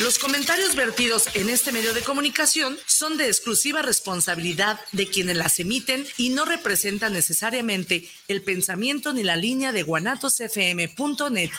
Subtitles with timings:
[0.00, 5.58] los comentarios vertidos en este medio de comunicación son de exclusiva responsabilidad de quienes las
[5.58, 11.50] emiten y no representan necesariamente el pensamiento ni la línea de guanatosfm.net.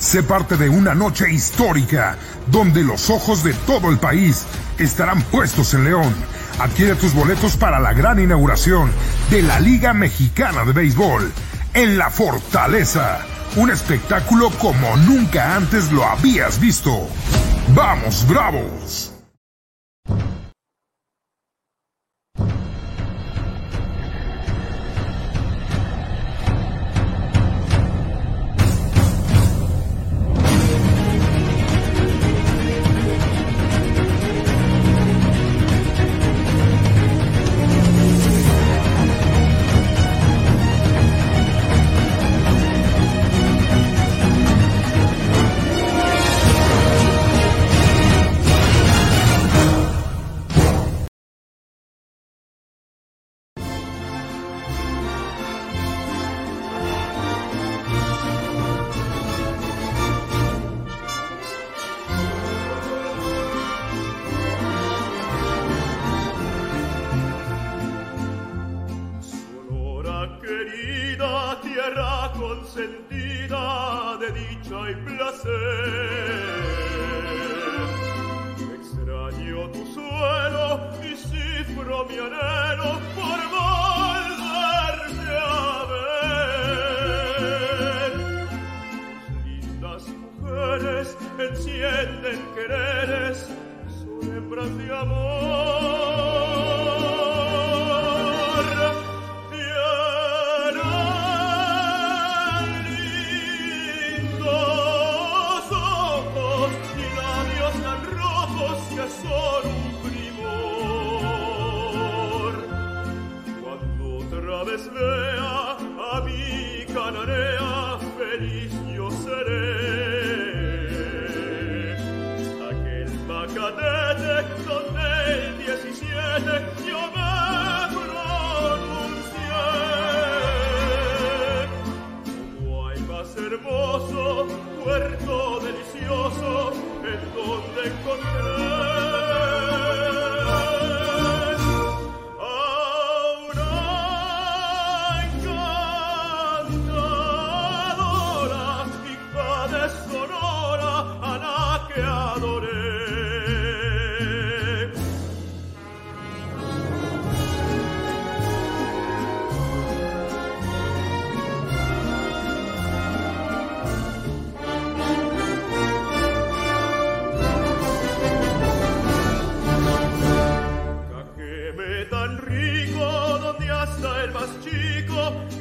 [0.00, 4.44] Sé parte de una noche histórica donde los ojos de todo el país
[4.78, 6.12] estarán puestos en León
[6.62, 8.88] Adquiere tus boletos para la gran inauguración
[9.30, 11.32] de la Liga Mexicana de Béisbol
[11.74, 13.18] en la Fortaleza.
[13.56, 17.08] Un espectáculo como nunca antes lo habías visto.
[17.74, 19.11] ¡Vamos, bravos!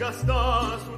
[0.01, 0.90] gastas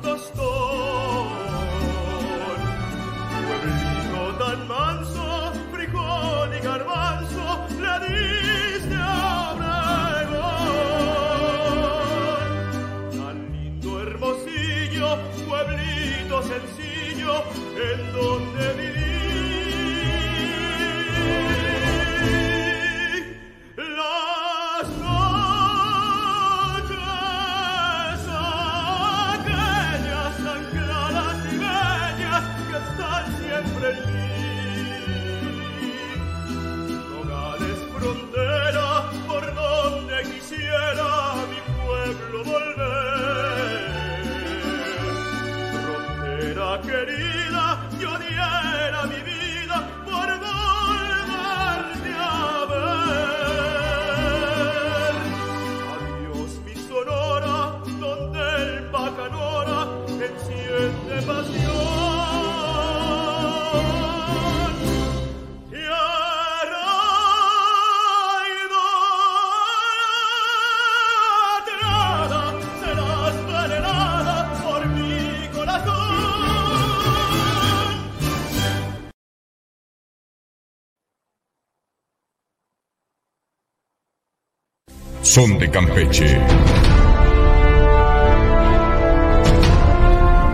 [85.33, 86.39] son de Campeche.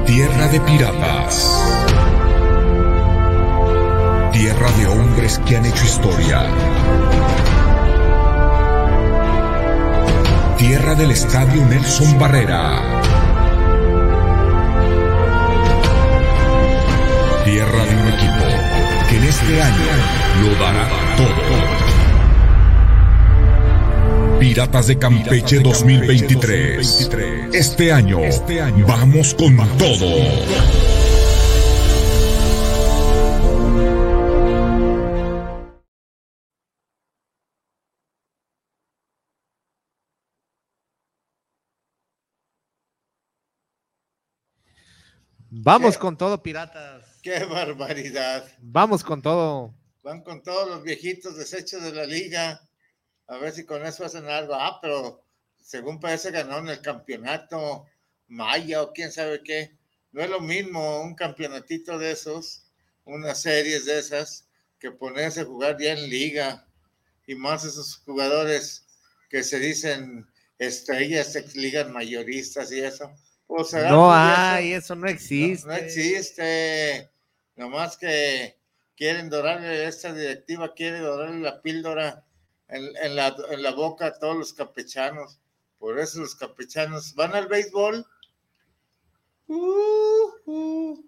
[0.05, 1.35] Tierra de piratas.
[4.31, 6.43] Tierra de hombres que han hecho historia.
[10.57, 12.79] Tierra del Estadio Nelson Barrera.
[17.43, 18.45] Tierra de un equipo
[19.09, 19.91] que en este año
[20.41, 20.87] lo dará
[21.17, 21.78] todo.
[24.39, 27.09] Piratas de Campeche 2023.
[27.53, 28.19] Este año,
[28.87, 30.07] vamos con todo.
[45.51, 47.19] Vamos con todo, piratas.
[47.21, 48.45] ¡Qué barbaridad!
[48.59, 49.75] Vamos con todo.
[50.01, 52.68] Van con todos los viejitos desechos de la liga.
[53.29, 54.55] A ver si con eso hacen algo.
[54.55, 55.23] Ah, pero
[55.61, 57.85] según parece ganaron el campeonato
[58.27, 59.77] Maya o quién sabe qué.
[60.11, 62.63] No es lo mismo un campeonatito de esos,
[63.05, 64.47] unas series de esas,
[64.79, 66.67] que ponerse a jugar ya en liga.
[67.27, 68.87] Y más esos jugadores
[69.29, 70.27] que se dicen
[70.57, 73.11] estrellas, ex ligas mayoristas y eso.
[73.45, 75.67] O sea, No pues, hay, eso no existe.
[75.67, 77.09] no, no existe.
[77.55, 78.57] Nomás que
[78.95, 82.25] quieren dorarle, esta directiva quiere dorarle la píldora
[82.69, 85.39] en, en la, en la boca a todos los campechanos.
[85.77, 88.05] Por eso los campechanos van al béisbol.
[89.47, 89.55] Uh,
[90.45, 91.03] uh,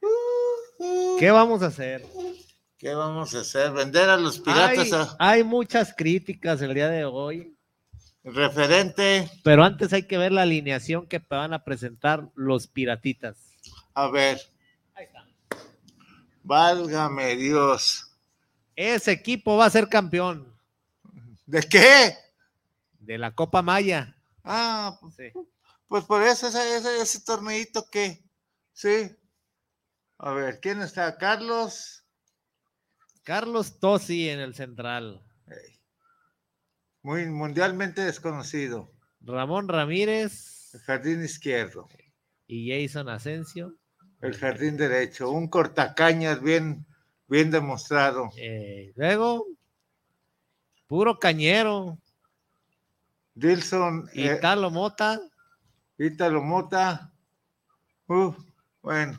[0.00, 0.06] uh,
[0.78, 1.16] uh.
[1.18, 2.04] ¿Qué vamos a hacer?
[2.78, 3.70] ¿Qué vamos a hacer?
[3.72, 7.56] Vender a los piratas Hay, a hay muchas críticas el día de hoy,
[8.24, 9.30] referente.
[9.42, 13.36] pero antes hay que ver la alineación que van a presentar los piratitas.
[13.94, 14.40] A ver.
[16.42, 18.10] Válgame Dios.
[18.76, 20.53] Ese equipo va a ser campeón
[21.46, 22.16] ¿De qué?
[22.98, 24.16] de la Copa Maya.
[24.44, 25.30] Ah, Sí.
[25.88, 28.24] Pues por eso ese, ese, ese torneito que,
[28.72, 29.14] sí.
[30.18, 31.16] A ver, ¿quién está?
[31.18, 32.04] Carlos.
[33.22, 35.22] Carlos Tosi en el central.
[37.02, 38.90] Muy mundialmente desconocido.
[39.20, 41.86] Ramón Ramírez El jardín izquierdo,
[42.46, 43.76] y Jason Asensio.
[44.22, 46.86] el jardín derecho, un cortacañas bien,
[47.28, 48.30] bien demostrado.
[48.38, 49.46] Eh, luego,
[50.94, 51.98] puro cañero,
[53.34, 55.20] Dilson, eh, Italo Mota,
[55.98, 57.12] Ítalo Mota.
[58.06, 59.18] Bueno,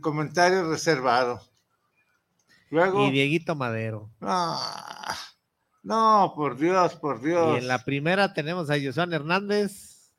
[0.00, 1.42] comentario reservado.
[2.70, 4.08] Luego, y Dieguito Madero.
[4.20, 5.18] ah,
[5.82, 7.56] no, por Dios, por Dios.
[7.56, 10.12] Y en la primera tenemos a Josuán Hernández.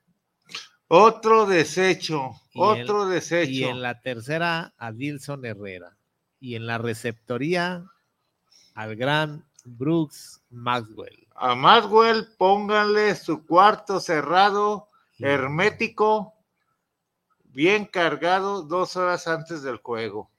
[0.89, 3.49] Otro desecho, Y otro desecho.
[3.49, 5.95] Y en la tercera a Dilson Herrera.
[6.41, 7.85] Y en la receptoría
[8.73, 11.27] al gran Brooks Maxwell.
[11.35, 14.89] A Maxwell pónganle su cuarto cerrado,
[15.19, 16.33] hermético,
[17.45, 20.29] bien cargado dos horas antes del juego.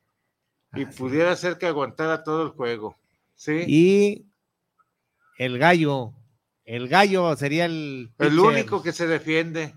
[0.74, 2.96] Y Así pudiera ser que aguantara todo el juego.
[3.34, 3.64] ¿Sí?
[3.66, 4.26] Y
[5.38, 6.12] el gallo.
[6.64, 8.12] El gallo sería el.
[8.18, 9.74] el único que se defiende.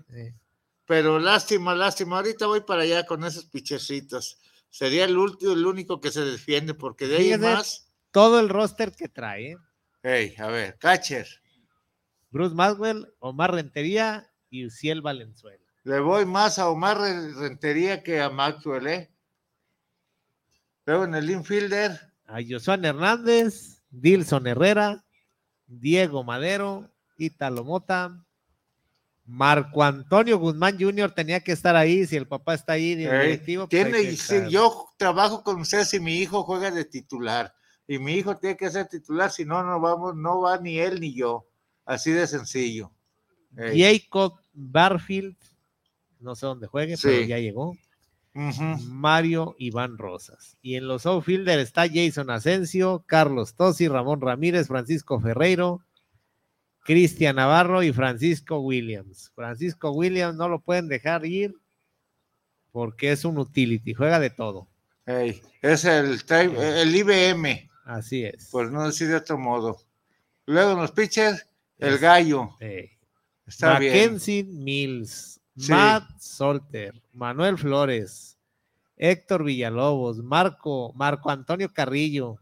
[0.86, 2.16] Pero lástima, lástima.
[2.16, 4.38] Ahorita voy para allá con esos pichecitos.
[4.70, 7.83] Sería el último, el único que se defiende, porque de ahí más.
[8.14, 9.50] Todo el roster que trae.
[9.52, 9.56] ¿eh?
[10.04, 11.26] Hey, a ver, catcher.
[12.30, 15.64] Bruce Maxwell, Omar Rentería y Uciel Valenzuela.
[15.82, 19.10] Le voy más a Omar Re- Rentería que a Maxwell, ¿eh?
[20.86, 25.04] Luego en el infielder, A Josuán Hernández, Dilson Herrera,
[25.66, 28.24] Diego Madero, Italo Mota,
[29.24, 31.10] Marco Antonio Guzmán Jr.
[31.12, 32.06] tenía que estar ahí.
[32.06, 36.18] Si el papá está ahí, eh, pues tiene, si yo trabajo con ustedes y mi
[36.18, 37.52] hijo juega de titular.
[37.86, 41.00] Y mi hijo tiene que ser titular, si no, no vamos, no va ni él
[41.00, 41.46] ni yo.
[41.84, 42.90] Así de sencillo.
[43.56, 45.36] Jacob Barfield,
[46.18, 47.76] no sé dónde juegue, pero ya llegó.
[48.88, 50.56] Mario Iván Rosas.
[50.60, 55.82] Y en los outfielders está Jason Asensio, Carlos Tosi, Ramón Ramírez, Francisco Ferreiro,
[56.80, 59.30] Cristian Navarro y Francisco Williams.
[59.34, 61.54] Francisco Williams no lo pueden dejar ir
[62.72, 64.66] porque es un utility, juega de todo.
[65.06, 68.48] Es el IBM, Así es.
[68.50, 69.78] por no decir de otro modo.
[70.46, 70.92] Luego en los
[71.78, 72.50] el Es- gallo.
[72.60, 72.90] Eh,
[73.46, 73.92] Está bien.
[73.92, 75.70] Mackenzie Mills, Sí.
[75.70, 78.38] Matt Solter, Manuel Flores,
[78.96, 82.38] Héctor Villalobos, Marco, Marco Antonio Carrillo,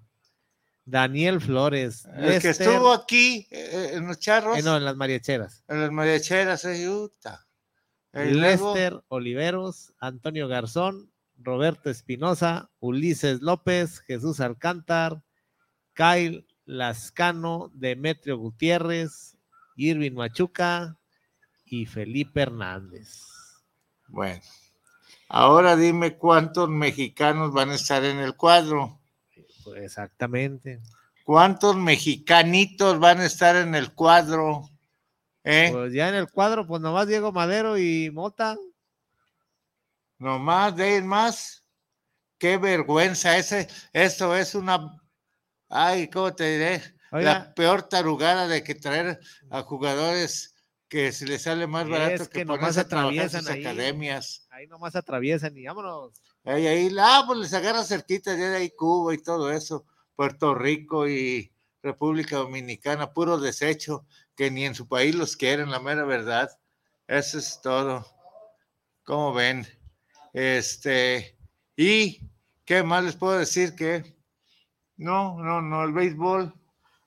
[0.84, 5.62] Daniel Flores, El que estuvo aquí eh, en los charros, eh, no, en las mariacheras.
[5.68, 7.46] en las mariacheras, eh, Utah.
[8.12, 15.22] Luego, Lester Oliveros, Antonio Garzón, Roberto Espinosa, Ulises López, Jesús Alcántar,
[15.94, 19.37] Kyle Lascano, Demetrio Gutiérrez,
[19.76, 20.96] Irving Machuca
[21.64, 23.20] y Felipe Hernández.
[24.08, 24.42] Bueno,
[25.28, 29.00] ahora dime cuántos mexicanos van a estar en el cuadro.
[29.64, 30.80] Pues exactamente.
[31.25, 34.68] ¿Cuántos mexicanitos van a estar en el cuadro?
[35.44, 35.70] ¿Eh?
[35.72, 38.56] Pues ya en el cuadro, pues nomás Diego Madero y Mota.
[40.18, 41.64] Nomás de ir más.
[42.38, 43.37] Qué vergüenza.
[43.37, 45.01] Ese, esto es una.
[45.74, 46.82] Ay, ¿cómo te diré?
[47.12, 47.32] Oiga.
[47.32, 50.54] La peor tarugada de que traer a jugadores
[50.86, 53.60] que se les sale más Es barato que que, nomás a atraviesan sus ahí.
[53.64, 54.46] academias.
[54.50, 56.12] Ahí nomás atraviesan y vámonos.
[56.44, 60.54] Ahí, ahí, ah, pues les agarra cerquita, ya de ahí Cuba y todo eso, Puerto
[60.54, 61.50] Rico y
[61.82, 64.04] República Dominicana, puro desecho,
[64.36, 66.50] que ni en su país los quieren, la mera verdad.
[67.08, 68.06] Eso es todo.
[69.04, 69.66] ¿Cómo ven?
[70.34, 71.38] Este,
[71.76, 72.20] y
[72.66, 74.20] qué más les puedo decir que
[75.02, 76.54] no, no, no, el béisbol,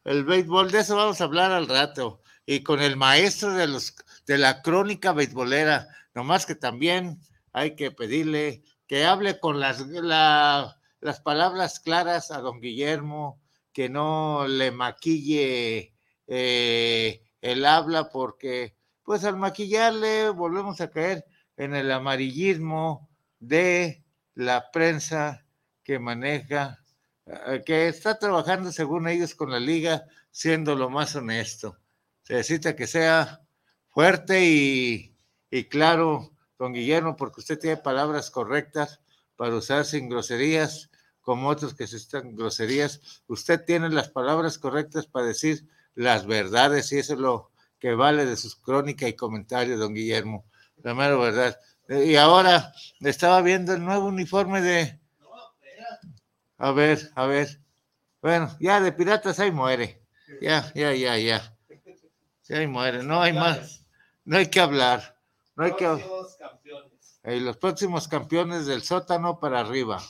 [0.03, 2.21] el béisbol, de eso vamos a hablar al rato.
[2.45, 3.95] Y con el maestro de los
[4.27, 7.19] de la crónica beisbolera, nomás que también
[7.53, 13.39] hay que pedirle que hable con las, la- las palabras claras a don Guillermo,
[13.73, 15.93] que no le maquille
[16.27, 21.25] eh, el habla, porque pues al maquillarle volvemos a caer
[21.57, 23.09] en el amarillismo
[23.39, 25.45] de la prensa
[25.83, 26.79] que maneja,
[27.65, 31.77] que está trabajando según ellos con la liga, siendo lo más honesto.
[32.23, 33.41] Se necesita que sea
[33.89, 35.15] fuerte y,
[35.49, 39.01] y claro, don Guillermo, porque usted tiene palabras correctas
[39.35, 40.89] para usar sin groserías,
[41.21, 43.23] como otros que se están groserías.
[43.27, 48.25] Usted tiene las palabras correctas para decir las verdades y eso es lo que vale
[48.25, 50.45] de sus crónicas y comentarios, don Guillermo.
[50.83, 51.59] La mera verdad.
[51.87, 54.99] Eh, Y ahora estaba viendo el nuevo uniforme de...
[56.57, 57.59] A ver, a ver.
[58.21, 60.01] Bueno, ya de piratas ahí muere.
[60.41, 61.57] Ya, ya, ya, ya.
[62.47, 63.03] Ya ahí muere.
[63.03, 63.85] No hay más.
[64.23, 65.19] No hay que hablar.
[65.55, 65.85] No hay que
[67.23, 70.01] Eh, los próximos campeones del sótano para arriba.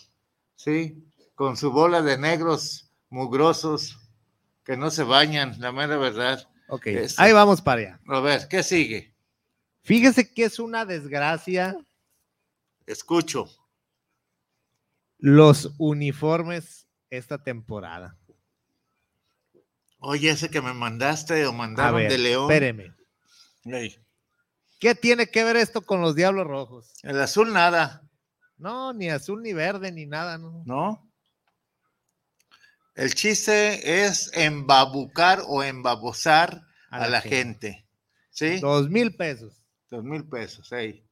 [0.55, 1.03] Sí,
[1.35, 3.97] con su bola de negros mugrosos
[4.63, 6.47] que no se bañan, la mera verdad.
[6.67, 7.21] Ok, Eso.
[7.21, 7.99] ahí vamos para allá.
[8.07, 9.13] A ver, ¿qué sigue?
[9.83, 11.77] Fíjese que es una desgracia
[12.85, 13.49] Escucho.
[15.25, 18.15] Los uniformes esta temporada.
[19.97, 22.43] Oye, ese que me mandaste o mandaron ver, de León.
[22.43, 22.93] espéreme.
[23.63, 23.97] Ey,
[24.79, 26.93] ¿Qué tiene que ver esto con los Diablos Rojos?
[27.01, 28.07] El azul nada,
[28.57, 30.61] No, ni azul, ni verde, ni nada, ¿no?
[30.63, 31.11] ¿no?
[32.93, 37.87] El chiste es embabucar o embabosar a, la gente.
[38.29, 38.59] ¿Sí?
[38.59, 39.59] Dos mil pesos.
[39.89, 41.03] Dos mil pesos, ey.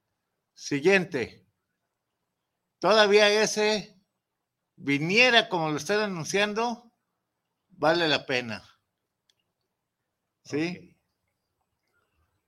[0.54, 1.48] Siguiente.
[2.78, 3.93] Todavía ese
[4.76, 6.92] viniera como lo están anunciando,
[7.70, 8.64] vale la pena.
[10.44, 10.98] ¿Sí?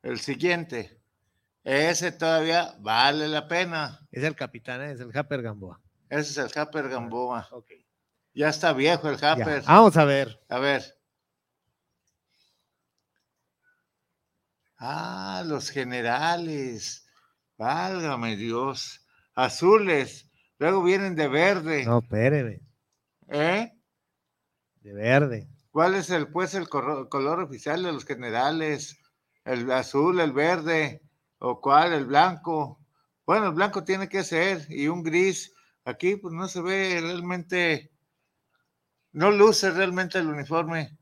[0.02, 1.02] El siguiente.
[1.64, 4.08] Ese todavía vale la pena.
[4.12, 4.92] Es el capitán, ¿eh?
[4.92, 5.82] es el Japper Gamboa.
[6.10, 7.48] Ese es el Happer Gamboa.
[7.52, 7.72] Ok.
[8.34, 9.64] Ya está viejo el Ya, Happer.
[9.64, 10.40] Vamos a ver.
[10.50, 10.84] A ver.
[14.78, 17.08] Ah, los generales.
[17.58, 19.08] Válgame Dios.
[19.34, 20.25] Azules.
[20.58, 21.86] Luego vienen de verde.
[21.86, 22.62] No, espéreme.
[23.28, 23.72] ¿Eh?
[24.82, 25.48] De verde.
[25.72, 28.98] ¿Cuál es el, pues, el color oficial de los generales?
[29.44, 31.02] ¿El azul, el verde?
[31.40, 31.94] ¿O cuál?
[31.94, 32.80] ¿El blanco?
[33.26, 34.66] Bueno, el blanco tiene que ser.
[34.70, 35.54] Y un gris.
[35.84, 37.92] Aquí, pues, no se ve realmente.
[39.12, 40.98] No luce realmente el uniforme.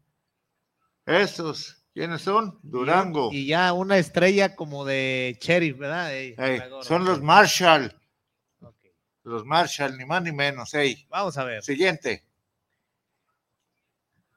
[1.05, 1.85] Estos.
[1.93, 2.57] ¿Quiénes son?
[2.63, 3.29] Durango.
[3.31, 6.11] Y ya una estrella como de sheriff, ¿verdad?
[6.15, 6.35] Ey,
[6.81, 7.21] son los.
[7.21, 7.95] Marshall.
[9.23, 10.73] Los Marshall, ni más ni menos.
[10.73, 11.05] Ey.
[11.09, 11.63] Vamos a ver.
[11.63, 12.23] Siguiente.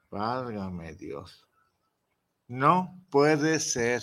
[0.09, 1.45] Válgame Dios.
[2.47, 4.01] No puede ser.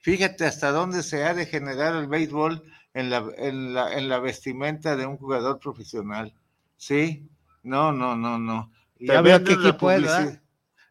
[0.00, 2.62] Fíjate hasta dónde se ha de generar el béisbol
[2.94, 6.34] en la, en la, en la vestimenta de un jugador profesional.
[6.76, 7.28] ¿Sí?
[7.62, 8.72] No, no, no, no.
[8.98, 10.40] Ya veo equipo es.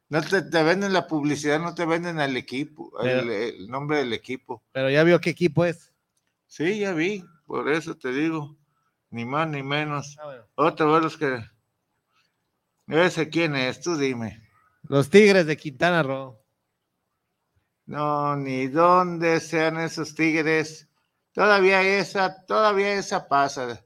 [0.09, 4.11] No te, te venden la publicidad, no te venden al equipo, el, el nombre del
[4.11, 4.61] equipo.
[4.73, 5.93] Pero ya vio qué equipo es.
[6.47, 8.57] Sí, ya vi, por eso te digo,
[9.11, 10.17] ni más ni menos.
[10.19, 10.43] Ah, bueno.
[10.55, 11.43] Otro de los que...
[12.87, 13.79] ¿Ese quién es?
[13.81, 14.41] Tú dime.
[14.83, 16.37] Los Tigres de Quintana Roo.
[17.85, 20.87] No, ni dónde sean esos tigres.
[21.33, 23.81] Todavía esa, todavía esa pasa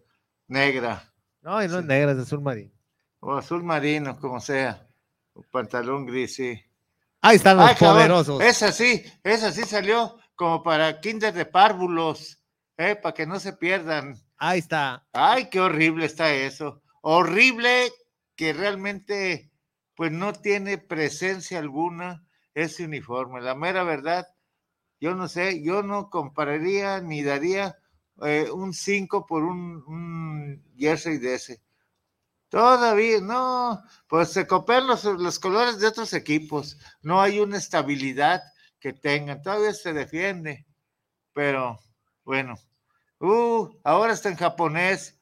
[0.47, 1.87] negra No, y no es Sí.
[1.87, 2.71] negra, es azul marino.
[3.19, 4.87] o azul marino, como sea.
[5.33, 6.59] O pantalón gris, sí.
[7.21, 8.41] Ahí están los Ay, cabrón, poderosos.
[8.41, 12.39] Esa sí, esa sí salió como para kinder de párvulos,
[12.77, 14.15] eh, para que no se pierdan.
[14.37, 15.07] Ahí está.
[15.13, 16.81] Ay, qué horrible está eso.
[17.01, 17.91] Horrible
[18.35, 19.51] que realmente,
[19.95, 23.41] pues no tiene presencia alguna ese uniforme.
[23.41, 24.27] La mera verdad,
[24.99, 27.77] yo no sé, yo no compararía ni daría
[28.23, 31.61] eh, un 5 por un, un, jersey de ese.
[32.49, 38.41] Todavía, no, pues se copian los, los colores de otros equipos, no hay una estabilidad
[38.79, 40.65] que tengan, todavía se defiende,
[41.33, 41.79] pero
[42.23, 42.55] bueno,
[43.19, 45.19] uh, ahora está en japonés.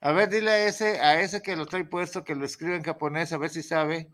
[0.00, 2.82] A ver, dile a ese, a ese que lo trae puesto, que lo escribe en
[2.82, 4.10] japonés, a ver si sabe,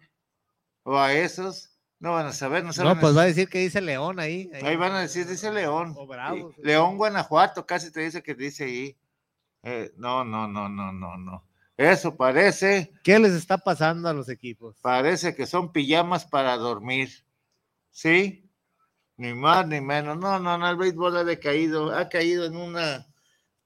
[0.82, 1.78] o a esos.
[2.00, 2.94] No van a saber, no saben.
[2.94, 4.50] No, pues va a decir que dice León ahí.
[4.62, 5.96] Ahí, van a decir, dice León.
[6.58, 8.96] León, Guanajuato, casi te dice que dice ahí.
[9.64, 11.44] Eh, no, no, no, no, no, no.
[11.76, 12.92] Eso parece.
[13.02, 14.76] ¿Qué les está pasando a los equipos?
[14.80, 17.10] Parece que son pijamas para dormir.
[17.90, 18.47] ¿Sí?
[19.18, 20.16] Ni más ni menos.
[20.16, 23.06] No, no, no, el béisbol ha decaído, ha caído en una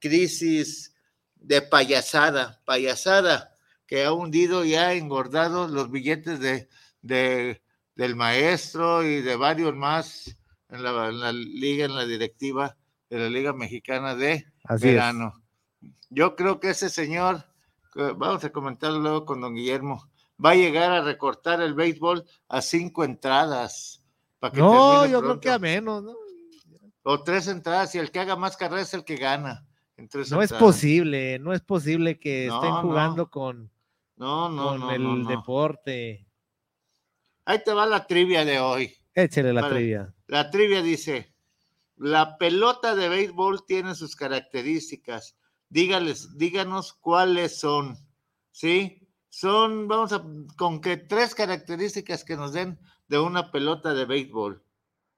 [0.01, 0.95] crisis
[1.37, 3.57] de payasada, payasada,
[3.87, 6.69] que ha hundido y ha engordado los billetes de,
[7.03, 7.63] de
[7.95, 10.37] del maestro y de varios más
[10.69, 12.77] en la, liga, en la directiva
[13.11, 14.47] de la Liga Mexicana de
[14.81, 15.43] Verano.
[16.09, 17.45] Yo creo que ese señor,
[17.95, 20.09] vamos a comentarlo luego con don Guillermo,
[20.43, 24.02] va a llegar a recortar el béisbol a cinco entradas.
[24.43, 26.17] Para que no, yo creo que a menos, ¿no?
[27.05, 29.65] O tres entradas y el que haga más carreras es el que gana.
[30.33, 33.71] no es posible, no es posible que estén jugando con,
[34.17, 36.27] no, con el deporte.
[37.45, 38.93] Ahí te va la trivia de hoy.
[39.15, 40.13] Échale la trivia.
[40.27, 41.33] La trivia dice,
[41.95, 45.37] la pelota de béisbol tiene sus características.
[45.69, 47.97] Dígales, díganos cuáles son.
[48.51, 49.09] ¿Sí?
[49.29, 50.25] Son, vamos a,
[50.57, 52.81] con que tres características que nos den
[53.13, 54.65] de una pelota de béisbol.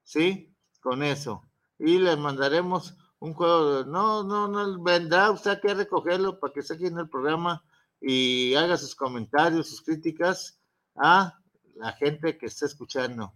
[0.03, 0.53] ¿Sí?
[0.81, 1.45] Con eso.
[1.79, 3.85] Y les mandaremos un juego.
[3.85, 7.63] No, no, no, vendrá usted aquí a recogerlo para que esté aquí en el programa
[8.01, 10.61] y haga sus comentarios, sus críticas
[10.97, 11.39] a
[11.77, 13.33] la gente que está escuchando.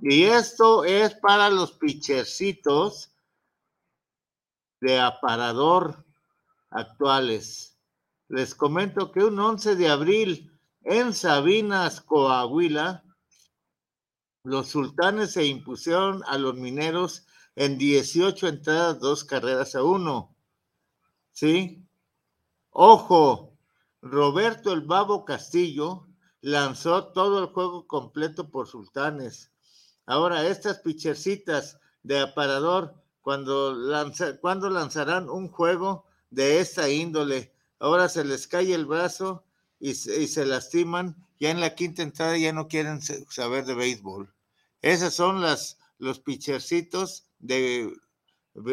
[0.00, 3.12] Y esto es para los pichercitos
[4.80, 6.02] de aparador
[6.70, 7.78] actuales.
[8.28, 13.04] Les comento que un 11 de abril en Sabinas, Coahuila,
[14.44, 20.34] los sultanes se impusieron a los mineros en 18 entradas, dos carreras a uno.
[21.30, 21.86] ¿Sí?
[22.70, 23.52] Ojo,
[24.00, 26.08] Roberto el Babo Castillo
[26.40, 29.52] lanzó todo el juego completo por Sultanes.
[30.06, 38.08] Ahora, estas pichercitas de aparador, cuando, lanza, cuando lanzarán un juego de esta índole, ahora
[38.08, 39.44] se les cae el brazo
[39.78, 44.31] y, se lastiman, ya en la quinta entrada ya no quieren saber de béisbol.
[44.82, 47.92] Esas son las, los pichercitos de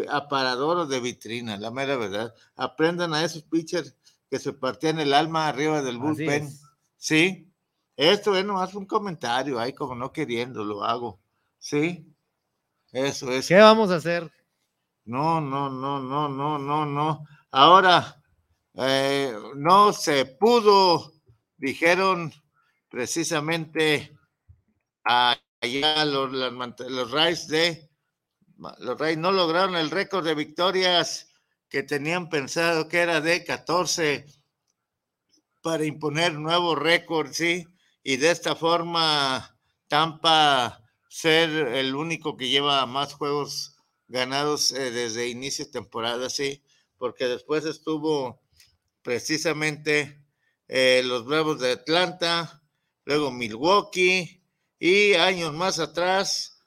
[0.09, 2.33] aparador o de vitrina, la mera verdad.
[2.55, 3.95] Aprendan a esos pitchers
[4.29, 6.49] que se partían el alma arriba del bullpen.
[6.97, 7.49] Sí,
[7.95, 11.19] esto es nomás un comentario, ahí como no queriendo lo hago.
[11.57, 12.13] ¿Sí?
[12.91, 13.47] Eso es.
[13.47, 14.31] ¿Qué vamos a hacer?
[15.05, 17.25] No, no, no, no, no, no, no.
[17.51, 18.21] Ahora,
[18.75, 21.11] eh, no se pudo,
[21.57, 22.31] dijeron
[22.89, 24.17] precisamente
[25.61, 27.89] allá los, los Rays de,
[28.79, 31.27] los Rays no lograron el récord de victorias
[31.69, 34.25] que tenían pensado que era de 14
[35.61, 37.67] para imponer nuevo récord, ¿sí?
[38.03, 43.75] y de esta forma Tampa ser el único que lleva más juegos
[44.07, 46.63] ganados eh, desde inicio de temporada, sí,
[46.97, 48.41] porque después estuvo
[49.01, 50.23] precisamente
[50.67, 52.61] eh, los Bravos de Atlanta,
[53.05, 54.38] luego Milwaukee
[54.79, 56.61] y años más atrás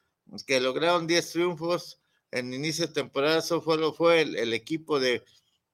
[0.46, 1.98] que lograron 10 triunfos
[2.31, 5.22] en inicio de temporada, eso fue, el, el equipo de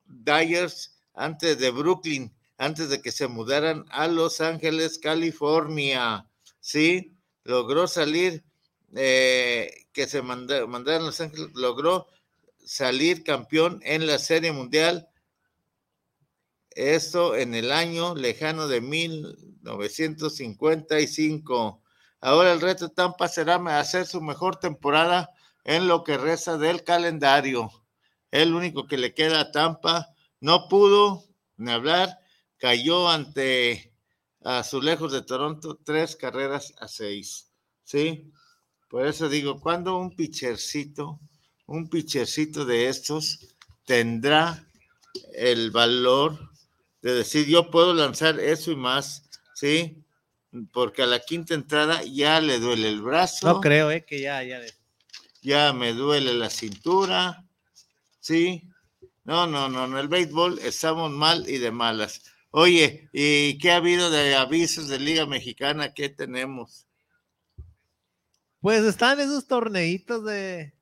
[0.04, 6.28] Dyers antes de Brooklyn antes de que se mudaran a Los Ángeles, California.
[6.60, 8.42] Sí, logró salir,
[8.94, 12.08] eh, que se mandaron a Los Ángeles, logró
[12.64, 15.08] salir campeón en la Serie Mundial.
[16.70, 21.80] Esto en el año lejano de 1955.
[22.20, 25.30] Ahora el reto de Tampa será hacer su mejor temporada
[25.64, 27.70] en lo que resta del calendario.
[28.30, 30.08] El único que le queda a Tampa
[30.40, 31.24] no pudo
[31.56, 32.18] ni hablar
[32.58, 33.92] cayó ante
[34.42, 37.50] Azulejos de Toronto tres carreras a seis.
[37.84, 38.32] ¿Sí?
[38.88, 41.20] Por eso digo, cuando un pichercito,
[41.66, 43.54] un pichercito de estos
[43.84, 44.66] tendrá
[45.34, 46.50] el valor
[47.02, 50.04] de decir, yo puedo lanzar eso y más, ¿sí?
[50.72, 53.46] Porque a la quinta entrada ya le duele el brazo.
[53.46, 54.04] No creo, ¿eh?
[54.04, 54.60] Que ya, ya.
[55.42, 57.44] Ya me duele la cintura,
[58.20, 58.68] ¿sí?
[59.24, 62.22] No, no, no, en el béisbol estamos mal y de malas.
[62.50, 65.92] Oye, ¿y qué ha habido de avisos de Liga Mexicana?
[65.92, 66.86] ¿Qué tenemos?
[68.60, 70.72] Pues están esos torneitos de,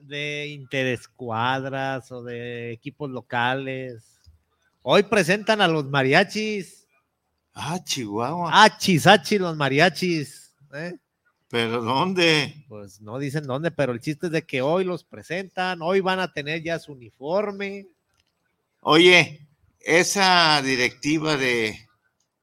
[0.00, 4.18] de interescuadras o de equipos locales.
[4.82, 6.83] Hoy presentan a los mariachis.
[7.54, 8.64] Ah, Chihuahua.
[8.64, 10.54] Achis, achis, los mariachis.
[10.74, 10.98] ¿eh?
[11.48, 12.64] ¿Pero dónde?
[12.68, 16.18] Pues no dicen dónde, pero el chiste es de que hoy los presentan, hoy van
[16.18, 17.86] a tener ya su uniforme.
[18.80, 19.46] Oye,
[19.78, 21.78] esa directiva de,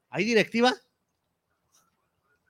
[0.09, 0.73] ¿Hay directiva?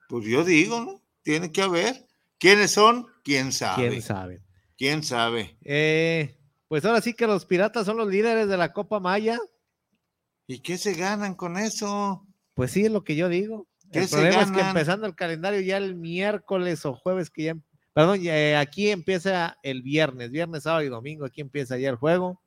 [0.08, 1.02] pues yo digo, ¿no?
[1.22, 2.08] Tiene que haber.
[2.38, 3.08] ¿Quiénes son?
[3.24, 3.90] ¿Quién sabe?
[3.90, 4.42] ¿Quién sabe?
[4.78, 5.58] ¿Quién sabe?
[5.62, 9.40] Eh, pues ahora sí que los piratas son los líderes de la Copa Maya.
[10.48, 12.28] ¿Y qué se ganan con eso?
[12.54, 13.68] Pues sí, es lo que yo digo.
[13.92, 17.56] ¿Qué El problema es que empezando el calendario ya el miércoles o jueves que ya,
[17.94, 21.98] perdón, ya, eh, aquí empieza el viernes, viernes, sábado y domingo, aquí empieza ya el
[21.98, 22.42] juego,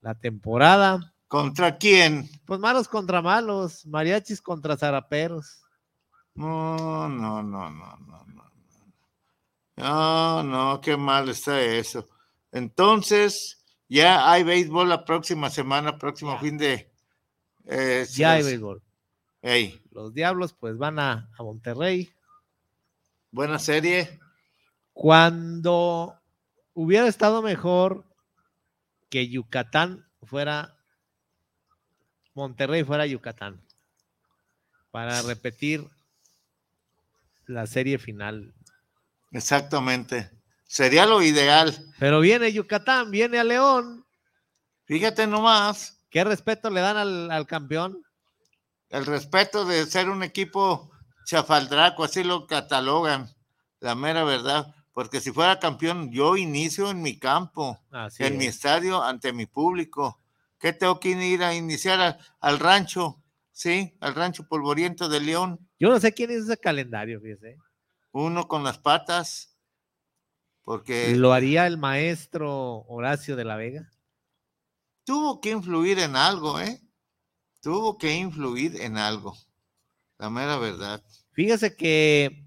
[0.00, 1.14] la temporada.
[1.26, 2.28] ¿Contra quién?
[2.44, 5.62] Pues malos contra malos, mariachis contra zaraperos.
[6.34, 8.52] No, no, no, no, no, no.
[9.76, 12.06] No, no, qué mal está eso.
[12.52, 16.90] Entonces, ya hay béisbol la próxima semana, próximo fin de.
[17.64, 18.82] eh, Ya hay béisbol.
[19.42, 22.10] Ey, Los diablos pues van a, a Monterrey.
[23.30, 24.20] buena serie.
[24.92, 26.18] Cuando
[26.74, 28.04] hubiera estado mejor
[29.10, 30.76] que Yucatán fuera,
[32.34, 33.60] Monterrey fuera Yucatán,
[34.90, 35.86] para repetir
[37.46, 38.54] la serie final.
[39.32, 40.30] Exactamente.
[40.66, 41.74] Sería lo ideal.
[41.98, 44.06] Pero viene Yucatán, viene a León.
[44.84, 48.04] Fíjate nomás, ¿Qué respeto le dan al, al campeón?
[48.92, 50.90] El respeto de ser un equipo
[51.24, 53.28] chafaldraco, así lo catalogan,
[53.80, 54.72] la mera verdad.
[54.92, 57.80] Porque si fuera campeón, yo inicio en mi campo.
[57.90, 58.56] Así en mi es.
[58.56, 60.20] estadio ante mi público.
[60.58, 63.22] ¿Qué tengo que ir a iniciar a- al rancho?
[63.50, 65.58] Sí, al rancho polvoriento de León.
[65.80, 67.56] Yo no sé quién es ese calendario, fíjese.
[68.12, 69.56] Uno con las patas,
[70.62, 73.90] porque Lo haría el maestro Horacio de la Vega.
[75.04, 76.80] tuvo que influir en algo, ¿eh?
[77.62, 79.36] Tuvo que influir en algo.
[80.18, 81.02] La mera verdad.
[81.30, 82.44] Fíjese que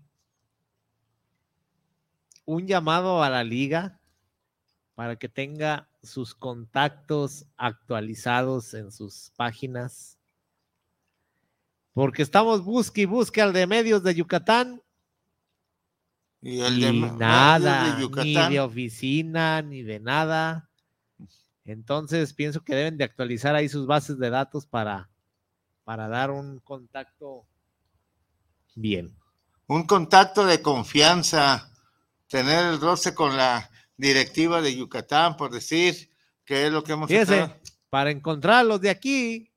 [2.43, 3.99] un llamado a la liga
[4.93, 10.17] para que tenga sus contactos actualizados en sus páginas.
[11.93, 14.82] Porque estamos busque y busque al de medios de Yucatán
[16.41, 20.69] Y el y de nada, de ni de oficina, ni de nada.
[21.65, 25.10] Entonces pienso que deben de actualizar ahí sus bases de datos para,
[25.84, 27.47] para dar un contacto
[28.75, 29.15] bien.
[29.67, 31.71] un contacto de confianza,
[32.28, 36.10] tener el roce con la directiva de Yucatán, por decir
[36.43, 37.49] que es lo que hemos Fíjese,
[37.89, 39.51] para encontrarlos de aquí,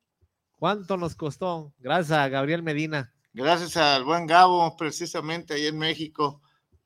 [0.53, 1.75] ¿cuánto nos costó?
[1.79, 3.13] Gracias a Gabriel Medina.
[3.35, 6.41] Gracias al buen Gabo, precisamente ahí en México,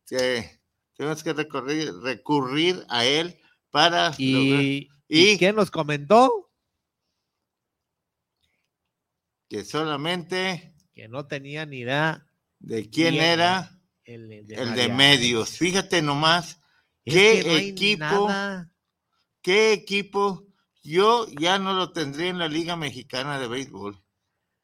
[0.07, 0.61] que
[0.97, 3.39] tenemos que recurrir, recurrir a él
[3.71, 6.51] para lograr- ¿Y, y- ¿y qué nos comentó?
[9.49, 12.27] que solamente Que no tenía ni idea
[12.59, 14.97] de quién era el, el de, el de Mariano.
[14.97, 15.51] medios.
[15.59, 16.59] Fíjate nomás,
[17.05, 18.29] Es ¿qué no equipo?
[19.43, 20.47] qué equipo.
[20.83, 24.03] Yo ya no lo tendría en la Liga Mexicana de Béisbol.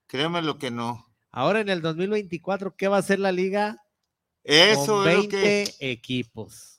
[0.06, 1.06] Créeme lo que no.
[1.30, 3.82] Ahora en el 2024, ¿qué va a hacer la liga?
[4.42, 6.78] Eso Con es 20 lo que, equipos.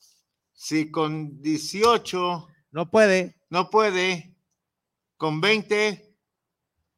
[0.54, 3.39] si con 18 No puede.
[3.50, 4.36] No puede,
[5.18, 6.16] con 20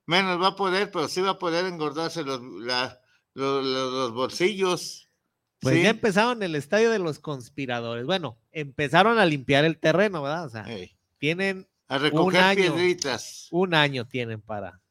[0.05, 2.99] menos va a poder, pero sí va a poder engordarse los, la-
[3.33, 5.09] los, los- los bolsillos.
[5.59, 5.83] Pues Sí.
[5.83, 8.05] ya empezaron el estadio de los conspiradores.
[8.05, 10.45] Bueno, empezaron a limpiar el terreno, ¿verdad?
[10.45, 10.65] O sea,
[11.19, 12.73] tienen a recoger año.
[12.75, 13.47] piedritas.
[13.51, 14.81] un año tienen para.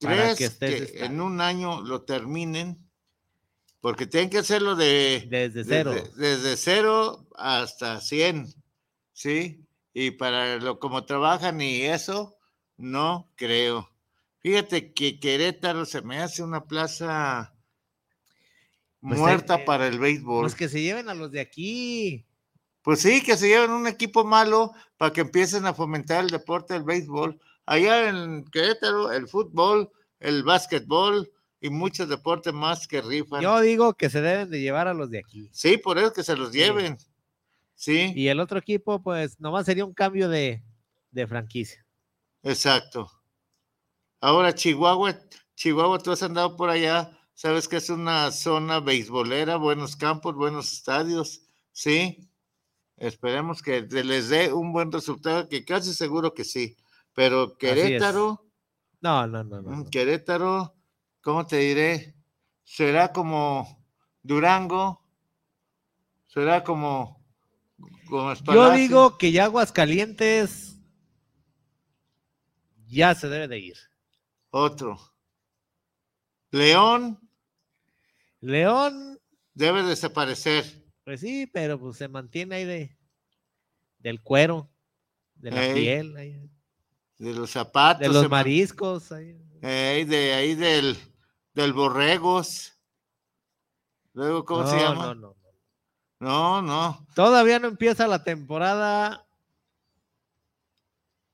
[0.00, 0.58] para ¿Crees que
[0.92, 2.88] que, en un año lo terminen?
[3.80, 5.92] Porque tienen que hacerlo de Desde cero.
[5.92, 8.46] Desde, desde cero hasta 100,
[9.18, 9.66] ¿sí?
[9.92, 12.36] Y para lo como trabajan y eso,
[12.76, 13.90] no creo.
[14.38, 17.52] Fíjate que Querétaro se me hace una plaza
[19.00, 20.42] Pues, muerta para el béisbol.
[20.42, 22.24] Pues que se lleven a los de aquí.
[22.82, 26.74] Pues sí, que se lleven un equipo malo para que empiecen a fomentar el deporte
[26.74, 27.40] del béisbol.
[27.66, 31.28] Allá en Querétaro, el fútbol, el básquetbol
[31.60, 33.42] y muchos deportes más que rifan.
[33.42, 35.48] Yo digo que se deben de llevar a los de aquí.
[35.52, 36.58] Sí, por eso que se los Sí.
[36.58, 36.96] lleven.
[37.80, 40.64] Sí, Y el otro equipo, pues nomás sería un cambio de,
[41.12, 41.86] de franquicia.
[42.42, 43.08] exacto.
[44.20, 45.16] Ahora, Chihuahua,
[45.54, 50.72] Chihuahua, tú has andado por allá, sabes que es una zona beisbolera, buenos campos, buenos
[50.72, 52.28] estadios, sí.
[52.96, 56.76] Esperemos que les dé un buen resultado, que casi seguro que sí.
[57.14, 57.56] Pero.
[57.56, 58.44] Querétaro,
[59.00, 59.70] No, no, no, no.
[59.70, 59.84] No.
[59.88, 60.74] Querétaro,
[61.20, 62.16] ¿cómo te diré?
[62.64, 63.84] Será como
[64.24, 65.04] Durango,
[66.26, 67.17] será como
[68.46, 70.76] Yo digo que ya Aguascalientes
[72.86, 73.76] ya se debe de ir.
[74.50, 74.98] Otro.
[76.50, 77.20] León
[78.40, 79.20] León,
[79.52, 80.64] debe desaparecer.
[81.04, 82.96] pues sí, pero pues se mantiene ahí de
[83.98, 84.70] del cuero,
[85.34, 86.50] de la Ey, piel, ahí,
[87.18, 88.00] De los zapatos.
[88.00, 89.10] de los mariscos.
[89.10, 89.36] ahí.
[89.60, 90.96] Ey, de ahí del,
[91.52, 92.78] del Borregos.
[94.12, 95.06] Luego, ¿cómo se No, llama?
[95.06, 95.36] no, no,
[96.20, 96.62] no.
[96.62, 97.06] No.
[97.14, 99.24] Todavía no empieza la temporada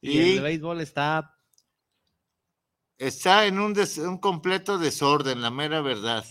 [0.01, 1.31] y, Y el béisbol está
[2.99, 6.25] está en un, des- un completo desorden, la mera verdad.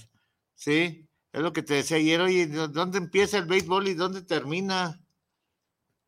[0.55, 1.07] ¿Sí?
[1.31, 2.21] Es lo que te decía ayer.
[2.21, 4.99] Oye, ¿dó- ¿dónde empieza el béisbol y dónde termina?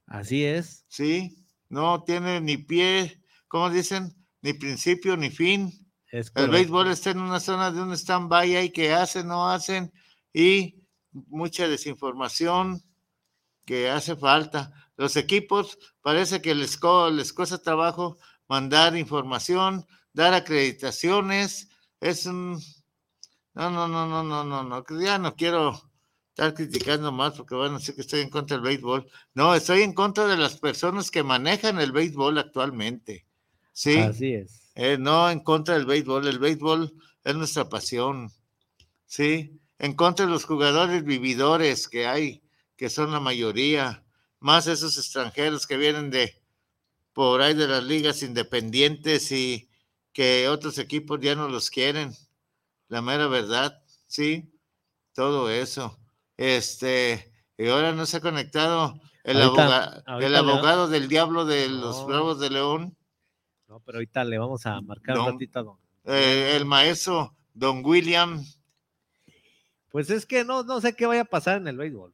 [0.07, 0.85] así es.
[0.87, 1.45] ¿Sí?
[1.67, 4.15] No tiene ni pie, ¿cómo dicen?
[4.41, 5.71] Ni principio ni fin.
[6.35, 9.91] El béisbol está en una zona de un stand-by ahí que hacen, no hacen,
[10.31, 10.84] y
[11.27, 12.83] mucha desinformación
[13.65, 14.71] que hace falta.
[14.97, 21.69] Los equipos parece que les, co- les cuesta trabajo mandar información, dar acreditaciones.
[21.99, 22.59] Es un.
[23.53, 24.83] No, no, no, no, no, no, no.
[25.01, 25.73] Ya no quiero
[26.29, 29.09] estar criticando más porque van a decir que estoy en contra del béisbol.
[29.33, 33.25] No, estoy en contra de las personas que manejan el béisbol actualmente.
[33.71, 33.97] Sí.
[33.97, 34.61] Así es.
[34.75, 38.29] Eh, no en contra del béisbol, el béisbol es nuestra pasión,
[39.05, 39.57] ¿sí?
[39.79, 42.41] En contra de los jugadores vividores que hay,
[42.77, 44.03] que son la mayoría,
[44.39, 46.41] más esos extranjeros que vienen de
[47.13, 49.69] por ahí de las ligas independientes y
[50.13, 52.13] que otros equipos ya no los quieren,
[52.87, 54.51] la mera verdad, ¿sí?
[55.13, 55.97] Todo eso.
[56.37, 61.45] Este, y ahora no se ha conectado el, Ahorita- aboga- ahorita el abogado del diablo
[61.45, 62.05] de los No.
[62.05, 62.97] Bravos de León.
[63.67, 65.77] No, pero ahorita le vamos a marcar Don- un ratito a don.
[66.05, 68.43] Eh, el maestro Don William.
[69.95, 72.13] Pues es que no, no sé qué vaya a pasar en el béisbol.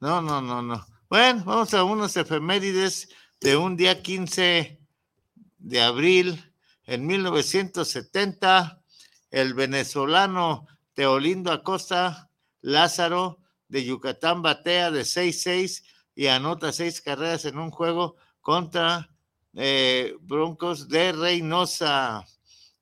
[0.00, 0.86] No, no, no, no.
[1.08, 3.08] Bueno, vamos a unos efemérides
[3.40, 4.78] de un día 15
[5.56, 6.52] de abril
[6.84, 8.82] en 1970.
[9.30, 17.56] El venezolano Teolindo Acosta Lázaro de Yucatán batea de 6-6 y anota seis carreras en
[17.58, 19.08] un juego contra
[19.54, 22.26] eh, Broncos de Reynosa.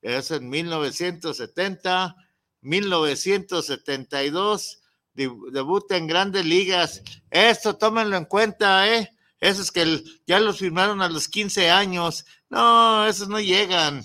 [0.02, 2.16] Eso en 1970.
[2.64, 4.80] 1972
[5.14, 7.02] deb- debuta en grandes ligas.
[7.30, 9.10] Esto tómenlo en cuenta, ¿eh?
[9.40, 12.24] Esos que ya los firmaron a los 15 años.
[12.48, 14.02] No, esos no llegan.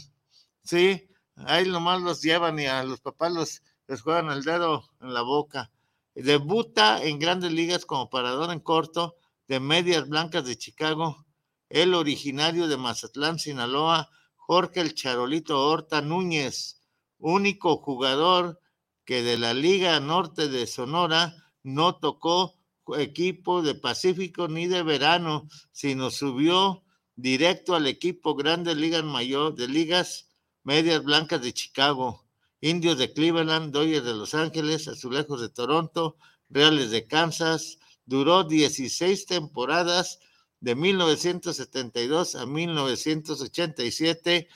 [0.64, 5.14] Sí, ahí nomás los llevan y a los papás los, les juegan el dedo en
[5.14, 5.72] la boca.
[6.14, 9.16] Debuta en grandes ligas como parador en corto
[9.48, 11.26] de Medias Blancas de Chicago.
[11.70, 16.79] El originario de Mazatlán, Sinaloa, Jorge el Charolito Horta Núñez,
[17.20, 18.60] único jugador
[19.06, 22.60] que de la Liga Norte de Sonora no tocó
[22.98, 26.84] equipo de Pacífico ni de verano, sino subió
[27.16, 30.30] directo al equipo Grandes Ligas Mayor de Ligas
[30.64, 32.26] Medias Blancas de Chicago,
[32.62, 36.18] Indios de Cleveland, Dodgers de Los Ángeles, Azulejos de Toronto,
[36.50, 37.80] Reales de Kansas.
[38.06, 40.20] Duró 16 temporadas
[40.60, 44.48] de 1972 a 1987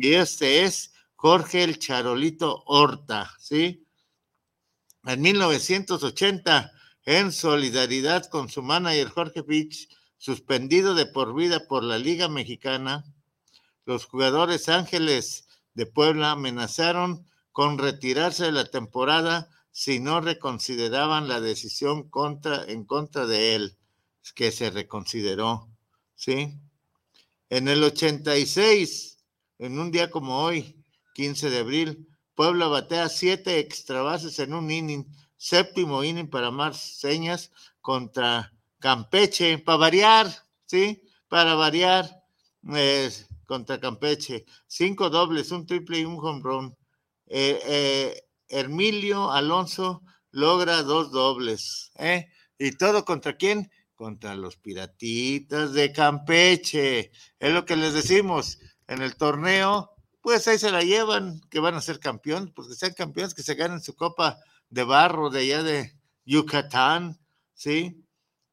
[0.00, 3.84] y este es Jorge el Charolito Horta, ¿sí?
[5.02, 6.72] En 1980,
[7.06, 13.04] en solidaridad con su manager Jorge Fitch, suspendido de por vida por la Liga Mexicana,
[13.84, 21.40] los jugadores Ángeles de Puebla amenazaron con retirarse de la temporada si no reconsideraban la
[21.40, 22.08] decisión
[22.68, 23.76] en contra de él,
[24.36, 25.68] que se reconsideró,
[26.14, 26.60] ¿sí?
[27.50, 29.18] En el 86,
[29.58, 30.77] en un día como hoy,
[31.18, 35.04] 15 de abril, Puebla batea siete extra bases en un inning,
[35.36, 37.50] séptimo inning para más señas
[37.80, 40.28] contra Campeche, para variar,
[40.66, 41.02] ¿sí?
[41.26, 42.22] Para variar,
[43.46, 44.44] contra Campeche.
[44.68, 46.76] Cinco dobles, un triple y un home.
[47.26, 52.28] Eh, eh, Hermilio Alonso logra dos dobles, ¿eh?
[52.60, 53.72] ¿Y todo contra quién?
[53.96, 57.10] Contra los piratitas de Campeche.
[57.40, 59.97] Es lo que les decimos en el torneo
[60.28, 63.42] pues ahí se la llevan, que van a ser campeones, pues que sean campeones, que
[63.42, 64.38] se ganen su copa
[64.68, 65.94] de barro de allá de
[66.26, 67.18] Yucatán,
[67.54, 68.04] ¿sí?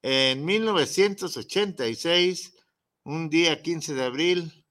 [0.01, 2.53] En 1986,
[3.03, 4.65] un día 15 de abril,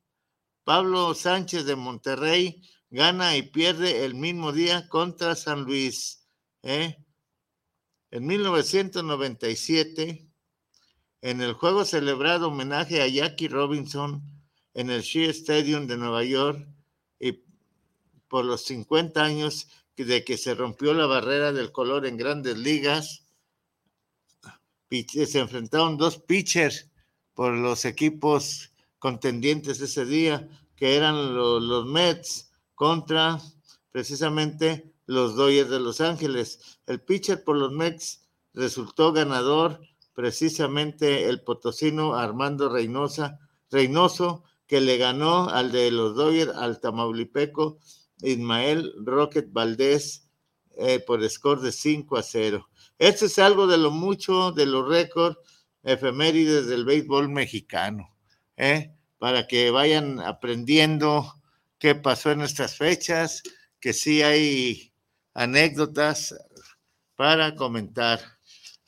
[0.65, 6.27] Pablo Sánchez de Monterrey gana y pierde el mismo día contra San Luis,
[6.63, 6.97] ¿eh?
[8.13, 10.27] En 1997,
[11.21, 14.23] en el juego celebrado homenaje a Jackie Robinson
[14.73, 16.67] en el Shea Stadium de Nueva York,
[18.35, 23.23] por los 50 años de que se rompió la barrera del color en grandes ligas.
[24.91, 26.91] Se enfrentaron dos pitchers
[27.35, 33.39] por los equipos contendientes ese día, que eran los, Mets contra
[33.93, 36.81] precisamente los Dodgers de Los Ángeles.
[36.89, 39.79] El pitcher por los Mets resultó ganador
[40.13, 43.39] precisamente el potosino Armando Reynosa,
[43.71, 47.79] Reynoso, que le ganó al de los Dodgers, al tamaulipeco
[48.23, 50.29] Ismael Rocket Valdés,
[50.77, 52.69] eh, por score de 5 a 0.
[52.99, 55.39] Esto es algo de lo mucho, de los récords
[55.83, 58.17] efemérides del béisbol mexicano,
[58.57, 58.95] ¿eh?
[59.19, 61.35] para que vayan aprendiendo
[61.79, 63.43] qué pasó en estas fechas,
[63.81, 64.93] que sí hay
[65.35, 66.35] anécdotas
[67.15, 68.21] para comentar.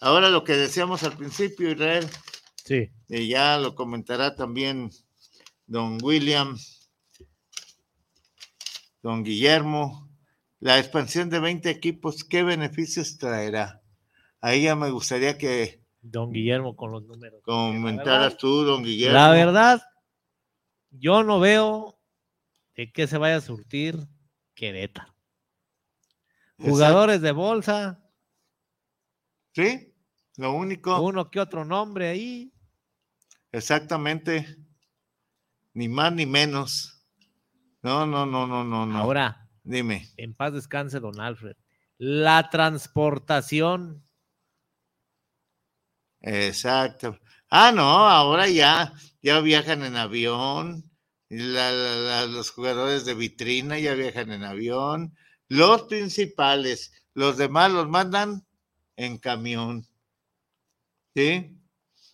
[0.01, 2.09] Ahora lo que decíamos al principio, Israel,
[2.65, 2.91] sí.
[3.09, 4.91] y ya lo comentará también
[5.67, 6.57] don William,
[9.07, 10.11] don Guillermo,
[10.59, 13.81] la expansión de 20 equipos, ¿qué beneficios traerá?
[14.41, 15.81] Ahí ya me gustaría que...
[16.03, 17.41] Don Guillermo con los números.
[17.45, 19.17] Comentaras tú, don Guillermo.
[19.17, 19.81] La verdad,
[20.91, 22.01] yo no veo
[22.75, 23.97] de qué se vaya a surtir
[24.57, 25.15] Querétaro.
[26.59, 28.03] Jugadores de bolsa.
[29.53, 29.95] Sí,
[30.37, 31.01] lo único.
[31.01, 32.53] Uno que otro nombre ahí.
[33.53, 34.57] Exactamente.
[35.75, 36.96] Ni más ni menos.
[37.87, 38.99] No, no, no, no, no, no.
[38.99, 40.09] Ahora, dime.
[40.17, 41.57] En paz descanse, don Alfred.
[41.99, 44.03] La transportación.
[46.21, 47.21] Exacto.
[47.49, 50.91] Ah, no, ahora ya, ya viajan en avión.
[51.29, 55.17] La, la, la, los jugadores de vitrina ya viajan en avión.
[55.47, 58.45] Los principales, los demás los mandan
[58.97, 59.87] en camión.
[61.15, 61.57] ¿Sí?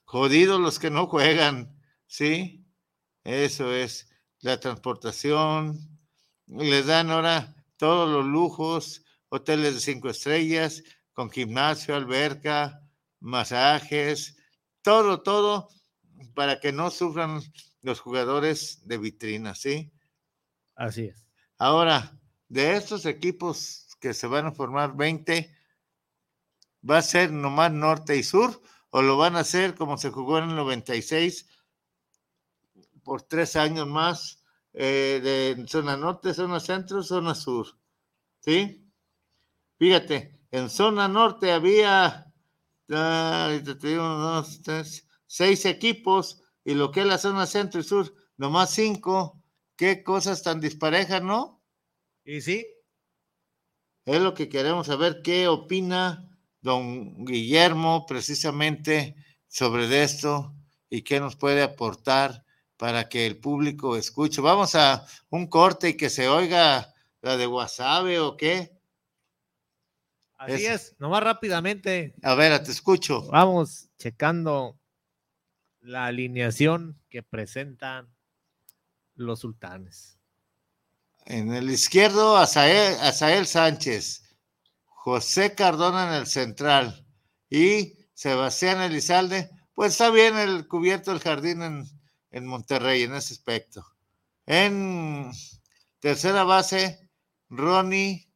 [0.05, 1.81] Jodidos los que no juegan.
[2.07, 2.67] ¿Sí?
[3.25, 4.12] Eso es
[4.43, 5.79] la transportación.
[6.47, 10.83] Les dan ahora todos los lujos, hoteles de cinco estrellas,
[11.15, 12.83] con gimnasio, alberca,
[13.21, 14.37] masajes,
[14.83, 15.69] todo, todo,
[16.35, 17.41] para que no sufran
[17.81, 19.93] los jugadores de vitrina, ¿sí?
[20.75, 21.27] Así es.
[21.59, 25.55] Ahora, de estos equipos que se van a formar 20,
[26.89, 30.39] ¿va a ser nomás norte y sur o lo van a hacer como se jugó
[30.39, 31.49] en el 96
[33.03, 37.67] por tres años más eh, de zona norte, zona centro, zona sur?
[38.41, 38.91] ¿Sí?
[39.79, 42.33] Fíjate, en zona norte había
[44.63, 49.43] tres, seis equipos y lo que es la zona centro y sur, nomás cinco.
[49.77, 51.63] Qué cosas tan disparejas, ¿no?
[52.25, 52.67] Y sí.
[54.05, 56.29] Es lo que queremos saber, qué opina
[56.61, 59.17] don Guillermo precisamente
[59.49, 60.55] sobre esto
[60.89, 62.45] y qué nos puede aportar
[62.83, 64.41] para que el público escuche.
[64.41, 68.77] Vamos a un corte y que se oiga la de Wasabe o qué.
[70.37, 72.13] Así es, es, nomás rápidamente.
[72.25, 73.23] A ver, te escucho.
[73.31, 74.81] Vamos checando
[75.79, 78.13] la alineación que presentan
[79.15, 80.19] los sultanes.
[81.25, 84.25] En el izquierdo, Azael, Azael Sánchez,
[84.87, 87.07] José Cardona en el central
[87.49, 89.51] y Sebastián Elizalde.
[89.73, 92.02] Pues está bien el cubierto del jardín en,
[92.33, 93.87] en Monterrey en ese aspecto.
[94.47, 95.31] En
[96.01, 97.09] tercera base,
[97.49, 98.29] Ronnie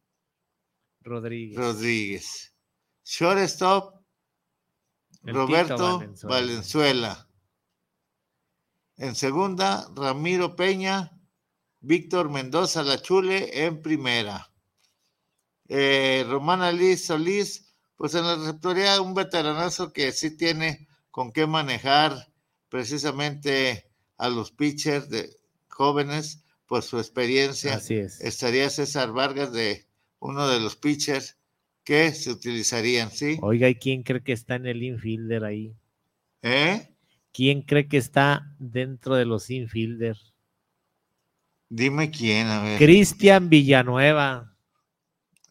[1.00, 1.58] Rodríguez.
[1.58, 2.54] Rodríguez.
[3.04, 3.94] Shortstop,
[5.24, 6.02] El Roberto.
[6.24, 7.28] Valenzuela.
[8.96, 11.12] En segunda, Ramiro Peña,
[11.80, 14.50] Víctor Mendoza Lachule en primera.
[15.68, 21.46] Eh, Romana Liz Solís, pues en la receptoría un veteranazo que sí tiene con qué
[21.46, 22.32] manejar
[22.68, 25.30] precisamente a los pitchers de
[25.68, 27.74] jóvenes por su experiencia.
[27.74, 28.20] Así es.
[28.20, 29.86] Estaría César Vargas de
[30.18, 31.36] uno de los pitchers
[31.84, 33.38] que se utilizarían, ¿sí?
[33.42, 35.76] Oiga, ¿y quién cree que está en el infielder ahí?
[36.42, 36.92] ¿Eh?
[37.32, 40.16] ¿Quién cree que está dentro de los infielder?
[41.68, 42.78] Dime quién, a ver.
[42.78, 44.56] Cristian Villanueva.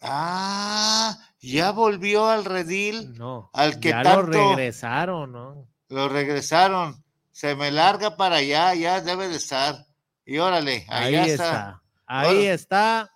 [0.01, 3.13] Ah, ya volvió al redil.
[3.13, 5.67] No, Al que ya tanto- lo regresaron, ¿no?
[5.89, 7.03] Lo regresaron.
[7.35, 9.85] Se me larga para allá, ya debe de estar.
[10.23, 11.33] Y órale, Ahí está.
[11.33, 11.83] está.
[12.07, 13.11] Ahí está.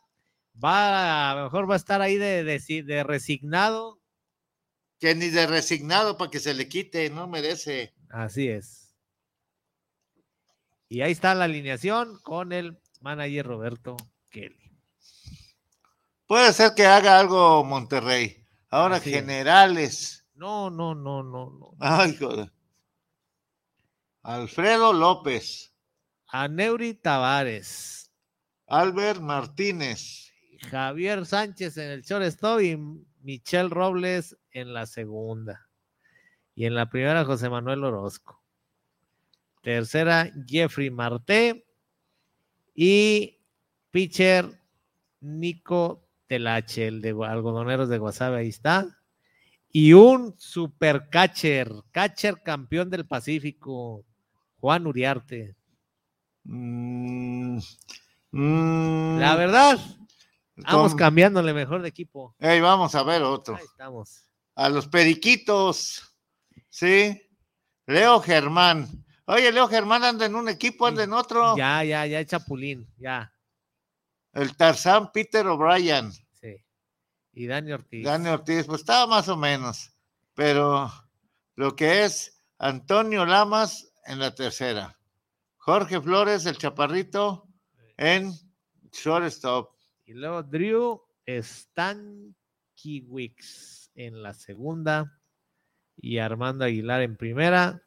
[0.61, 4.01] Va, a lo mejor va a estar ahí de, de- de resignado.
[4.99, 7.93] Que ni de resignado para que se le quite, no merece.
[8.09, 8.93] Así es.
[10.89, 13.95] Y ahí está la alineación con el manager Roberto
[14.31, 14.77] Kelly.
[16.27, 18.45] Puede ser que haga algo Monterrey.
[18.69, 19.15] Ahora Así es.
[19.15, 20.25] generales.
[20.33, 21.71] No, no, no, no, no.
[21.79, 22.51] Ay, joder.
[24.21, 25.73] Alfredo López,
[26.27, 28.11] A Neuri Tavares.
[28.67, 30.31] Albert Martínez,
[30.69, 32.77] Javier Sánchez en el shortstop y
[33.21, 35.69] Michelle Robles en la segunda.
[36.53, 38.43] Y en la primera, José Manuel Orozco.
[39.63, 41.65] Tercera, Jeffrey Marté.
[42.75, 43.39] Y
[43.89, 44.61] pitcher
[45.21, 48.99] Nico Telache, el de algodoneros de Guasave, ahí está.
[49.71, 54.05] Y un super catcher, catcher campeón del Pacífico,
[54.59, 55.55] Juan Uriarte.
[56.43, 57.59] Mm,
[58.31, 59.79] mm, La verdad,
[60.55, 62.35] vamos cambiándole mejor de equipo.
[62.39, 63.55] Ey, vamos a ver otro.
[63.55, 64.25] Ahí estamos.
[64.55, 66.03] A los periquitos.
[66.69, 67.21] Sí.
[67.85, 68.87] Leo Germán.
[69.25, 71.55] Oye, Leo Germán anda en un equipo, anda en otro.
[71.55, 73.31] Ya, ya, ya, Chapulín, ya.
[74.33, 76.11] El Tarzán Peter O'Brien.
[76.11, 76.55] Sí.
[77.33, 78.03] Y Dani Ortiz.
[78.03, 79.91] Dani Ortiz, pues estaba más o menos.
[80.33, 80.91] Pero
[81.55, 84.97] lo que es Antonio Lamas en la tercera.
[85.57, 87.47] Jorge Flores, el chaparrito,
[87.97, 88.31] en
[88.91, 89.71] shortstop.
[90.05, 92.31] Y luego Drew Stankiewicz
[93.95, 95.19] en la segunda.
[95.97, 97.83] Y Armando Aguilar en primera.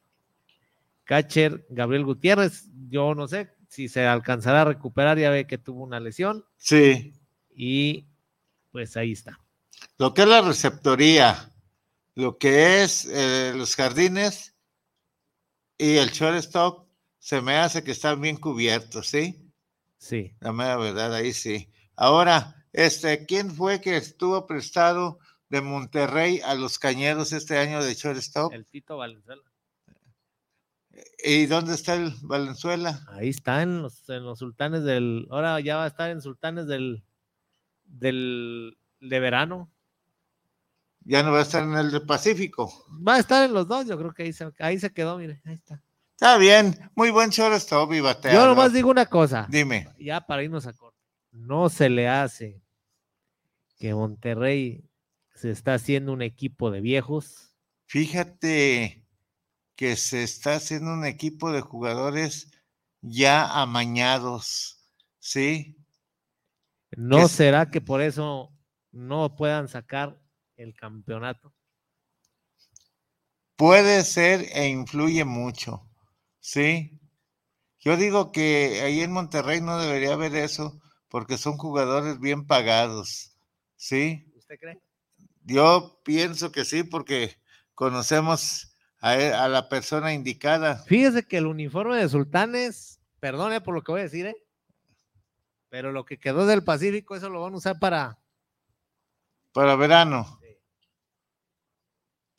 [1.05, 5.83] Catcher Gabriel Gutiérrez, yo no sé si se alcanzará a recuperar, ya ve que tuvo
[5.83, 6.45] una lesión.
[6.59, 7.15] Sí.
[7.55, 8.07] Y
[8.71, 9.41] pues ahí está.
[9.99, 11.51] Lo que es la receptoría,
[12.15, 14.52] lo que es eh, los jardines
[15.79, 16.87] y el shortstop,
[17.19, 19.53] se me hace que están bien cubiertos, ¿sí?
[19.99, 20.35] Sí.
[20.41, 21.69] La mera verdad, ahí sí.
[21.97, 25.19] Ahora, este, ¿quién fue que estuvo prestado
[25.49, 28.53] de Monterrey a los Cañeros este año de shortstop?
[28.53, 29.43] El Tito Valenzuela.
[31.25, 33.05] ¿Y dónde está el Valenzuela?
[33.09, 35.27] Ahí está en los, en los sultanes del.
[35.31, 37.03] Ahora ya va a estar en sultanes del.
[37.85, 39.72] del de verano.
[41.05, 42.87] Ya no va a estar en el del Pacífico.
[43.07, 45.41] Va a estar en los dos, yo creo que ahí se, ahí se quedó, mire,
[45.45, 45.83] ahí está.
[46.13, 48.49] Está bien, muy buen shortstop y Yo bateador.
[48.49, 50.97] nomás digo una cosa, Dime, ya para irnos a corto.
[51.33, 52.63] No se le hace
[53.79, 54.89] que Monterrey
[55.35, 57.57] se está haciendo un equipo de viejos.
[57.87, 59.05] fíjate
[59.75, 62.53] que se está haciendo un equipo de jugadores
[63.01, 64.79] ya amañados,
[65.19, 65.77] ¿sí?
[66.97, 68.53] ¿No será que por eso
[68.93, 70.22] no puedan sacar
[70.63, 71.53] el campeonato?
[73.57, 75.89] Puede ser e influye mucho,
[76.41, 77.01] ¿sí?
[77.81, 83.37] Yo digo que ahí en Monterrey no debería haber eso porque son jugadores bien pagados,
[83.77, 84.33] ¿sí?
[84.37, 84.81] ¿Usted cree?
[85.45, 87.37] Yo pienso que sí porque
[87.75, 90.77] conocemos a, e- a la persona indicada.
[90.85, 94.37] Fíjese que el uniforme de Sultanes, perdone por lo que voy a decir, ¿eh?
[95.69, 98.19] pero lo que quedó del Pacífico, eso lo van a usar para.
[99.53, 100.39] Para verano.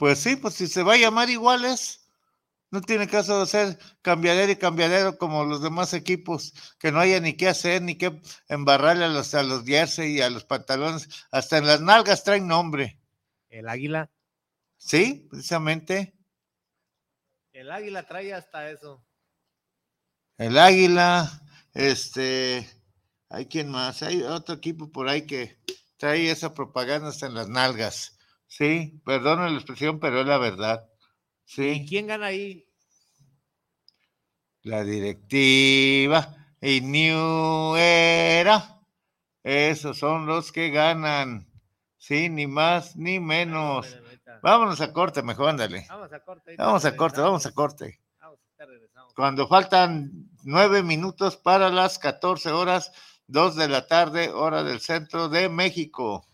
[0.04, 2.10] Pues sí, pues si se va a llamar iguales,
[2.72, 7.22] no tiene caso de ser cambiadero y cambiadero como los demás equipos, que no haya
[7.22, 11.08] ni qué hacer, ni qué embarrarle a los, a los jersey y a los pantalones,
[11.32, 13.00] hasta en las nalgas traen nombre.
[13.48, 14.12] El águila.
[14.76, 16.14] Sí, precisamente.
[17.54, 19.06] El águila trae hasta eso.
[20.38, 21.32] El Águila,
[21.74, 22.70] este,
[23.30, 25.58] hay quien más, hay otro equipo por ahí que
[25.96, 28.18] trae esa propaganda hasta en las nalgas.
[28.56, 30.88] Sí, perdón la expresión, pero es la verdad.
[31.48, 31.86] ¿Y Sí.
[31.90, 32.68] quién gana ahí?
[34.62, 38.80] la directiva y New Era.
[39.44, 41.48] Esos son los que ganan.
[41.98, 43.88] Sí, ni más ni menos.
[43.88, 44.40] Espérenme, ahorita.
[44.44, 45.88] Vámonos a corte, mejor ándale.
[45.90, 46.56] Vamos a corte.
[46.56, 48.00] Vamos a corte, vamos a corte.
[48.22, 48.40] Vamos.
[49.16, 50.12] Cuando faltan
[50.44, 52.92] nueve minutos para las 14 horas,
[53.26, 56.28] dos de la tarde, hora del centro de México.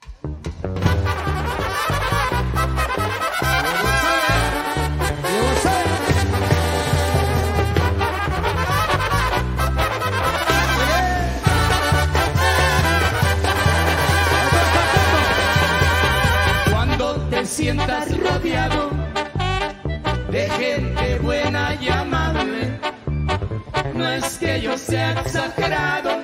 [24.50, 26.24] Que yo sea exagerado,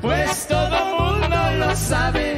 [0.00, 2.36] pues todo mundo lo sabe.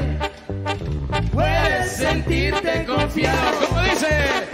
[1.33, 4.48] Puedes sentirte confiado, como dice.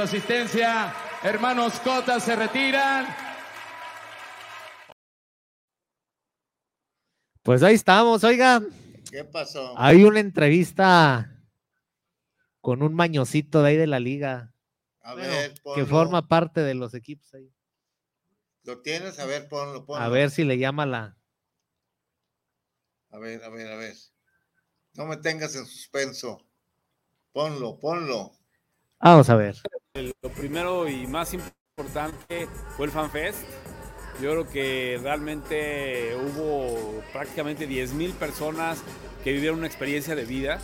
[0.00, 0.94] Su asistencia.
[1.22, 3.06] Hermanos Cotas se retiran.
[7.42, 8.62] Pues ahí estamos, oiga.
[9.10, 9.74] ¿Qué pasó?
[9.76, 11.36] Hay una entrevista
[12.60, 14.54] con un mañosito de ahí de la liga
[15.00, 15.86] A ver, que ponlo.
[15.86, 17.52] forma parte de los equipos ahí.
[18.62, 19.18] ¿Lo tienes?
[19.18, 20.02] A ver, ponlo, ponlo.
[20.02, 21.18] A ver si le llama la.
[23.10, 23.96] A ver, a ver, a ver.
[24.94, 26.46] No me tengas en suspenso.
[27.32, 28.32] Ponlo, ponlo.
[28.98, 29.56] Vamos a ver.
[29.94, 33.42] Lo primero y más importante fue el FanFest.
[34.22, 38.84] Yo creo que realmente hubo prácticamente 10.000 personas
[39.24, 40.60] que vivieron una experiencia de vida,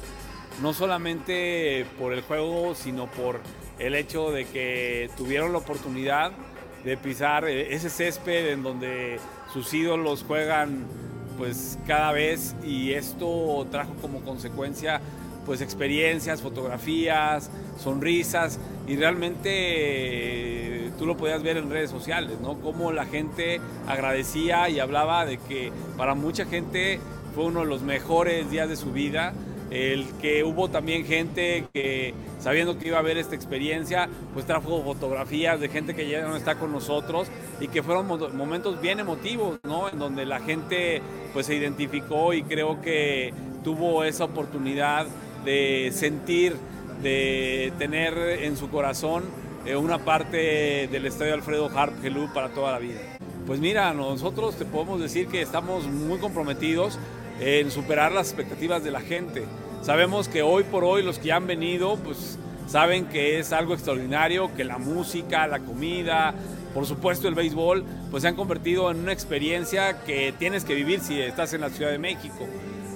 [0.62, 3.40] no solamente por el juego, sino por
[3.80, 6.30] el hecho de que tuvieron la oportunidad
[6.84, 9.18] de pisar eh, ese césped en donde
[9.52, 10.86] sus ídolos juegan
[11.36, 15.00] pues cada vez y esto trajo como consecuencia
[15.46, 17.50] pues experiencias, fotografías,
[17.82, 22.60] sonrisas y realmente eh, tú lo podías ver en redes sociales, ¿no?
[22.60, 27.00] Cómo la gente agradecía y hablaba de que para mucha gente
[27.34, 29.32] fue uno de los mejores días de su vida,
[29.70, 34.82] el que hubo también gente que sabiendo que iba a haber esta experiencia, pues trajo
[34.84, 37.28] fotografías de gente que ya no está con nosotros
[37.60, 39.88] y que fueron mo- momentos bien emotivos, ¿no?
[39.88, 43.34] En donde la gente pues se identificó y creo que
[43.64, 45.06] tuvo esa oportunidad
[45.46, 46.56] de sentir,
[47.02, 49.24] de tener en su corazón
[49.64, 53.00] eh, una parte del estadio Alfredo Harp Gelú para toda la vida.
[53.46, 56.98] Pues mira, nosotros te podemos decir que estamos muy comprometidos
[57.40, 59.44] en superar las expectativas de la gente.
[59.82, 64.52] Sabemos que hoy por hoy los que han venido, pues saben que es algo extraordinario,
[64.56, 66.34] que la música, la comida,
[66.74, 71.00] por supuesto el béisbol, pues se han convertido en una experiencia que tienes que vivir
[71.00, 72.46] si estás en la Ciudad de México.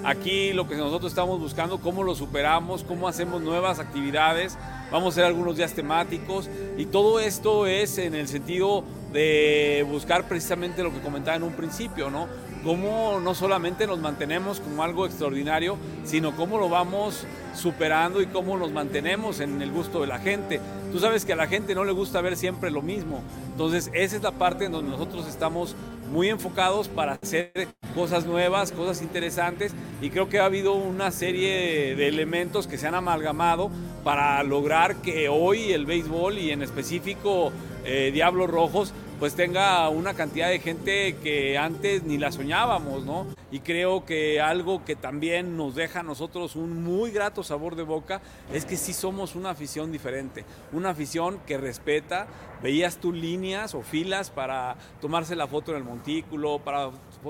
[0.03, 4.57] Aquí lo que nosotros estamos buscando, cómo lo superamos, cómo hacemos nuevas actividades,
[4.91, 8.83] vamos a hacer algunos días temáticos y todo esto es en el sentido
[9.13, 12.27] de buscar precisamente lo que comentaba en un principio, ¿no?
[12.63, 18.57] Cómo no solamente nos mantenemos como algo extraordinario, sino cómo lo vamos superando y cómo
[18.57, 20.61] nos mantenemos en el gusto de la gente.
[20.91, 23.23] Tú sabes que a la gente no le gusta ver siempre lo mismo.
[23.51, 25.75] Entonces, esa es la parte en donde nosotros estamos
[26.11, 31.95] muy enfocados para hacer cosas nuevas, cosas interesantes y creo que ha habido una serie
[31.95, 33.71] de elementos que se han amalgamado
[34.03, 37.51] para lograr que hoy el béisbol y en específico
[37.85, 43.27] eh, Diablos Rojos pues tenga una cantidad de gente que antes ni la soñábamos, ¿no?
[43.51, 47.83] Y creo que algo que también nos deja a nosotros un muy grato sabor de
[47.83, 48.19] boca
[48.51, 52.25] es que sí somos una afición diferente, una afición que respeta,
[52.63, 56.89] veías tú líneas o filas para tomarse la foto en el montículo, para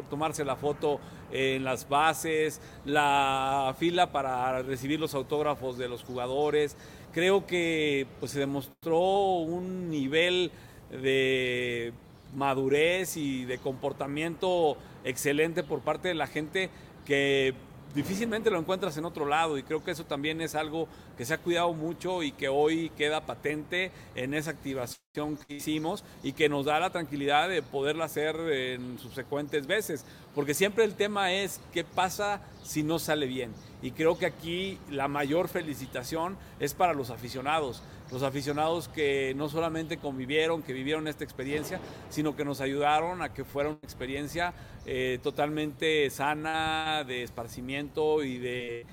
[0.09, 6.77] tomarse la foto en las bases, la fila para recibir los autógrafos de los jugadores.
[7.13, 10.51] Creo que pues, se demostró un nivel
[10.89, 11.93] de
[12.33, 16.69] madurez y de comportamiento excelente por parte de la gente
[17.05, 17.53] que
[17.93, 19.57] difícilmente lo encuentras en otro lado.
[19.57, 20.87] Y creo que eso también es algo
[21.17, 26.05] que se ha cuidado mucho y que hoy queda patente en esa activación que hicimos
[26.23, 30.95] y que nos da la tranquilidad de poderla hacer en subsecuentes veces, porque siempre el
[30.95, 33.51] tema es qué pasa si no sale bien
[33.81, 39.47] y creo que aquí la mayor felicitación es para los aficionados los aficionados que no
[39.47, 41.79] solamente convivieron, que vivieron esta experiencia,
[42.09, 44.53] sino que nos ayudaron a que fuera una experiencia
[44.85, 48.85] eh, totalmente sana, de esparcimiento y de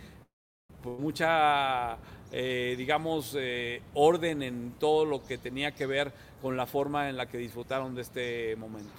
[0.82, 1.98] pues, mucha,
[2.30, 7.16] eh, digamos, eh, orden en todo lo que tenía que ver con la forma en
[7.16, 8.92] la que disfrutaron de este momento.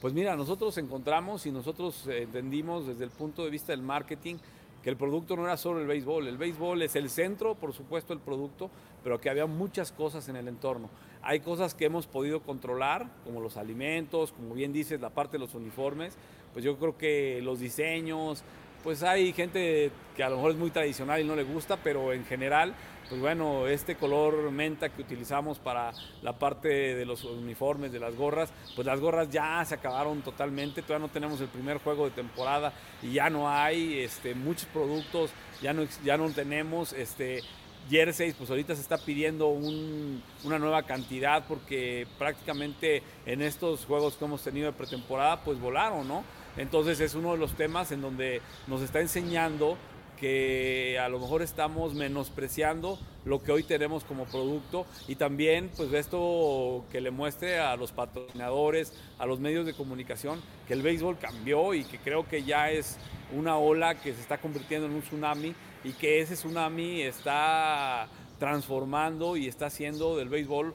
[0.00, 4.36] Pues mira, nosotros encontramos y nosotros entendimos desde el punto de vista del marketing
[4.82, 8.12] que el producto no era solo el béisbol, el béisbol es el centro, por supuesto,
[8.12, 8.70] el producto,
[9.04, 10.88] pero que había muchas cosas en el entorno.
[11.22, 15.38] Hay cosas que hemos podido controlar, como los alimentos, como bien dices, la parte de
[15.38, 16.16] los uniformes,
[16.52, 18.42] pues yo creo que los diseños,
[18.82, 22.12] pues hay gente que a lo mejor es muy tradicional y no le gusta, pero
[22.12, 22.74] en general
[23.12, 25.92] pues bueno, este color menta que utilizamos para
[26.22, 30.80] la parte de los uniformes, de las gorras, pues las gorras ya se acabaron totalmente,
[30.80, 35.30] todavía no tenemos el primer juego de temporada y ya no hay este, muchos productos,
[35.60, 37.42] ya no, ya no tenemos este,
[37.90, 44.24] jerseys, pues ahorita se está pidiendo una nueva cantidad porque prácticamente en estos juegos que
[44.24, 46.24] hemos tenido de pretemporada, pues volaron, ¿no?
[46.56, 49.76] Entonces es uno de los temas en donde nos está enseñando
[50.22, 55.92] que a lo mejor estamos menospreciando lo que hoy tenemos como producto y también pues
[55.92, 61.18] esto que le muestre a los patrocinadores, a los medios de comunicación que el béisbol
[61.18, 62.98] cambió y que creo que ya es
[63.36, 68.06] una ola que se está convirtiendo en un tsunami y que ese tsunami está
[68.38, 70.72] transformando y está haciendo del béisbol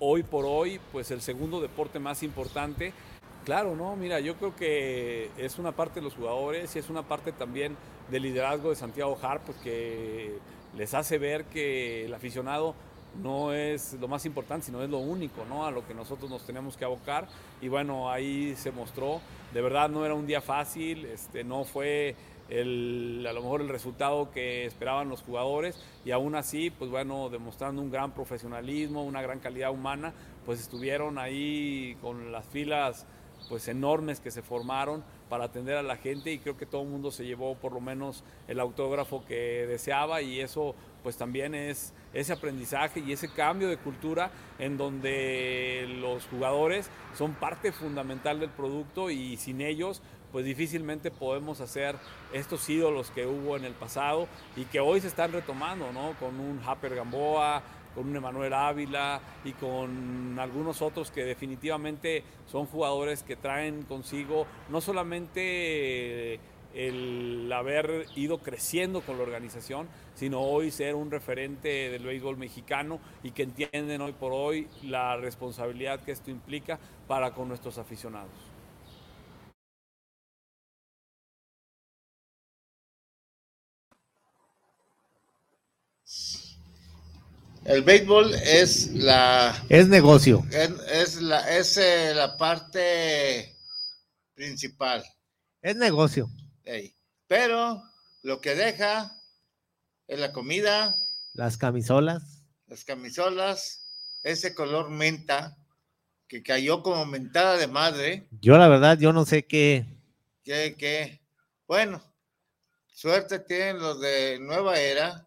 [0.00, 2.94] hoy por hoy pues el segundo deporte más importante.
[3.44, 7.02] Claro, no, mira, yo creo que es una parte de los jugadores y es una
[7.02, 7.76] parte también
[8.10, 10.38] del liderazgo de Santiago Harp, pues que
[10.76, 12.74] les hace ver que el aficionado
[13.22, 15.66] no es lo más importante, sino es lo único, ¿no?
[15.66, 17.28] A lo que nosotros nos tenemos que abocar.
[17.60, 19.20] Y bueno, ahí se mostró.
[19.54, 22.14] De verdad no era un día fácil, este, no fue
[22.48, 27.28] el, a lo mejor el resultado que esperaban los jugadores y aún así, pues bueno,
[27.28, 30.12] demostrando un gran profesionalismo, una gran calidad humana,
[30.44, 33.06] pues estuvieron ahí con las filas
[33.48, 36.88] pues enormes que se formaron para atender a la gente y creo que todo el
[36.88, 41.92] mundo se llevó por lo menos el autógrafo que deseaba y eso pues también es
[42.14, 48.50] ese aprendizaje y ese cambio de cultura en donde los jugadores son parte fundamental del
[48.50, 50.02] producto y sin ellos
[50.32, 51.96] pues difícilmente podemos hacer
[52.32, 56.14] estos ídolos que hubo en el pasado y que hoy se están retomando, ¿no?
[56.18, 57.62] Con un Happer Gamboa,
[57.96, 64.46] con un Emanuel Ávila y con algunos otros que definitivamente son jugadores que traen consigo
[64.68, 66.38] no solamente
[66.74, 73.00] el haber ido creciendo con la organización, sino hoy ser un referente del béisbol mexicano
[73.22, 76.78] y que entienden hoy por hoy la responsabilidad que esto implica
[77.08, 78.45] para con nuestros aficionados.
[87.66, 89.64] El béisbol es la...
[89.68, 90.46] Es negocio.
[90.52, 93.56] Es, la, es eh, la parte
[94.34, 95.04] principal.
[95.60, 96.30] Es negocio.
[97.26, 97.82] Pero
[98.22, 99.20] lo que deja
[100.06, 100.96] es la comida.
[101.34, 102.44] Las camisolas.
[102.68, 103.84] Las camisolas.
[104.22, 105.58] Ese color menta
[106.28, 108.28] que cayó como mentada de madre.
[108.40, 109.86] Yo la verdad, yo no sé qué.
[110.44, 111.20] ¿Qué, qué?
[111.66, 112.00] Bueno,
[112.86, 115.25] suerte tienen los de Nueva Era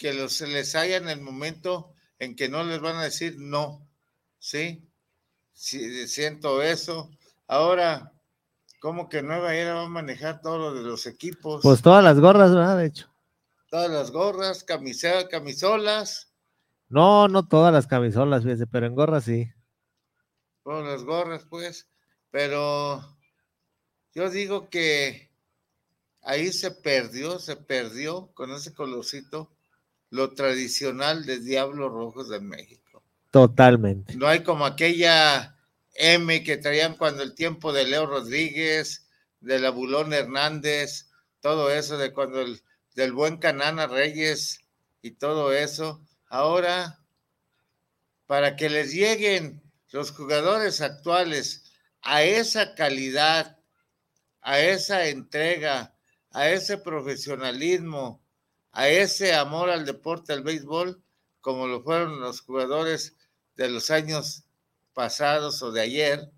[0.00, 3.36] que los, se les haya en el momento en que no les van a decir
[3.38, 3.86] no,
[4.38, 4.90] ¿sí?
[5.52, 7.10] sí siento eso.
[7.46, 8.10] Ahora,
[8.80, 11.60] ¿cómo que Nueva Era va a manejar todo lo de los equipos?
[11.62, 12.78] Pues todas las gorras, ¿verdad?
[12.78, 13.12] De hecho.
[13.68, 16.32] Todas las gorras, camisa, camisolas.
[16.88, 19.52] No, no todas las camisolas, fíjese, pero en gorras sí.
[20.64, 21.90] Todas las gorras, pues.
[22.30, 23.18] Pero
[24.14, 25.30] yo digo que
[26.22, 29.50] ahí se perdió, se perdió con ese colorcito
[30.10, 33.02] lo tradicional de Diablos Rojos de México.
[33.30, 34.14] Totalmente.
[34.16, 35.56] No hay como aquella
[35.94, 39.06] M que traían cuando el tiempo de Leo Rodríguez,
[39.40, 42.62] del Abulón Hernández, todo eso de cuando el
[42.94, 44.60] del buen Canana Reyes
[45.02, 46.04] y todo eso.
[46.26, 47.00] Ahora,
[48.26, 53.58] para que les lleguen los jugadores actuales a esa calidad,
[54.40, 55.94] a esa entrega,
[56.30, 58.19] a ese profesionalismo,
[58.72, 61.02] a ese amor al deporte, al béisbol,
[61.40, 63.16] como lo fueron los jugadores
[63.56, 64.44] de los años
[64.92, 66.30] pasados o de ayer,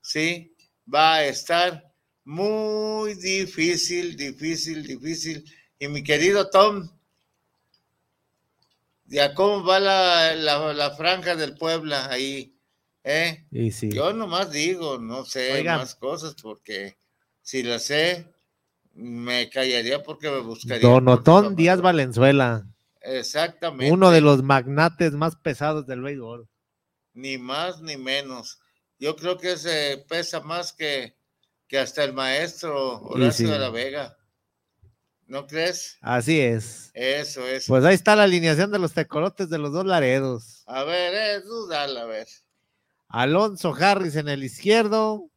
[0.00, 0.54] ¿sí?
[0.92, 1.92] Va a estar
[2.24, 5.44] muy difícil, difícil, difícil.
[5.78, 6.90] Y mi querido Tom,
[9.06, 12.54] ¿ya cómo va la, la, la franja del Puebla ahí?
[13.02, 13.46] ¿Eh?
[13.50, 13.90] Y sí.
[13.90, 16.98] Yo nomás digo, no sé más cosas porque
[17.42, 18.26] si las sé,
[18.92, 20.86] me callaría porque me buscaría.
[20.86, 22.66] Donotón Díaz Valenzuela,
[23.00, 23.92] Exactamente.
[23.92, 26.48] uno de los magnates más pesados del béisbol.
[27.14, 28.60] Ni más ni menos.
[28.98, 31.16] Yo creo que ese pesa más que,
[31.66, 33.52] que hasta el maestro Horacio sí.
[33.52, 34.16] de la Vega.
[35.26, 35.96] ¿No crees?
[36.00, 36.90] Así es.
[36.92, 37.66] Eso, eso.
[37.68, 40.64] Pues ahí está la alineación de los tecolotes de los dos Laredos.
[40.66, 42.26] A ver, eh, dúdala, a ver.
[43.08, 45.30] Alonso Harris en el izquierdo,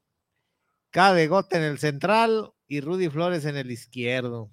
[0.89, 4.49] Cade Gota en el central y Rudy Flores en el izquierdo.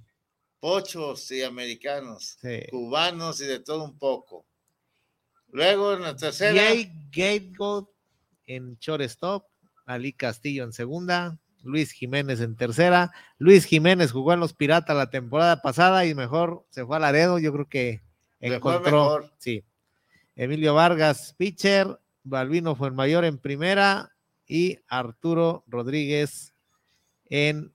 [0.60, 2.60] Pochos y americanos, Sí.
[2.70, 4.44] cubanos y de todo un poco.
[5.48, 7.86] Luego en la tercera, Jay Gategold
[8.46, 9.46] en shortstop,
[9.86, 13.10] Ali Castillo en segunda, Luis Jiménez en tercera.
[13.38, 17.38] Luis Jiménez jugó en los Piratas la temporada pasada y mejor se fue a Laredo.
[17.38, 18.00] Yo creo que
[18.38, 18.82] encontró.
[19.02, 19.32] mejor.
[19.38, 19.64] Sí.
[20.36, 21.98] Emilio Vargas, pitcher.
[22.22, 24.14] Balvino Fuenmayor en primera
[24.46, 26.52] y Arturo Rodríguez
[27.30, 27.72] en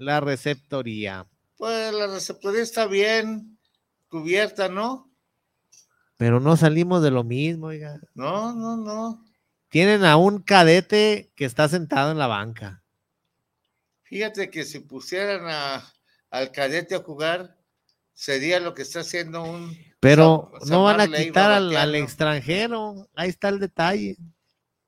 [0.00, 1.26] la receptoría.
[1.56, 3.58] pues la receptoría está bien
[4.08, 5.10] cubierta, ¿no?
[6.16, 8.00] Pero no salimos de lo mismo, oiga.
[8.14, 9.24] No, no, no.
[9.68, 12.82] Tienen a un cadete que está sentado en la banca.
[14.02, 15.86] Fíjate que si pusieran a,
[16.30, 17.56] al cadete a jugar,
[18.14, 19.76] sería lo que está haciendo un.
[20.00, 23.08] Pero Sam- no van a quitar al, al extranjero.
[23.14, 24.16] Ahí está el detalle.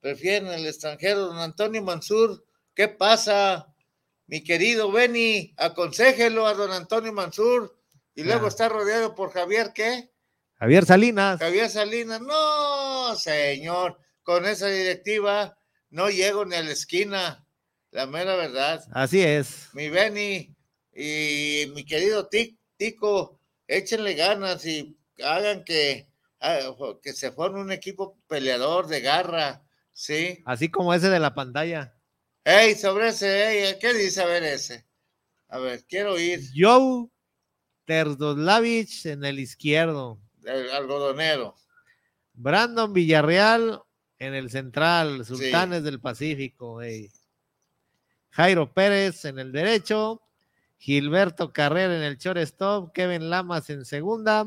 [0.01, 2.45] Prefieren el extranjero, don Antonio Mansur.
[2.75, 3.72] ¿Qué pasa?
[4.27, 7.77] Mi querido Benny, aconsejelo a don Antonio Mansur.
[8.14, 8.49] Y luego Ah.
[8.49, 10.11] está rodeado por Javier, ¿qué?
[10.55, 11.39] Javier Salinas.
[11.41, 12.20] Javier Salinas.
[12.20, 13.99] No, señor.
[14.23, 15.59] Con esa directiva
[15.91, 17.47] no llego ni a la esquina.
[17.91, 18.85] La mera verdad.
[18.93, 19.68] Así es.
[19.75, 20.55] mi Benny
[20.95, 26.09] y mi querido Tic- Tico, échenle ganas y hagan que,
[26.41, 26.59] ah,
[27.03, 29.62] que se forme un equipo peleador de garra,
[29.93, 30.43] ¿sí?
[30.47, 31.95] Así como ese de la pantalla.
[32.45, 34.84] Ey, sobre ese, ey, ¿qué dice a ver ese?
[35.49, 37.09] A ver, quiero ir, Joe
[37.84, 40.20] Terzoslavich en el izquierdo.
[40.45, 41.55] el algodonero.
[42.34, 43.82] Brandon Villarreal
[44.18, 45.24] en el central.
[45.24, 46.80] Sultanes del Pacífico.
[46.80, 47.11] ey.
[48.30, 50.22] Jairo Pérez en el derecho.
[50.78, 52.93] Gilberto Carrera en el shortstop.
[52.93, 54.47] Kevin Lamas en segunda.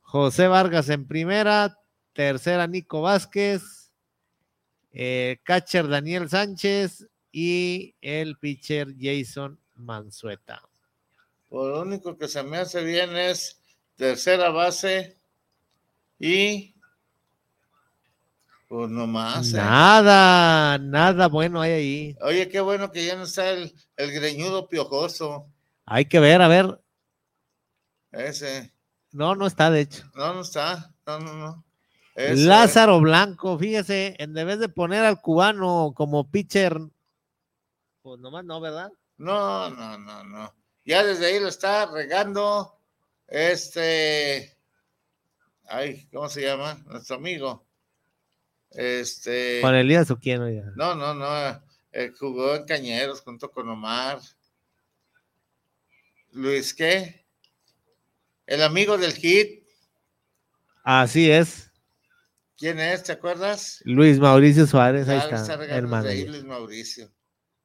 [0.00, 1.78] José Vargas en primera.
[2.12, 3.85] Tercera Nico Vázquez.
[4.98, 7.06] Eh, catcher Daniel Sánchez.
[7.32, 10.62] Y el pitcher Jason Mansueta.
[11.50, 13.60] Pues lo único que se me hace bien es
[13.94, 15.18] tercera base
[16.18, 16.74] y
[18.68, 19.52] pues nomás.
[19.52, 19.56] ¿eh?
[19.58, 22.16] Nada, nada bueno hay ahí.
[22.22, 25.46] Oye, qué bueno que ya no está el, el greñudo piojoso,
[25.84, 26.80] Hay que ver, a ver.
[28.12, 28.72] ese.
[29.12, 30.04] No, no está, de hecho.
[30.14, 30.90] No, no está.
[31.06, 31.65] No, no, no.
[32.16, 36.78] Eso, Lázaro Blanco, fíjese, en vez de poner al cubano como pitcher,
[38.00, 38.90] pues nomás no, ¿verdad?
[39.18, 40.54] No, no, no, no.
[40.84, 42.78] Ya desde ahí lo está regando
[43.26, 44.56] este.
[45.68, 46.74] Ay, ¿cómo se llama?
[46.86, 47.66] Nuestro amigo.
[48.70, 49.60] Este.
[49.60, 50.72] Con Elías o quién, oiga.
[50.76, 51.26] No, no, no.
[51.92, 54.20] eh, jugó en Cañeros junto con Omar.
[56.32, 57.26] Luis, ¿qué?
[58.46, 59.64] El amigo del hit.
[60.84, 61.72] Así es,
[62.56, 63.02] ¿Quién es?
[63.02, 63.82] ¿Te acuerdas?
[63.84, 66.26] Luis Mauricio Suárez, ahí está, el ahí.
[66.26, 67.12] Luis Mauricio.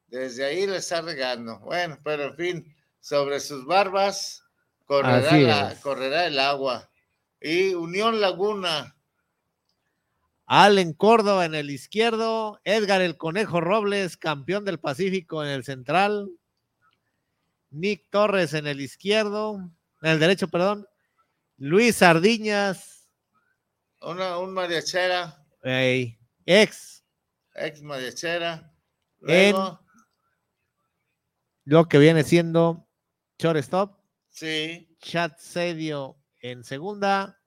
[0.08, 1.60] Desde ahí le está regando.
[1.60, 4.44] Bueno, pero en fin, sobre sus barbas
[4.86, 6.90] correrá, la- correrá el agua.
[7.40, 8.98] Y Unión Laguna,
[10.46, 16.30] Allen Córdoba en el izquierdo, Edgar el Conejo Robles, campeón del Pacífico en el central,
[17.70, 19.72] Nick Torres en el izquierdo,
[20.02, 20.86] en el derecho, perdón,
[21.58, 23.01] Luis Sardiñas,
[24.02, 25.46] una, un mariachera,
[26.46, 27.04] ex,
[27.56, 28.74] ex mariachera.
[29.28, 29.56] En-
[31.66, 32.88] lo que viene siendo
[33.38, 33.98] shortstop,
[34.30, 37.40] sí, Chad Sedio en segunda,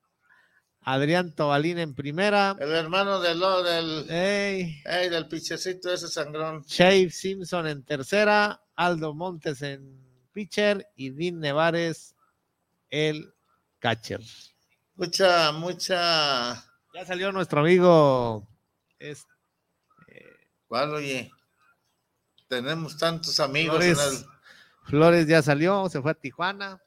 [0.80, 2.56] Adrián Tobalín en primera.
[2.60, 6.62] El hermano del, lo- del, Ey, ey, del pichecito ese sangrón.
[6.66, 8.60] Shave Simpson en tercera.
[8.76, 9.98] Aldo Montes en
[10.32, 10.86] pitcher.
[10.94, 12.14] Y Dean Nevares
[12.90, 13.32] el
[13.78, 14.20] catcher.
[14.96, 16.54] Mucha, mucha.
[16.94, 18.46] Ya salió nuestro amigo.
[18.98, 19.26] es-
[20.68, 21.30] ¿Cuál, oye?
[22.48, 24.20] Tenemos tantos amigos en Flores.
[24.20, 24.26] el.
[24.88, 26.80] Flores ya salió, se fue a Tijuana.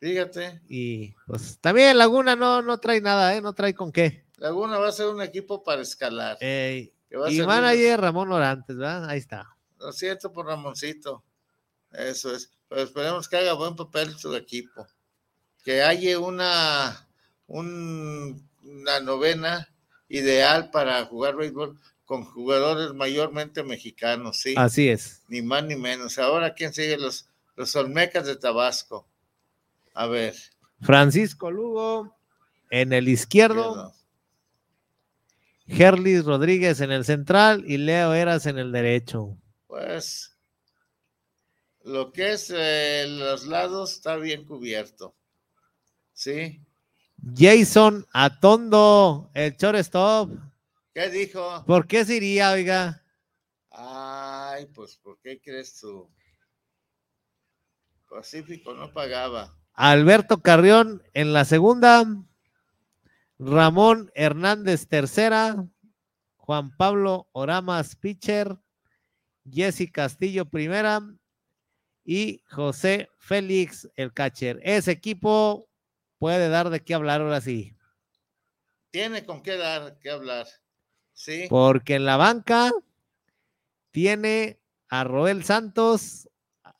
[0.00, 3.40] Fíjate, Y pues también Laguna no, no trae nada, ¿eh?
[3.40, 4.26] No trae con qué.
[4.36, 6.36] Laguna va a ser un equipo para escalar.
[6.40, 9.08] Ey, va y manager Ramón Orantes, ¿verdad?
[9.08, 9.56] Ahí está.
[9.78, 11.24] Lo siento por Ramoncito.
[11.92, 12.50] Eso es.
[12.68, 14.86] Pero esperemos que haga buen papel su equipo.
[15.64, 17.08] Que haya una,
[17.46, 19.68] un- una novena
[20.08, 24.54] ideal para jugar béisbol con jugadores mayormente mexicanos, ¿sí?
[24.56, 25.22] Así es.
[25.28, 26.18] Ni más ni menos.
[26.18, 26.98] Ahora, ¿quién sigue?
[26.98, 29.08] Los, los Olmecas de Tabasco.
[29.94, 30.34] A ver.
[30.82, 32.14] Francisco Lugo
[32.70, 33.94] en el izquierdo,
[35.66, 39.38] Gerlis Rodríguez en el central y Leo Eras en el derecho.
[39.66, 40.36] Pues
[41.84, 45.14] lo que es eh, los lados está bien cubierto.
[46.14, 46.64] ¿Sí?
[47.36, 50.30] Jason Atondo, el shortstop.
[50.94, 51.64] ¿Qué dijo?
[51.66, 53.02] ¿Por qué se iría, oiga?
[53.70, 56.08] Ay, pues, ¿por qué crees tú?
[58.08, 59.58] Pacífico no pagaba.
[59.72, 62.04] Alberto Carrión en la segunda,
[63.40, 65.66] Ramón Hernández tercera,
[66.36, 68.56] Juan Pablo Oramas pitcher,
[69.50, 71.00] Jesse Castillo primera
[72.04, 74.60] y José Félix el catcher.
[74.62, 75.68] Ese equipo
[76.24, 77.76] puede dar de qué hablar ahora sí,
[78.90, 80.46] Tiene con qué dar, qué hablar.
[81.12, 81.44] ¿Sí?
[81.50, 82.72] porque en la banca
[83.90, 84.58] tiene
[84.88, 86.26] a Roel Santos,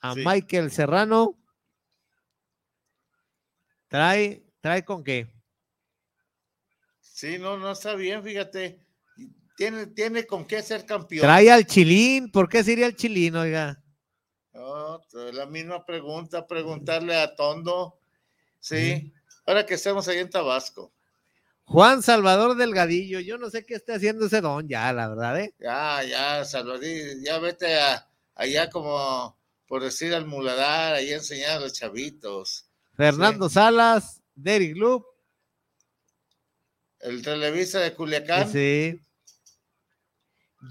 [0.00, 0.22] a Sí.
[0.24, 1.38] Michael Serrano.
[3.88, 5.30] Trae, trae con qué.
[7.00, 8.80] Sí, no, no está bien, fíjate.
[9.58, 11.20] Tiene, tiene con qué ser campeón.
[11.20, 13.78] Trae al Chilín, ¿por qué sería el Chilín, oiga?
[15.10, 18.00] T- la misma pregunta, preguntarle a Tondo.
[18.58, 19.12] Sí.
[19.46, 20.92] Ahora que estamos ahí en Tabasco.
[21.66, 25.54] Juan Salvador Delgadillo, yo no sé qué esté haciendo ese don ya, la verdad, ¿eh?
[25.58, 26.82] Ya, ya, Salvador,
[27.24, 32.68] ya vete a, allá como, por decir, al muladar, ahí a enseñar a los chavitos.
[32.94, 35.04] Fernando Salas, Derek Loop,
[37.00, 38.50] El Televisa de Culiacán.
[38.50, 39.00] sí.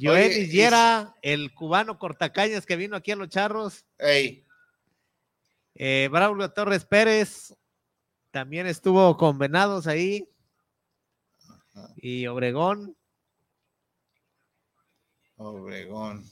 [0.02, 3.86] Joel y- Yera, el cubano cortacañas que vino aquí a Los Charros.
[4.00, 4.44] Ey,
[5.76, 7.54] Eh, Braulio Torres Pérez,
[8.34, 10.28] también estuvo con Venados ahí.
[11.98, 12.98] Y Obregón,
[15.38, 16.26] Obregón.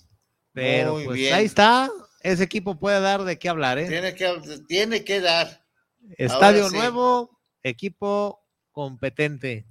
[0.52, 1.34] pero Muy pues bien.
[1.36, 1.92] ahí está.
[2.22, 3.88] Ese equipo puede dar de qué hablar, ¿eh?
[3.88, 5.64] Tiene que, tiene que dar,
[6.18, 6.76] Estadio sí.
[6.76, 9.68] nuevo, equipo competente.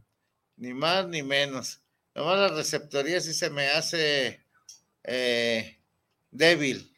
[0.56, 1.82] ni más ni menos.
[2.14, 4.44] Nomás la receptoría sí se me hace
[5.02, 5.80] eh,
[6.30, 6.94] débil.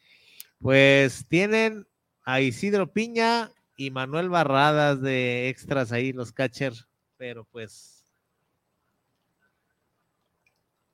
[0.59, 1.87] Pues tienen
[2.23, 3.51] a Isidro Piña
[3.85, 6.87] y Manuel Barradas de extras ahí, los catchers.
[7.17, 8.05] Pero pues,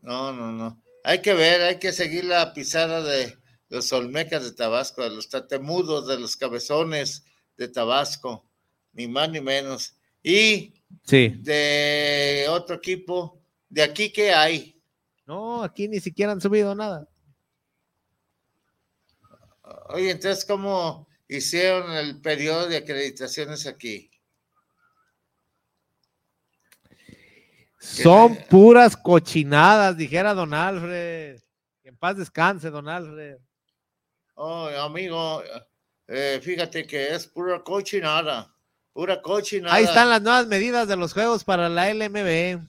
[0.01, 0.81] No, no, no.
[1.03, 3.37] Hay que ver, hay que seguir la pisada de
[3.69, 7.25] los Olmecas de Tabasco, de los tatemudos, de los cabezones
[7.57, 8.49] de Tabasco,
[8.93, 9.95] ni más ni menos.
[10.23, 10.73] Y
[11.03, 11.35] sí.
[11.39, 14.81] de otro equipo, de aquí que hay.
[15.25, 17.07] No, aquí ni siquiera han subido nada.
[19.89, 24.11] Oye, entonces, ¿cómo hicieron el periodo de acreditaciones aquí?
[27.79, 31.39] Son puras cochinadas, dijera Don Alfred.
[31.81, 33.37] Que en paz descanse, Don Alfred.
[34.35, 35.41] Oh, amigo,
[36.07, 38.53] eh, fíjate que es pura cochinada,
[38.93, 39.75] pura cochinada.
[39.75, 42.61] Ahí están las nuevas medidas de los juegos para la LMB.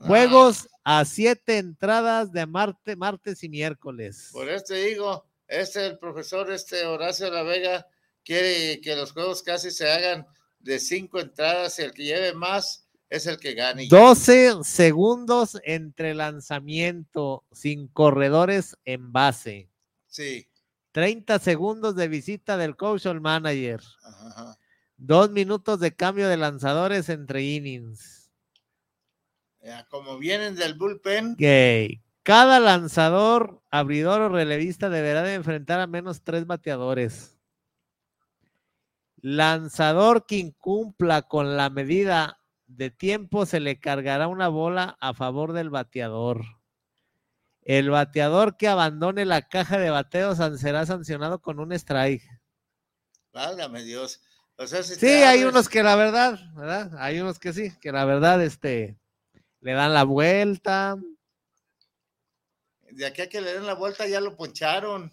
[0.00, 4.30] Ah, Juegos a siete entradas de martes, martes y miércoles.
[4.32, 7.86] Por eso te digo, este el profesor este Horacio La Vega
[8.24, 10.26] quiere que los juegos casi se hagan
[10.60, 13.88] de cinco entradas y el que lleve más es el que gane.
[13.88, 19.70] 12 segundos entre lanzamiento sin corredores en base.
[20.06, 20.46] Sí.
[20.92, 23.80] 30 segundos de visita del coach o el manager.
[24.02, 24.58] Ajá.
[24.96, 28.30] Dos minutos de cambio de lanzadores entre innings.
[29.62, 32.02] Ya, como vienen del bullpen, Gay.
[32.28, 37.38] Cada lanzador, abridor o relevista deberá de enfrentar a menos tres bateadores.
[39.22, 45.54] Lanzador que incumpla con la medida de tiempo se le cargará una bola a favor
[45.54, 46.44] del bateador.
[47.62, 52.28] El bateador que abandone la caja de bateos será sancionado con un strike.
[53.32, 54.20] válgame Dios.
[54.56, 56.90] O sea, si Sí, hay abres- unos que la verdad, ¿verdad?
[56.98, 58.98] Hay unos que sí, que la verdad, este,
[59.60, 60.98] le dan la vuelta.
[62.98, 65.12] De aquí a que le den la vuelta ya lo poncharon.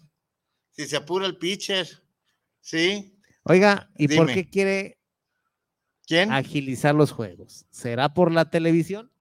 [0.72, 1.86] Si se apura el pitcher.
[2.60, 3.16] ¿Sí?
[3.44, 4.98] Oiga, ¿y por qué quiere
[6.04, 6.32] ¿Quién?
[6.32, 7.64] agilizar los juegos?
[7.70, 9.12] ¿Será por la televisión?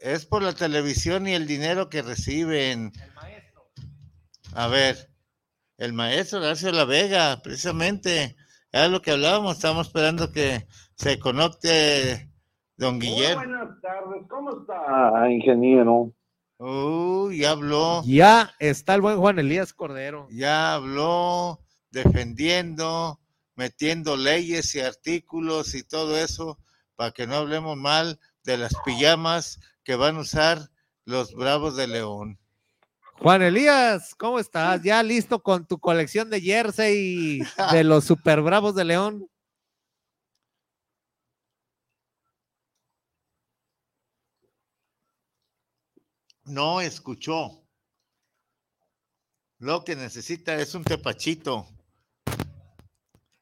[0.00, 2.90] Es por la televisión y el dinero que reciben.
[4.54, 5.10] A ver,
[5.76, 8.34] el maestro Horacio La Vega, precisamente.
[8.72, 9.56] Es lo que hablábamos.
[9.56, 12.30] Estamos esperando que se conecte
[12.78, 13.42] don Guillermo.
[13.44, 16.14] buenas tardes, ¿cómo está, ingeniero?
[16.58, 18.02] Uy, ya habló.
[18.04, 20.26] Ya está el buen Juan Elías Cordero.
[20.30, 23.20] ya habló defendiendo,
[23.54, 26.58] metiendo leyes y artículos y todo eso
[26.96, 30.68] para que no hablemos mal de las pijamas que van a usar
[31.04, 32.38] los Bravos de León.
[33.20, 34.82] Juan Elías, ¿cómo estás?
[34.82, 37.40] ¿Ya listo con tu colección de jersey
[37.72, 39.28] de los Super Bravos de León?
[46.48, 47.62] No escuchó.
[49.58, 51.68] Lo que necesita es un tepachito.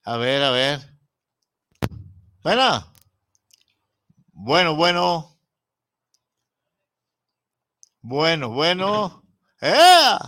[0.03, 0.99] A ver, a ver.
[2.43, 2.93] Bueno.
[4.33, 5.39] Bueno, bueno.
[8.01, 9.23] Bueno, bueno.
[9.61, 10.19] ¡Eh!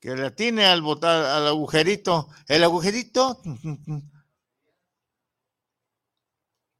[0.00, 2.28] Que le atine al botar, al agujerito.
[2.46, 3.42] El agujerito.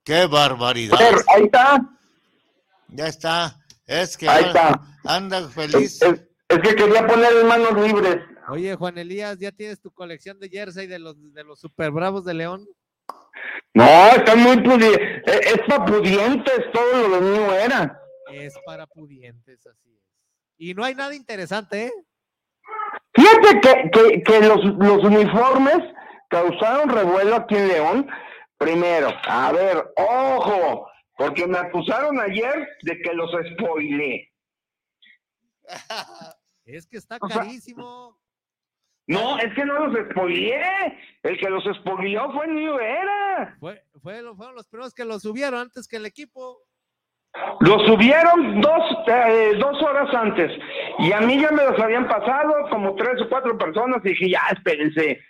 [0.08, 0.98] ¡Qué barbaridad!
[1.00, 1.80] A ver, ahí está,
[2.88, 3.56] Ya está.
[3.86, 4.80] Es que ahí está.
[5.04, 6.00] anda Es, feliz.
[6.02, 8.16] es- es que quería poner en manos libres.
[8.48, 12.24] Oye, Juan Elías, ¿ya tienes tu colección de jersey de los, de los Super Bravos
[12.24, 12.66] de León?
[13.74, 13.84] No,
[14.16, 15.22] están muy pudientes.
[15.26, 18.00] Es para pudientes todo lo de mío era.
[18.32, 20.02] Es para pudientes, así es.
[20.56, 21.92] Y no hay nada interesante, ¿eh?
[23.14, 25.78] Fíjate que, que, que los, los uniformes
[26.30, 28.08] causaron revuelo aquí en León.
[28.58, 34.32] Primero, a ver, ojo, porque me acusaron ayer de que los spoilé.
[36.64, 38.20] Es que está O sea, carísimo.
[39.06, 40.98] No, es que no los spoileé.
[41.22, 43.56] El que los spoileó fue New Era.
[43.58, 46.58] Fue, fue, lo- fueron los primeros que lo subieron antes que el equipo.
[47.60, 50.50] Los subieron dos, eh, dos horas antes.
[50.98, 54.04] Y a mí ya me los habían pasado como tres o cuatro personas.
[54.04, 55.20] Y dije, ya, espérense,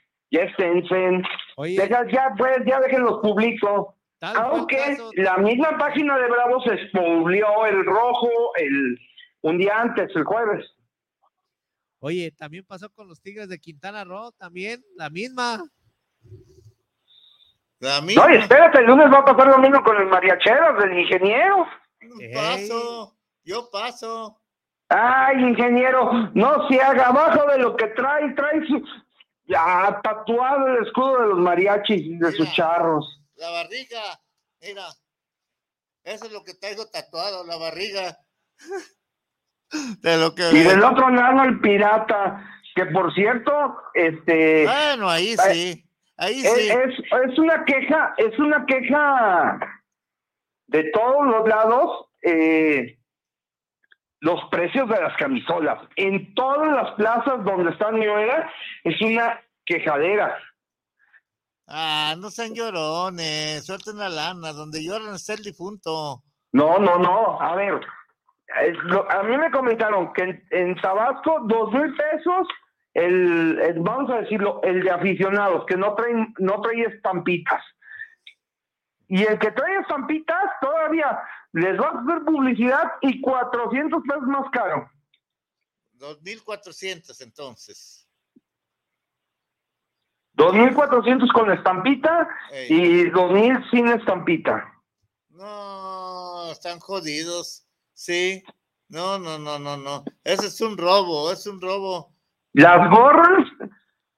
[1.56, 3.94] Oye, Deja, ya, pues, ya déjenlos publico.
[4.20, 8.98] Aunque caso- la misma página de Bravo se spoileó el rojo el,
[9.42, 10.66] un día antes, el jueves.
[12.00, 15.62] Oye, también pasó con los Tigres de Quintana Roo, también la misma.
[17.80, 18.26] La misma.
[18.26, 21.66] No, y espérate, el lunes va a pasar lo mismo con el mariacheros del ingeniero.
[22.34, 23.14] Paso.
[23.44, 24.40] Yo paso.
[24.88, 28.82] Ay, ingeniero, no se haga abajo de lo que trae, trae su
[29.48, 33.20] ya tatuado el escudo de los mariachis y de sus charros.
[33.36, 34.20] La barriga.
[34.60, 34.86] Mira.
[36.04, 38.18] Eso es lo que traigo tatuado, la barriga.
[40.00, 40.48] De lo que.
[40.50, 42.42] Y del otro lado el pirata,
[42.74, 45.84] que por cierto, este Bueno, ahí sí.
[46.16, 46.68] Ahí es, sí.
[46.70, 49.60] es, es una queja, es una queja
[50.66, 52.97] de todos los lados, eh,
[54.20, 55.78] los precios de las camisolas.
[55.96, 58.50] En todas las plazas donde está Nueva
[58.84, 60.36] es una quejadera.
[61.66, 63.66] Ah, no sean llorones.
[63.66, 64.52] Suelten la lana.
[64.52, 66.22] Donde lloran está el difunto.
[66.52, 67.40] No, no, no.
[67.40, 67.80] A ver,
[69.10, 72.48] a mí me comentaron que en, en Tabasco, dos mil pesos,
[72.94, 77.62] el, el- vamos a decirlo, el de aficionados, que no traen, no trae estampitas.
[79.08, 81.18] Y el que trae estampitas todavía
[81.52, 84.90] les va a hacer publicidad y 400 pesos más caro.
[85.92, 88.08] 2400 entonces.
[90.36, 92.72] 2.400 con estampita Ey.
[92.72, 94.72] y 2.000 sin estampita.
[95.30, 97.66] No, están jodidos.
[97.92, 98.42] Sí.
[98.88, 100.04] No, no, no, no, no.
[100.24, 102.12] Ese es un robo, es un robo.
[102.54, 103.46] Las gorras,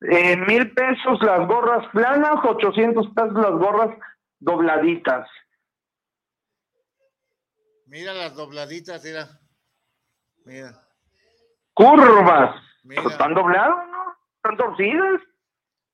[0.03, 3.91] eh, mil pesos las gorras planas, 800 pesos las gorras
[4.39, 5.29] dobladitas.
[7.91, 9.29] Mira las dobladitas, mira.
[10.45, 10.81] Mira,
[11.75, 12.55] Curvas.
[12.85, 13.03] mira.
[13.03, 14.17] Pues están dobladas, ¿no?
[14.37, 15.21] Están torcidas.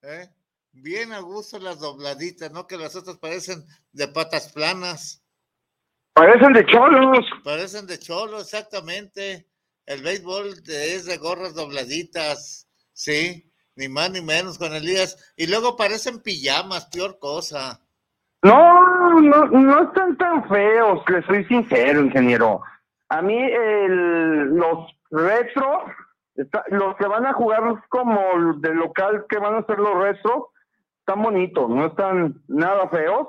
[0.02, 0.28] ¿eh?
[0.72, 2.66] Bien a gusto las dobladitas, ¿no?
[2.66, 5.24] Que las otras parecen de patas planas.
[6.12, 7.24] Parecen de cholos.
[7.42, 9.48] Parecen de cholo, exactamente.
[9.86, 15.32] El béisbol es de gorras dobladitas, sí, ni más ni menos con Elías.
[15.34, 17.80] Y luego parecen pijamas, peor cosa.
[18.42, 22.62] No, no, no están tan feos, les soy sincero, ingeniero.
[23.08, 23.38] A mí
[23.88, 25.84] los, retro,
[26.68, 30.50] los que van a jugar como de local, que van a ser los retro,
[31.00, 33.28] están bonitos, no están nada feos.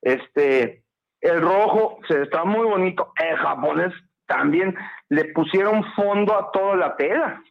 [0.00, 0.82] Este,
[1.20, 3.12] el rojo se está muy bonito.
[3.16, 3.92] El japonés
[4.26, 4.74] también
[5.08, 7.42] le pusieron fondo a toda la tela.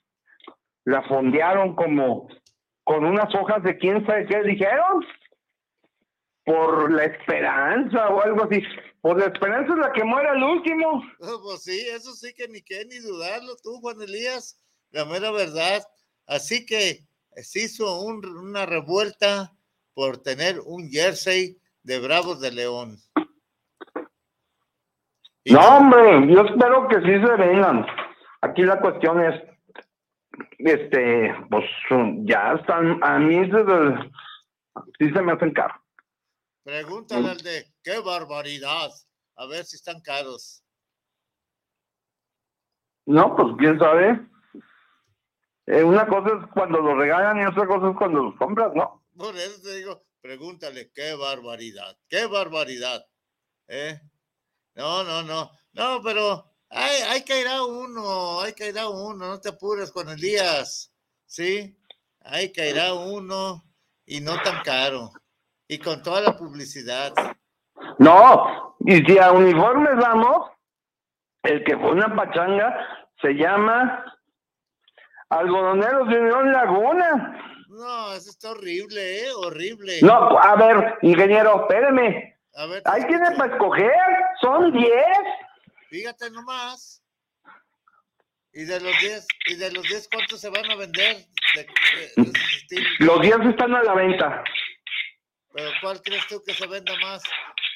[0.84, 2.28] La fondearon como
[2.84, 5.06] con unas hojas de quién sabe qué dijeron.
[6.46, 8.64] Por la esperanza o algo así.
[9.02, 11.04] Por la esperanza es la que muere al último.
[11.20, 14.60] Oh, Pues sí, eso sí que ni que ni dudarlo tú, Juan Elías,
[14.92, 15.84] la mera verdad.
[16.28, 17.00] Así que
[17.36, 19.52] se hizo un- una revuelta
[19.94, 22.98] por tener un jersey de Bravos de León.
[25.44, 27.86] Y No, hombre, yo espero que sí se vengan.
[28.42, 29.42] Aquí la cuestión es,
[30.60, 31.66] este, pues
[32.24, 33.66] ya están, a mí se
[35.00, 35.74] sí se me hacen caro.
[36.64, 38.92] Pregúntale al de qué barbaridad.
[39.36, 40.64] A ver si están caros.
[43.06, 44.28] No, pues quién sabe.
[45.66, 49.06] Eh, una cosa es cuando los regalan y otra cosa es cuando los compras, ¿no?
[49.18, 53.06] Por eso te digo, pregúntale, qué barbaridad, qué barbaridad.
[53.68, 54.00] ¿Eh?
[54.76, 58.90] No, no, no, no, pero hay, hay que ir a uno, hay que ir a
[58.90, 60.94] uno, no te apures con Elías,
[61.26, 61.78] ¿sí?
[62.22, 63.64] Hay que ir a uno
[64.06, 65.12] y no tan caro.
[65.72, 67.14] Y con toda la publicidad.
[67.98, 70.52] No, y si a uniformes vamos,
[71.44, 74.04] el que fue una pachanga se llama
[75.30, 77.42] Algodoneros de Unión Laguna.
[77.70, 79.32] No, eso está horrible, ¿eh?
[79.34, 80.00] Horrible.
[80.02, 82.38] No, a ver, ingeniero, espéreme.
[82.56, 83.94] A ver, Ahí tiene para escoger,
[84.42, 84.92] son 10.
[85.90, 87.02] Fíjate nomás.
[88.52, 91.16] Y de los 10, y de los 10, ¿cuántos se van a vender?
[91.56, 92.88] De- de- de ese estilo?
[93.00, 94.44] Los 10 están a la venta.
[95.54, 97.24] Pero ¿cuál crees tú que se venda más?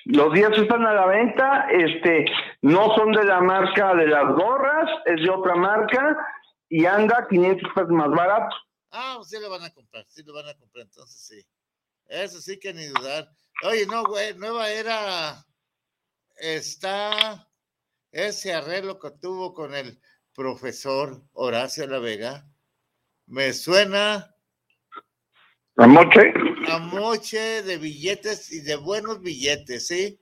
[0.06, 2.26] Los 10 están a la venta, este,
[2.62, 6.16] no son de la marca de las gorras, es de otra marca
[6.70, 8.56] y anda 500 pesos más barato.
[8.92, 11.46] Ah, pues sí lo van a comprar, sí lo van a comprar, entonces sí.
[12.08, 13.28] Eso sí que ni dudar.
[13.64, 15.44] Oye, no, güey, Nueva Era
[16.38, 17.50] está
[18.12, 20.00] ese arreglo que tuvo con el
[20.34, 22.48] profesor Horacio La Vega.
[23.26, 24.35] Me suena
[25.76, 26.34] ¿La moche?
[26.72, 30.20] a moche de billetes y de buenos billetes, ¿sí?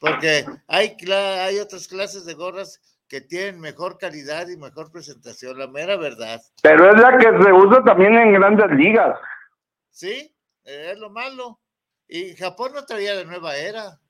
[0.00, 5.66] Porque hay, hay otras clases de gorras que tienen mejor calidad y mejor presentación, la
[5.66, 6.40] mera verdad.
[6.62, 9.18] Pero es la que se usa también en grandes ligas.
[9.90, 10.34] ¿Sí?
[10.64, 11.60] Es lo malo.
[12.08, 14.00] Y Japón no traía de nueva era.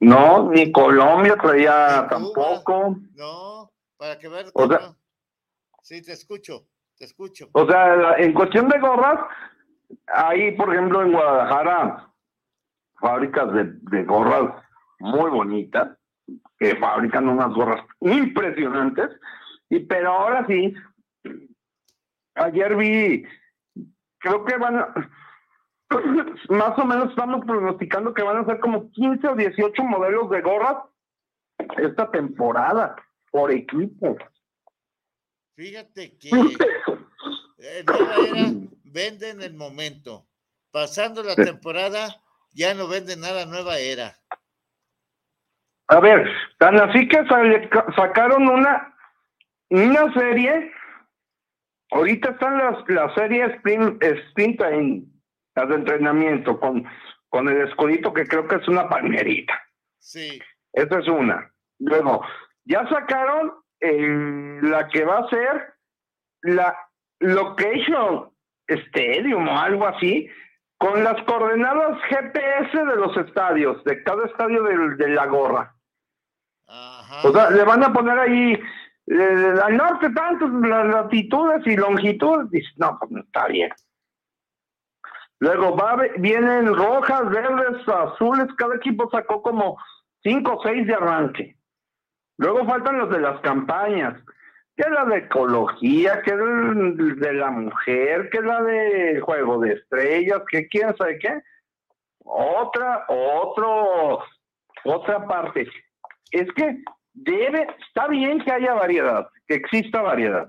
[0.00, 2.96] No, ni Colombia traía Ni tampoco.
[3.14, 4.46] No, para que vean.
[4.54, 4.96] O que sea- no.
[5.82, 6.66] Sí, te escucho,
[7.00, 7.48] te escucho.
[7.52, 9.18] O sea, en cuestión de gorras,
[10.06, 12.12] hay, por ejemplo, en Guadalajara,
[13.00, 14.62] fábricas de, de gorras
[14.98, 15.96] muy bonitas,
[16.58, 19.08] que fabrican unas gorras impresionantes,
[19.70, 20.74] y pero ahora sí,
[22.34, 23.24] ayer vi,
[24.18, 24.94] creo que van a,
[26.50, 30.42] más o menos estamos pronosticando que van a ser como 15 o 18 modelos de
[30.42, 30.76] gorras
[31.78, 32.94] esta temporada,
[33.30, 34.18] por equipo.
[35.60, 36.30] Fíjate que
[37.60, 38.50] nueva era
[38.84, 40.26] vende en el momento.
[40.72, 42.08] Pasando la temporada,
[42.52, 44.16] ya no vende nada nueva era.
[45.88, 46.28] A ver,
[46.58, 48.94] tan así que sale- sacaron una,
[49.70, 50.72] una serie.
[51.90, 55.02] Ahorita están las, la serie Sprint, Sprint Time,
[55.56, 56.86] las de entrenamiento, con,
[57.28, 59.60] con el escudito que creo que es una palmerita.
[59.98, 60.40] Sí,
[60.72, 61.52] Esa es una.
[61.80, 62.24] Luego,
[62.64, 65.74] ya sacaron eh, la que va a ser
[66.42, 66.76] la
[67.20, 68.30] Location
[68.68, 70.28] Stadium o algo así,
[70.78, 75.74] con las coordenadas GPS de los estadios, de cada estadio del- de la gorra.
[76.66, 77.28] ajá.
[77.28, 78.58] O sea, le van a poner ahí
[79.06, 82.48] eh, al norte tantas las latitudes y longitudes.
[82.50, 83.70] Dice, no, pues no está bien.
[85.40, 88.46] Luego va, vienen rojas, verdes, azules.
[88.56, 89.78] Cada equipo sacó como
[90.22, 91.56] cinco o seis de arranque.
[92.38, 94.14] Luego faltan los de las campañas.
[94.80, 99.20] Que es la de ecología, que es el de la mujer, que es la de
[99.20, 101.42] juego de estrellas, que quién sabe qué.
[102.24, 104.24] Otra, otro,
[104.84, 105.68] otra parte.
[106.30, 106.82] Es que
[107.12, 110.48] debe, está bien que haya variedad, que exista variedad,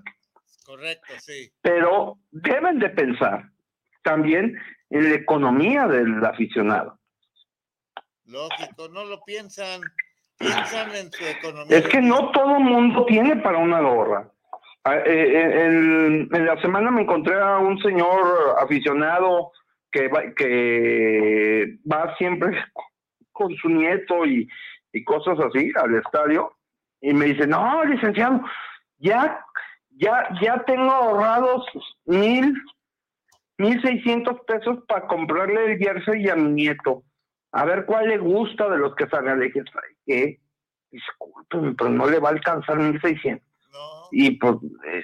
[0.66, 1.52] correcto, sí.
[1.62, 3.50] pero deben de pensar
[4.02, 4.58] también
[4.92, 6.98] en la economía del aficionado.
[8.24, 9.82] Lógico, no lo piensan.
[11.70, 14.30] Es que no todo mundo tiene para una gorra.
[14.84, 19.52] Ah, eh, eh, En, la semana me encontré a un señor aficionado
[19.92, 22.58] que va, que va siempre
[23.32, 24.48] con su nieto y,
[24.92, 26.54] y cosas así al estadio.
[27.02, 28.42] Y me dice, no, licenciado,
[29.00, 29.44] ya,
[29.90, 31.66] ya, ya tengo ahorrados
[32.06, 32.54] mil,
[33.58, 37.04] mil seiscientos pesos para comprarle el jersey a mi nieto.
[37.52, 39.40] A ver cuál le gusta de los que salgan.
[39.40, 40.40] Le dije, ¿sabe qué?
[40.90, 43.48] Discúlpeme, pero no le va a alcanzar mil seiscientos.
[44.12, 44.56] Y pues,
[44.88, 45.04] eh,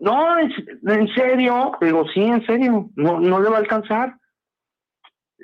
[0.00, 0.52] no, en,
[0.88, 4.16] en serio, digo, sí, en serio, no, no le va a alcanzar.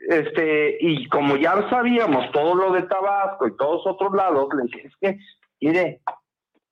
[0.08, 4.86] Este, y como ya sabíamos todo lo de Tabasco y todos otros lados, le dije,
[4.88, 5.18] es que,
[5.60, 6.00] mire,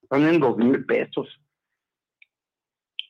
[0.08, 1.28] son en dos mil pesos.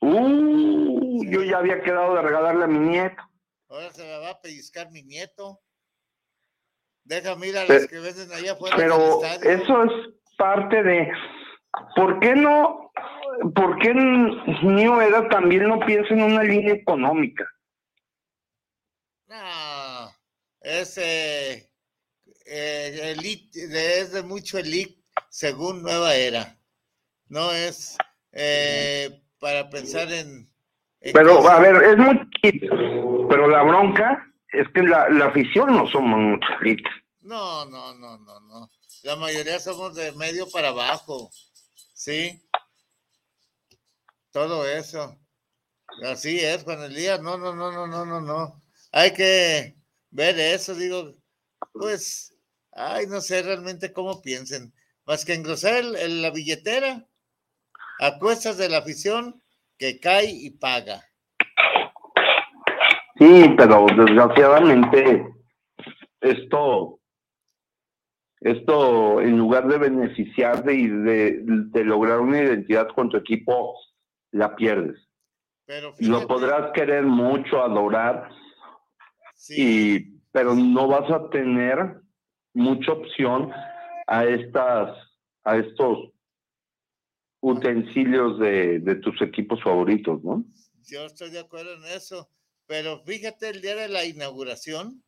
[0.01, 3.23] Uh, yo ya había quedado de regalarle a mi nieto.
[3.69, 5.61] Ahora se me va a pellizcar mi nieto.
[7.07, 9.93] Déjame ir a Pe- los que venden allá afuera Pero eso es
[10.37, 11.09] parte de,
[11.95, 12.91] ¿por qué no,
[13.55, 17.45] por qué New Era también no piensa en una línea económica?
[19.29, 20.11] No,
[20.61, 21.71] es eh,
[22.45, 25.01] elite, es de mucho elite
[25.31, 26.57] según Nueva Era.
[27.29, 27.97] No es
[28.33, 30.49] eh, para pensar en...
[31.01, 34.25] en Pero, cosas- a ver, es muy chiquito, pero la bronca
[34.61, 36.93] es que la, la afición no somos elites.
[37.21, 38.71] No, no, no, no, no.
[39.03, 41.31] La mayoría somos de medio para abajo.
[41.95, 42.43] ¿Sí?
[44.31, 45.19] Todo eso.
[46.05, 47.21] Así es, Juan Elías.
[47.21, 48.63] No, no, no, no, no, no, no.
[48.93, 49.77] Hay que
[50.11, 51.13] ver eso, digo.
[51.73, 52.35] Pues,
[52.73, 54.73] ay, no sé realmente cómo piensen.
[55.05, 57.07] Más que engrosar el- la billetera
[58.01, 59.43] a cuestas de la afición
[59.79, 61.06] que cae y paga.
[63.19, 65.27] Sí, pero desgraciadamente
[66.21, 67.01] esto,
[68.41, 73.75] esto en lugar de beneficiarte y de, de lograr una identidad con tu equipo,
[74.33, 75.09] la pierdes.
[75.65, 78.31] Pero Lo podrás querer mucho, adorar,
[79.35, 82.01] sí, y, pero no vas a tener
[82.55, 83.51] mucha opción
[84.07, 84.97] a estas,
[85.43, 86.13] a estos
[87.41, 90.45] utensilios de, de tus equipos favoritos, ¿no?
[90.85, 92.31] Yo estoy de acuerdo en eso,
[92.67, 95.03] pero fíjate el día de la inauguración,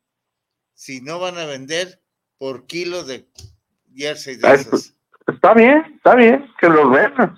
[0.74, 2.02] si no van a vender
[2.38, 3.28] por kilo de
[3.94, 4.94] jersey de esos.
[5.26, 7.36] Está bien, está bien, que los vean.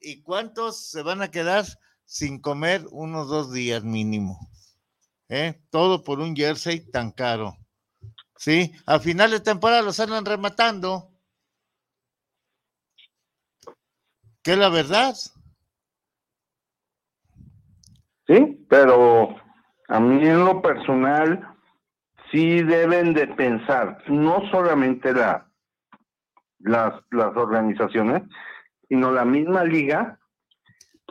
[0.00, 1.64] ¿Y cuántos se van a quedar
[2.04, 4.38] sin comer unos dos días mínimo?
[5.28, 5.60] ¿Eh?
[5.70, 7.56] Todo por un jersey tan caro.
[8.38, 11.10] Sí, a final de temporada los andan rematando.
[14.42, 15.16] Que es la verdad.
[18.26, 19.36] Sí, pero
[19.88, 21.48] a mí en lo personal
[22.30, 25.48] sí deben de pensar, no solamente la,
[26.58, 28.22] las, las organizaciones,
[28.88, 30.18] sino la misma liga,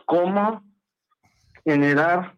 [0.04, 0.62] cómo
[1.64, 2.36] generar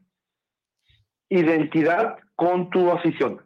[1.29, 3.43] identidad con tu afición.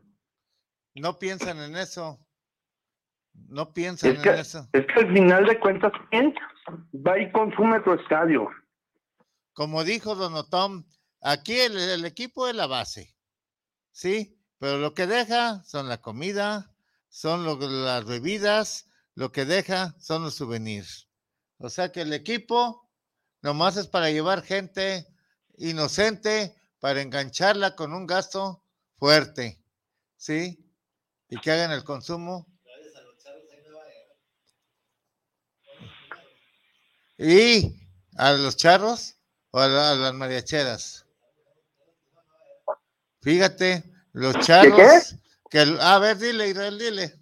[0.95, 2.19] No piensan en eso.
[3.49, 4.69] No piensan Es que, en eso.
[4.73, 6.35] es que al final de cuentas, ¿quién
[6.95, 8.51] va y consume tu estadio?
[9.55, 10.85] como dijo Don Otom,
[11.23, 13.15] aquí el, equipo es la base,
[13.93, 14.39] ¿sí?
[14.59, 16.75] Pero lo que deja son la comida,
[17.09, 21.09] son lo- las bebidas, lo que deja son los souvenirs.
[21.59, 22.89] O sea que el equipo
[23.43, 25.07] nomás es para llevar gente
[25.59, 28.65] inocente, para engancharla con un gasto
[28.99, 29.63] fuerte,
[30.17, 30.59] ¿sí?
[31.29, 32.47] Y que hagan el consumo.
[37.19, 37.75] Y
[38.17, 39.17] a los charros
[39.51, 41.02] o a, a las mariacheras.
[43.23, 45.17] Fíjate, los charros.
[45.51, 47.15] Que, el- a ver, dile, Israel, dile.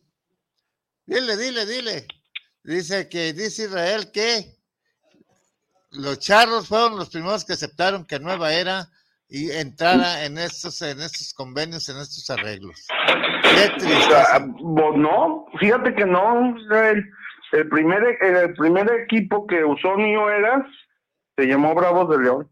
[1.06, 2.06] Dile, dile, dile.
[2.62, 4.56] Dice que, dice Israel que
[5.92, 8.88] los charros fueron los primeros que aceptaron que Nueva Era
[9.28, 12.86] y entrara en estos, en estos convenios, en estos arreglos.
[13.42, 13.72] Qué
[14.60, 16.54] bo- no, fíjate que no.
[16.72, 17.04] El,
[17.52, 20.64] el primer, el primer equipo que usó New Era
[21.36, 22.50] se llamó Bravos de León.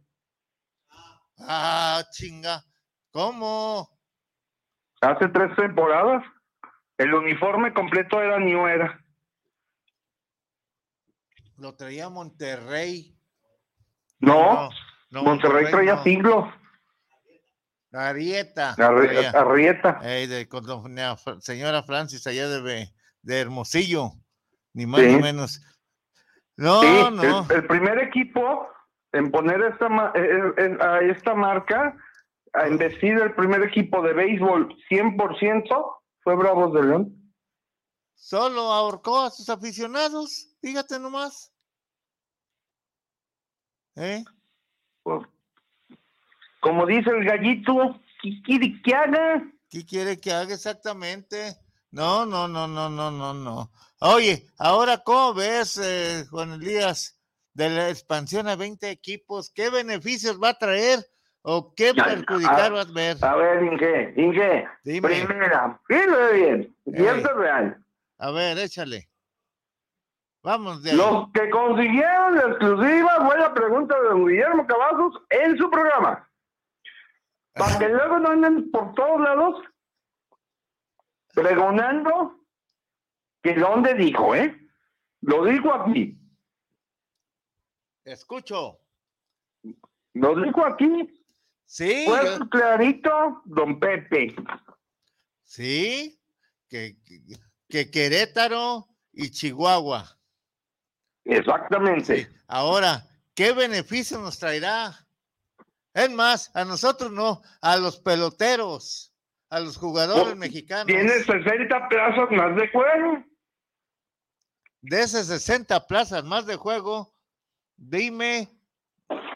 [1.39, 2.65] Ah, chinga.
[3.13, 3.89] ¿Cómo?
[5.01, 6.25] Hace tres temporadas.
[6.97, 9.01] El uniforme completo era New Era.
[11.57, 13.17] Lo traía Monterrey.
[14.21, 14.71] No,
[15.11, 16.03] no, Monterrey traía no.
[16.03, 16.53] siglo.
[17.93, 18.75] Arieta.
[18.77, 19.31] Arri- traía.
[19.31, 20.01] Arrieta.
[20.03, 20.65] Ey, de, con
[21.17, 24.11] Fra- señora Francis allá de, de Hermosillo,
[24.75, 25.07] ni más Sí.
[25.07, 25.63] ni menos.
[26.57, 28.69] No, Sí, no, El, el primer equipo
[29.13, 29.87] en poner esta
[30.17, 31.97] eh, eh, a esta marca,
[32.59, 37.35] a investir el primer equipo de béisbol 100% fue Bravos de León.
[38.15, 41.53] solo ahorcó a sus aficionados, fíjate nomás.
[43.97, 44.25] ¿Eh?
[45.03, 45.27] Pues,
[46.61, 49.43] como dice el gallito, ¿qué quiere que haga?
[49.71, 51.57] ¿Qué quiere que haga exactamente?
[51.91, 53.71] No, no, no, no, no, no, no.
[54.01, 57.19] Oye, ahora, ¿cómo ves, eh, Juan Elías,
[57.55, 59.51] de la expansión a 20 equipos?
[59.51, 61.05] ¿Qué beneficios va a traer
[61.51, 63.17] o qué perjudicar va a ver?
[63.23, 65.09] A ver, Inge, Inge, Dime.
[65.09, 67.85] primera, fíjate bien, y esto es real.
[68.19, 69.09] A ver, échale.
[70.43, 70.97] Vamos de ahí.
[70.99, 76.29] Los que consiguieron la exclusiva fue la pregunta de don Guillermo Cavazos en su programa.
[77.55, 79.65] Para que luego no anden por todos lados
[81.33, 82.45] pregonando
[83.43, 84.55] que dónde dijo, ¿eh?
[85.23, 86.15] Lo dijo aquí.
[88.05, 88.79] Escucho.
[90.13, 91.18] Lo dijo aquí.
[91.71, 94.35] Sí, yo- clarito, don Pepe.
[95.45, 96.19] sí,
[96.69, 97.21] que, que-
[97.69, 100.19] que Querétaro y Chihuahua.
[101.27, 102.27] Exactamente.
[102.47, 105.07] Ahora, ¿qué beneficio nos traerá?
[105.93, 109.13] Es más, a nosotros no, a los peloteros,
[109.51, 110.87] a los jugadores Oh, mexicanos.
[110.87, 113.25] Tiene 60 plazas más de juego.
[114.81, 117.15] De esas 60 plazas más de juego,
[117.77, 118.49] dime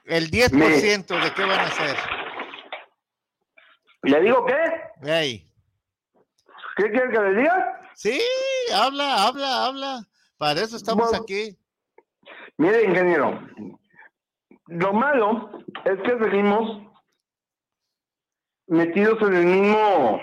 [0.07, 1.97] el 10% de qué van a hacer.
[4.03, 5.11] ¿Le digo qué?
[5.11, 5.49] Ey,
[6.77, 7.81] ¿Qué quiere que le diga?
[7.95, 8.21] Sí,
[8.75, 10.03] habla, habla, habla.
[10.39, 11.23] Para eso estamos Bueno.
[11.23, 11.57] aquí.
[12.57, 13.41] Mire, ingeniero,
[14.67, 15.51] lo malo
[15.85, 16.83] es que seguimos
[18.67, 20.21] metidos en el mismo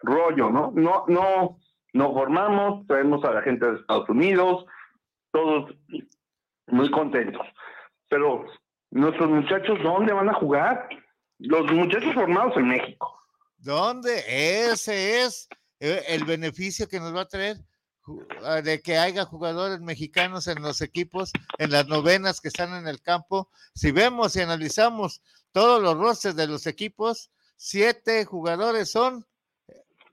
[0.00, 0.72] rollo, ¿no?
[0.74, 1.58] No, no,
[1.92, 4.64] no formamos, traemos a la gente de Estados Unidos,
[5.32, 5.70] todos
[6.68, 7.46] muy contentos.
[8.08, 8.46] Pero
[8.90, 10.88] nuestros muchachos, ¿dónde van a jugar?
[11.40, 13.18] Los muchachos formados en México.
[13.56, 14.24] ¿Dónde?
[14.70, 15.48] Ese es
[15.78, 17.56] eh, el beneficio que nos va a traer
[18.44, 22.86] ah, de que haya jugadores mexicanos en los equipos, en las novenas que están en
[22.86, 23.50] el campo.
[23.74, 29.26] Si vemos y analizamos todos los rosters de los equipos, siete jugadores son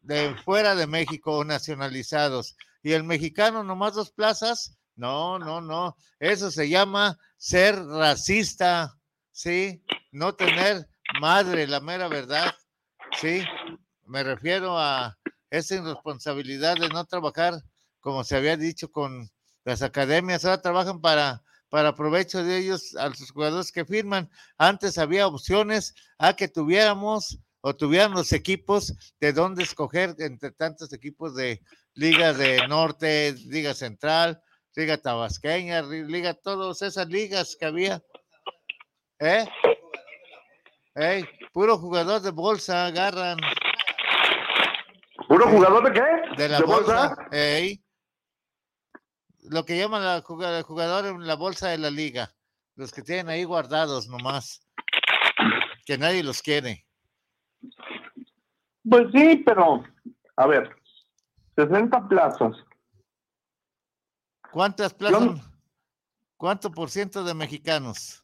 [0.02, 2.56] de fuera de México o nacionalizados.
[2.84, 4.78] Y el mexicano nomás dos plazas.
[4.96, 5.98] No, no, no.
[6.20, 8.98] Eso se llama ser racista,
[9.32, 9.84] ¿sí?
[10.12, 10.88] No tener
[11.20, 12.54] madre, la mera verdad.
[13.20, 13.44] Sí,
[14.06, 15.18] me refiero a
[15.50, 17.62] esa irresponsabilidad de no trabajar,
[18.00, 19.30] como se había dicho, con
[19.64, 20.46] las academias.
[20.46, 24.30] Ahora trabajan para, para provecho de ellos, a los jugadores que firman.
[24.58, 30.94] Antes había opciones a que tuviéramos o tuvieran los equipos de dónde escoger entre tantos
[30.94, 31.62] equipos de
[31.94, 34.42] Liga de Norte, Liga Central,
[34.76, 38.04] Liga Tabasqueña, Liga, todas esas ligas que había.
[39.20, 39.46] ¿Eh?
[41.00, 43.38] Ey, puro jugador de bolsa agarran
[45.28, 46.36] ¿Puro jugador de qué?
[46.42, 47.28] de la bolsa.
[47.32, 47.84] ey.
[49.50, 52.34] Lo que llaman la juga- el jugador en la bolsa de la liga.
[52.76, 54.66] Los que tienen ahí guardados nomás.
[55.86, 56.86] Que nadie los quiere.
[58.90, 59.84] Pues sí, pero,
[60.38, 60.76] a ver,
[61.56, 62.56] 60 plazas.
[64.52, 65.42] ¿Cuántas plazas?
[66.38, 68.24] ¿Cuánto por ciento de mexicanos?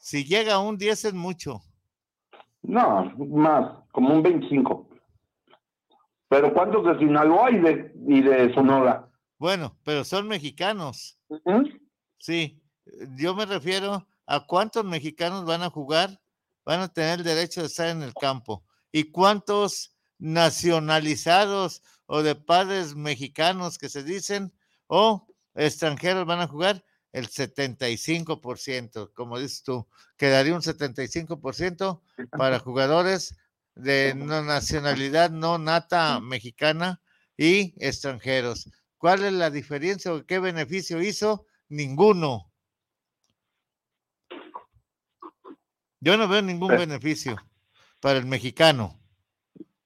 [0.00, 1.62] Si llega a un 10 es mucho.
[2.62, 4.88] No, más, como un 25.
[6.28, 9.08] Pero ¿cuántos de Sinaloa y de, y de Sonora?
[9.38, 11.18] Bueno, pero son mexicanos.
[12.18, 12.62] Sí,
[13.16, 16.20] yo me refiero a cuántos mexicanos van a jugar,
[16.64, 22.34] van a tener el derecho de estar en el campo y cuántos nacionalizados o de
[22.34, 24.52] padres mexicanos que se dicen
[24.86, 32.00] o extranjeros van a jugar el 75%, como dices tú, quedaría un 75%
[32.30, 33.36] para jugadores
[33.74, 37.00] de no nacionalidad no nata mexicana
[37.36, 38.70] y extranjeros.
[38.98, 41.46] ¿Cuál es la diferencia o qué beneficio hizo?
[41.68, 42.50] Ninguno.
[46.00, 47.36] Yo no veo ningún beneficio
[48.00, 48.98] para el mexicano.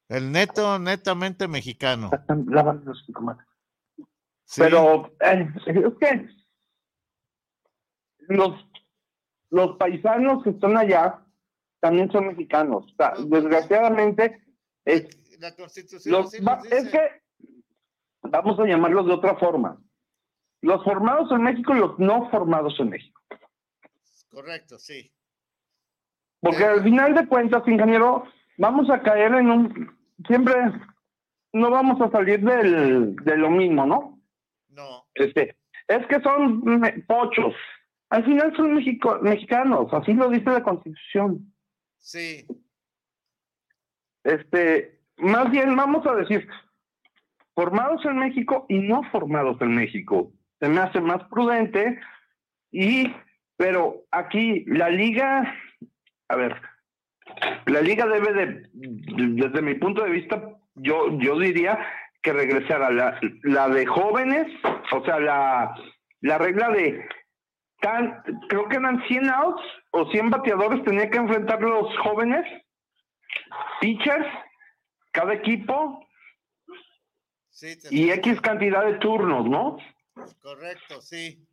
[0.09, 2.11] El neto, netamente mexicano.
[4.45, 6.44] Sí, Pero eh, es que
[8.29, 8.67] los,
[9.51, 11.21] los paisanos que están allá
[11.81, 12.85] también son mexicanos.
[12.93, 14.43] O sea, desgraciadamente,
[14.85, 15.09] es,
[15.41, 17.01] la constitución los, va- es que
[18.23, 19.81] vamos a llamarlos de otra forma.
[20.63, 23.21] Los formados en México y los no formados en México.
[24.31, 25.13] Correcto, sí.
[26.41, 26.67] Porque Eh.
[26.69, 28.25] al final de cuentas, ingeniero,
[28.59, 29.97] vamos a caer en un...
[30.27, 30.55] Siempre
[31.53, 34.21] no vamos a salir del, de lo mismo, ¿no?
[34.71, 35.57] No, Este,
[35.87, 36.63] es que son
[37.07, 37.55] pochos.
[38.15, 38.75] Al final son
[39.23, 41.53] mexicanos, así lo dice la Constitución.
[41.99, 42.47] sí.
[44.23, 46.49] Este, más bien vamos a decir,
[47.57, 50.33] formados en México y no formados en México.
[50.61, 51.99] Se me hace más prudente
[52.71, 53.13] y,
[53.57, 55.53] pero aquí la liga,
[56.29, 56.55] a ver,
[57.67, 60.41] la liga debe de, desde mi punto de vista,
[60.77, 61.81] yo, yo diría
[62.23, 64.47] que regresara la, la de jóvenes,
[64.93, 65.75] o sea, la,
[66.21, 67.07] la regla de
[67.85, 72.45] tan, creo que eran 100 outs o 100 bateadores tenía que enfrentar los jóvenes,
[73.81, 74.27] pitchers,
[75.13, 76.01] cada equipo
[77.51, 79.77] Sí, y X cantidad de turnos, ¿no?
[80.41, 81.47] correcto, sí.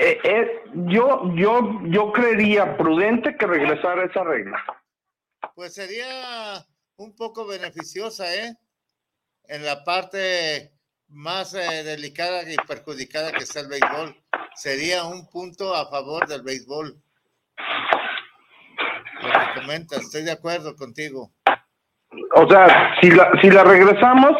[0.00, 4.62] Eh, eh, yo, yo, yo creería prudente que regresara esa regla.
[5.54, 6.64] Pues sería
[6.96, 8.56] un poco beneficiosa, ¿eh?
[9.44, 10.72] En la parte
[11.08, 14.16] más eh, delicada y perjudicada que está el béisbol.
[14.56, 16.96] Sería un punto a favor del béisbol.
[19.22, 21.32] Lo que comentas, estoy de acuerdo contigo.
[22.36, 24.32] O sea, si la, si la regresamos,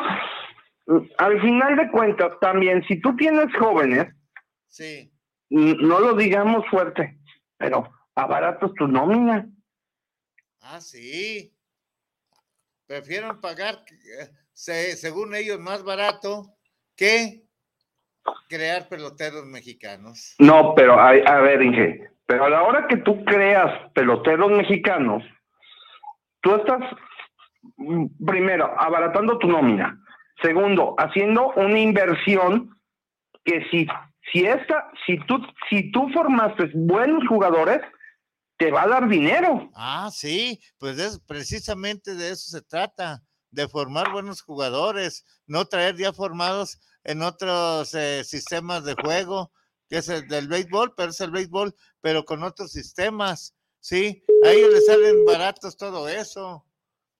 [1.18, 4.08] al final de cuentas, también, si tú tienes jóvenes,
[4.68, 5.10] Sí,
[5.50, 7.18] no lo digamos fuerte,
[7.56, 9.48] pero abaratas tu nómina.
[10.60, 11.52] ah, sí.
[12.86, 16.54] Prefieren pagar, eh, se- según ellos, más barato
[16.96, 17.43] que
[18.48, 20.34] crear peloteros mexicanos.
[20.38, 25.22] No, pero a, a ver, Inge, pero a la hora que tú creas peloteros mexicanos,
[26.40, 26.80] tú estás,
[27.76, 29.98] mm, primero, abaratando tu nómina.
[30.42, 32.78] Segundo, haciendo una inversión
[33.44, 33.86] que si,
[34.32, 35.38] si esta, si tú,
[35.68, 37.80] si tú formaste buenos jugadores,
[38.56, 39.70] te va a dar dinero.
[39.74, 45.96] Ah, sí, pues es precisamente de eso se trata, de formar buenos jugadores, no traer
[45.96, 49.52] ya formados en otros eh, sistemas de juego,
[49.88, 54.24] que es el del béisbol, pero es el béisbol, pero con otros sistemas, ¿sí?
[54.44, 56.64] A ellos les salen baratos todo eso,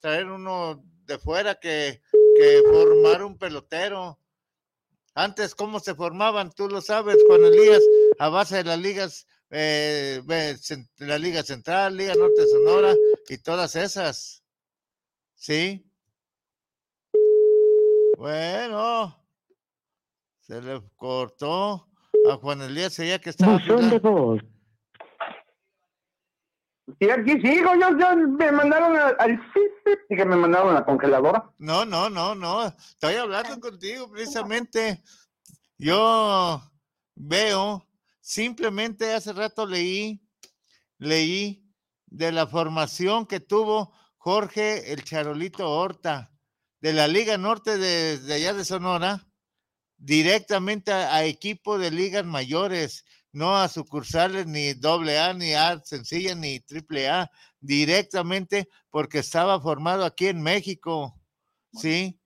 [0.01, 2.01] traer uno de fuera que,
[2.37, 4.19] que formar un pelotero.
[5.15, 6.51] Antes, ¿cómo se formaban?
[6.51, 7.83] Tú lo sabes, Juan Elías,
[8.19, 10.21] a base de las ligas, eh,
[10.97, 12.95] la Liga Central, Liga Norte Sonora
[13.29, 14.43] y todas esas.
[15.35, 15.87] ¿Sí?
[18.17, 19.24] Bueno,
[20.47, 21.89] se le cortó
[22.31, 23.57] a Juan Elías, ya que estaba.
[23.57, 24.39] hablando.
[27.01, 29.41] Y aquí sigo, yo, yo me mandaron al, al
[30.11, 31.51] y que me mandaron a la congeladora.
[31.57, 32.67] No, no, no, no.
[32.67, 35.03] Estoy hablando contigo precisamente.
[35.79, 36.63] Yo
[37.15, 37.89] veo,
[38.21, 40.23] simplemente hace rato leí,
[40.99, 41.67] leí
[42.07, 46.33] de la formación que tuvo Jorge el Charolito Horta
[46.81, 49.27] de la Liga Norte de, de allá de Sonora,
[49.97, 55.81] directamente a, a equipo de ligas mayores, no a sucursales ni doble A, ni A
[55.85, 57.31] sencilla, ni triple A,
[57.61, 61.21] directamente porque estaba formado aquí en México,
[61.73, 62.21] ¿sí?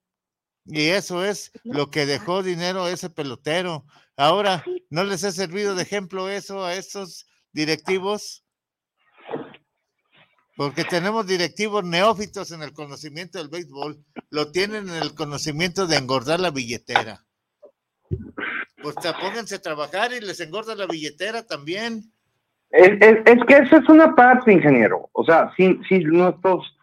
[0.65, 3.85] Y eso es lo que dejó dinero ese pelotero.
[4.15, 8.43] Ahora, ¿no les ha servido de ejemplo eso a estos directivos?
[10.55, 15.97] Porque tenemos directivos neófitos en el conocimiento del béisbol, lo tienen en el conocimiento de
[15.97, 17.25] engordar la billetera.
[18.81, 22.03] Pues te- pónganse a trabajar y les engorda la billetera también.
[22.71, 25.09] Es, es- es que esa es una parte, ingeniero.
[25.13, 26.75] O sea, si, si nuestros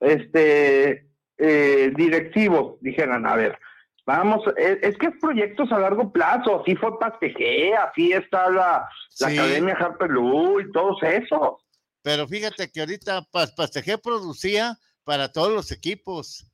[0.00, 3.58] este, eh, directivos dijeran, a ver,
[4.04, 8.88] vamos, es, es que es proyectos a largo plazo, así fue Pastejé, así está la,
[9.20, 9.38] la Sí.
[9.38, 11.64] Academia Harper Lou y todos esos.
[12.02, 16.50] Pero fíjate que ahorita Pas- Pastejé producía para todos los equipos,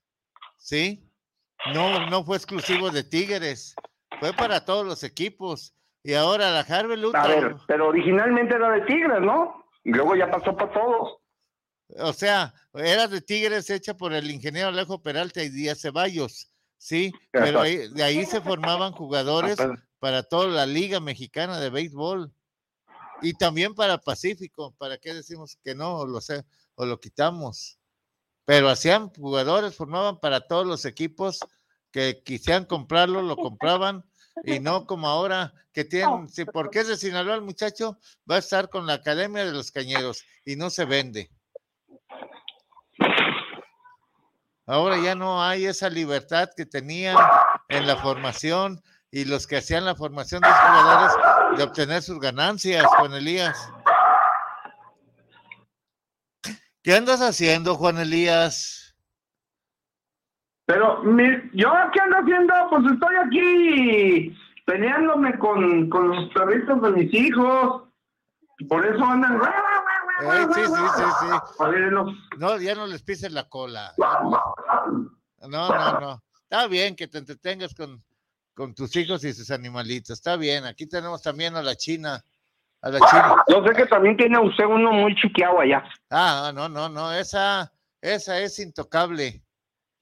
[0.59, 1.02] ¿sí?
[1.74, 3.74] No, no fue exclusivo de Tigres,
[4.20, 5.74] fue para todos los equipos.
[6.02, 9.64] Y ahora la Harvey Lou A ver, pero originalmente era de Tigres, ¿no?
[9.85, 11.18] Y luego ya pasó para todos.
[11.98, 17.12] o sea, era de Tigres hecha por el ingeniero Alejo Peralta y Díaz Ceballos, ¿sí?
[17.32, 22.30] Pero ahí- de ahí se formaban jugadores Ah, para toda la Liga Mexicana de Béisbol
[23.22, 24.74] y también para el Pacífico.
[24.78, 26.44] ¿Para qué decimos que no o lo, sé,
[26.76, 27.78] o lo quitamos?
[28.44, 31.40] Pero hacían jugadores, formaban para todos los equipos
[31.93, 34.05] que quisieran comprarlo, lo compraban
[34.44, 37.98] y no como ahora que tienen, si porque es de Sinaloa el muchacho,
[38.31, 41.31] va a estar con la Academia de los Cañeros y no se vende.
[44.66, 47.16] Ahora ya no hay esa libertad que tenían
[47.69, 52.20] en la formación y los que hacían la formación de los jugadores de obtener sus
[52.20, 53.56] ganancias, Juan Elías.
[56.82, 58.88] ¿Qué andas haciendo, Juan Elías?
[60.69, 66.90] Pero mi- yo qué ando haciendo, pues estoy aquí peleándome con, con los perritos de
[66.90, 67.85] mis hijos.
[68.69, 69.40] Por eso andan.
[70.20, 72.39] Eh, sí, sí, sí, sí.
[72.39, 73.95] No, ya no les pises la cola.
[73.97, 76.23] No, no, no.
[76.43, 78.03] Está bien que te entretengas con,
[78.53, 80.11] con tus hijos y sus animalitos.
[80.11, 80.66] Está bien.
[80.66, 82.23] Aquí tenemos también a la China.
[82.82, 83.45] A la China.
[83.49, 85.82] Yo sé que también tiene usted uno muy chiqueado allá.
[86.11, 87.11] Ah, no, no, no.
[87.11, 87.73] Esa,
[88.03, 89.43] esa es intocable.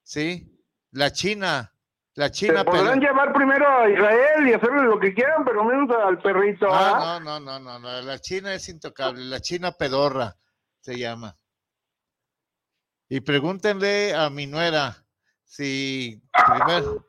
[0.03, 0.53] Sí,
[0.93, 1.73] la China,
[2.15, 2.65] la Se China.
[2.65, 6.67] podrán pero- llevar primero a Israel y hacerle lo que quieran, pero menos al perrito.
[6.71, 7.17] ¿ah?
[7.17, 10.35] Ah, no, no, no, no, no, la China es intocable, la China pedorra
[10.81, 11.37] se llama.
[13.09, 14.97] Y pregúntenle a mi nuera
[15.45, 17.07] si primero.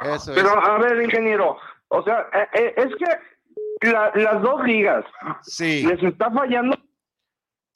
[0.00, 0.68] Eso Pero es.
[0.68, 1.56] a ver, ingeniero,
[1.88, 5.04] o sea, eh, eh, es que la- las dos ligas
[5.42, 6.76] Sí, les está fallando.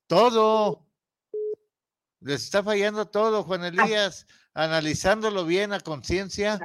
[0.07, 0.87] todo.
[2.21, 6.61] Les está fallando todo, Juan Elías, analizándolo bien a conciencia.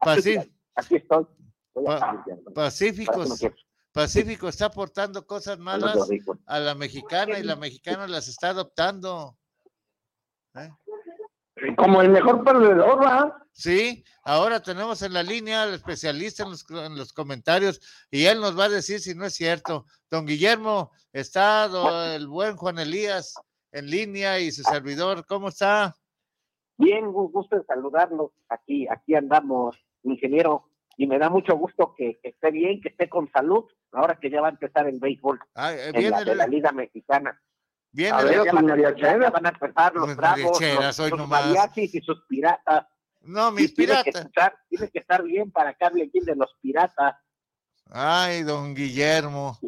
[0.00, 1.28] Pacíficos.
[3.92, 5.96] Pacífico está aportando cosas malas
[6.46, 9.38] a la mexicana y la mexicana las está adoptando.
[10.54, 10.70] ¿Eh?
[11.76, 13.32] Como el mejor perdedor, ¿verdad?
[13.52, 17.80] Sí, ahora tenemos en la línea al especialista en los, en los comentarios
[18.10, 19.86] y él nos va a decir si no es cierto.
[20.10, 23.34] Don Guillermo, está el buen Juan Elías
[23.76, 25.94] en línea y su servidor, ¿cómo está?
[26.78, 28.30] Bien, gu- gusto en saludarlos.
[28.48, 33.08] Aquí, aquí andamos, ingeniero, y me da mucho gusto que, que esté bien, que esté
[33.08, 36.34] con salud, ahora que ya va a empezar el béisbol Ah, eh, en la, de
[36.34, 37.38] la el- Liga Mexicana.
[37.92, 41.28] viene A el- ver, van, a, ya- van a empezar los bravos, los, hoy los
[41.28, 42.86] mariachis y sus piratas.
[43.20, 44.26] No, mis tiene que, piratas.
[44.26, 47.16] estar, tiene que estar bien para que hable bien de los piratas.
[47.90, 49.58] Ay, don Guillermo,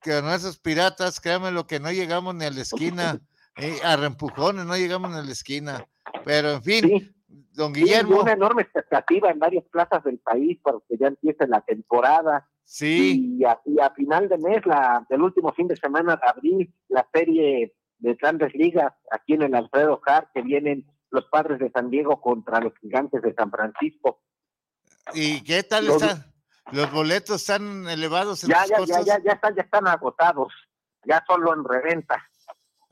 [0.00, 3.18] que con esos piratas, créame lo que no llegamos ni a la esquina,
[3.56, 5.84] eh, a reempujones no llegamos a la esquina.
[6.24, 7.14] Pero en fin, Sí,
[7.52, 11.60] don Guillermo, una enorme expectativa en varias plazas del país para que ya empiece la
[11.62, 12.48] temporada.
[12.64, 16.28] sí, Y a, y a final de mes, la, del último fin de semana de
[16.28, 21.58] abril, la serie de grandes ligas aquí en el Alfredo Hart, que vienen los padres
[21.60, 24.20] de San Diego contra los gigantes de San Francisco.
[25.14, 26.26] ¿y qué tal Los- está?
[26.72, 30.52] Los boletos están elevados en Ya, ya, ya, ya, ya están, ya están agotados,
[31.04, 32.26] ya solo en reventa.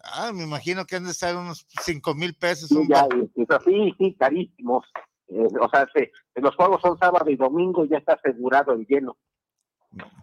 [0.02, 2.68] Ah, me imagino que han de estar unos cinco mil pesos.
[2.68, 4.84] Sí, un ya, y- sí, sí, carísimos.
[5.28, 9.16] Eh, o sea, se- los juegos son sábado y domingo, ya está asegurado el lleno.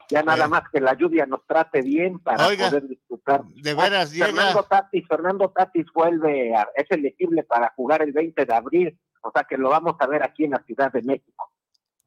[0.10, 3.44] Ya nada más que la lluvia nos trate bien para Oiga, poder disfrutar.
[3.46, 4.26] de veras, llega.
[4.26, 9.32] Fernando Tatis, Fernando Tatis vuelve, a- es elegible para jugar el 20 de abril, o
[9.32, 11.49] sea que lo vamos a ver aquí en la Ciudad de México.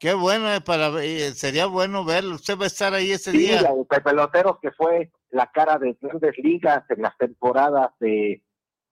[0.02, 2.34] Qué bueno, eh, para, eh, sería bueno verlo.
[2.34, 3.60] Usted va a estar ahí ese Sí, día.
[3.60, 8.42] el pelotero que fue la cara de grandes ligas en las temporadas de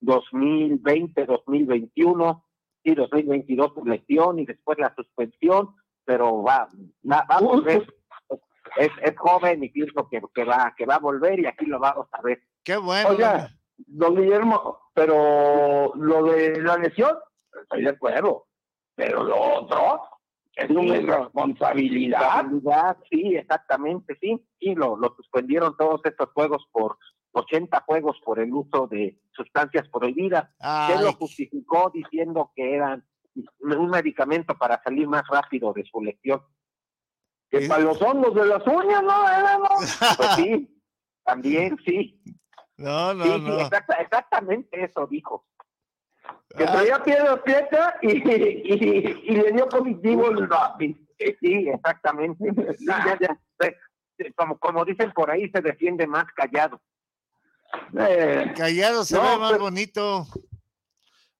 [0.03, 2.47] 2020, 2021
[2.85, 5.74] y 2022 por lesión y después la suspensión,
[6.05, 6.69] pero va,
[7.11, 7.93] va, va a volver.
[8.77, 11.81] Es, es joven y pienso que, que va que va a volver y aquí lo
[11.81, 12.41] vamos a ver.
[12.62, 13.09] Qué bueno.
[13.09, 17.16] Oiga, don Guillermo, pero lo de la lesión,
[17.62, 18.47] estoy de acuerdo.
[18.95, 20.03] Pero lo otro
[20.55, 22.18] es una irresponsabilidad.
[22.20, 24.44] Responsabilidad, sí, exactamente, sí.
[24.59, 26.98] Sí, lo, lo suspendieron todos estos juegos por
[27.32, 30.51] 80 juegos por el uso de sustancias prohibidas.
[30.59, 33.05] Ay, Él lo justificó diciendo que eran
[33.60, 36.43] un medicamento para salir más rápido de su lesión.
[37.48, 39.28] Que para los hongos de las uñas, ¿no?
[39.28, 39.68] Era, ¿no?
[40.16, 40.82] Pues sí,
[41.24, 42.20] también sí.
[42.77, 43.60] no, no, Sí, sí, no.
[43.60, 45.47] exacta- exactamente eso dijo.
[46.56, 50.94] Que traía piedra prieta y, y, y le dio positivo el doping.
[51.18, 52.44] Sí, exactamente.
[52.78, 53.39] Sí, ya, ya.
[54.36, 56.81] Como, como dicen por ahí, se defiende más callado.
[57.98, 60.27] Eh, Callado se No, ve más pero- bonito.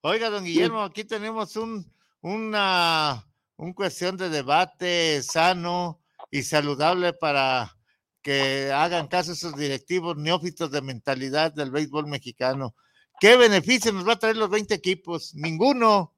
[0.03, 1.85] Oiga, don Guillermo, aquí tenemos un,
[2.23, 3.23] una,
[3.57, 6.01] un cuestión de debate sano
[6.31, 7.77] y saludable para
[8.23, 12.75] que hagan caso a esos directivos neófitos de mentalidad del béisbol mexicano.
[13.21, 15.35] ¿Qué beneficio nos va a traer los 20 equipos?
[15.35, 16.15] Ninguno.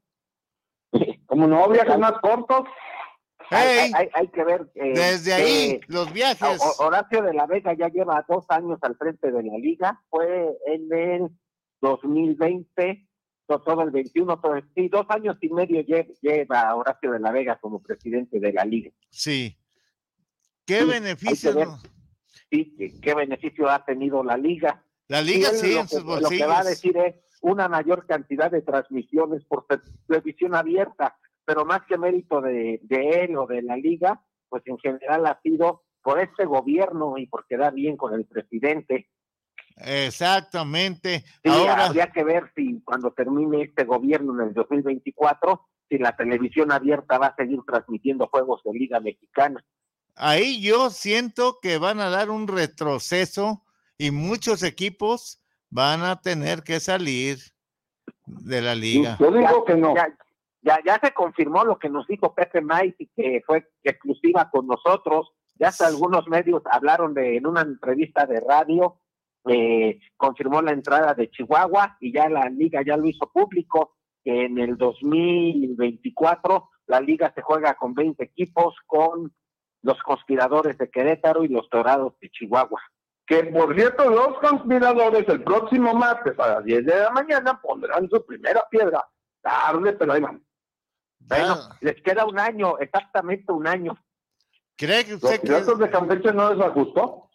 [1.26, 2.64] como no viajan más cortos,
[3.50, 4.70] Hay, Hey, hay- hay que ver.
[4.76, 6.58] eh, desde ahí, que los viajes.
[6.78, 10.02] Horacio de la Vega ya lleva dos años al frente de la liga.
[10.08, 11.28] Fue en el
[11.82, 13.06] 2020,
[13.46, 17.20] to- todo el 21, todo el- sí, dos años y medio lle- lleva Horacio de
[17.20, 18.90] la Vega como presidente de la liga.
[19.10, 19.58] Sí.
[20.64, 21.78] ¿Qué Sí, beneficio?
[22.50, 24.82] Sí, ¿qué, qué beneficio ha tenido la liga?
[25.12, 26.66] La liga sí, lo en que- sus Lo que va a bolsillos.
[26.66, 32.40] decir es una mayor cantidad de transmisiones por te- televisión abierta, pero más que mérito
[32.40, 37.18] de, de él o de la liga, pues en general ha sido por este gobierno
[37.18, 39.08] y por quedar bien con el presidente.
[39.76, 41.24] Exactamente.
[41.42, 46.16] Sí, Ahora, habría que ver si cuando termine este gobierno en el 2024, si la
[46.16, 49.64] televisión abierta va a seguir transmitiendo juegos de Liga Mexicana.
[50.14, 53.62] ahí yo siento que van a dar un retroceso
[53.98, 57.38] y muchos equipos van a tener que salir
[58.26, 59.16] de la liga.
[59.18, 59.94] yo digo que no.
[59.94, 60.08] Ya,
[60.62, 65.32] ya, ya se confirmó lo que nos dijo Pepe Maiti, que fue exclusiva con nosotros.
[65.56, 68.96] Ya hasta algunos medios hablaron de en una entrevista de radio,
[69.46, 73.96] eh, confirmó la entrada de Chihuahua y ya la liga ya lo hizo público.
[74.24, 79.32] que en el 2024 la liga se juega con 20 equipos, con
[79.82, 82.80] los conspiradores de Querétaro y los dorados de Chihuahua.
[83.32, 88.06] Que por cierto, los conspiradores el próximo martes a las 10 de la mañana pondrán
[88.10, 89.02] su primera piedra.
[89.40, 90.44] Tarde, pero ahí van.
[91.20, 93.96] Bueno, les queda un año, exactamente un año.
[94.76, 97.30] ¿Cree que Los usted cree- piratas de Campeche no les ajustó.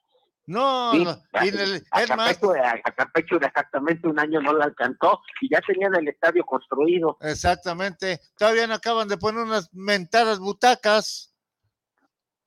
[0.46, 4.54] No, Sí, no, y el- a es más, Campeche, a- Campeche exactamente un año no
[4.54, 7.18] la alcanzó y ya tenían el estadio construido.
[7.22, 11.34] exactamente, todavía no acaban de poner unas mentadas butacas.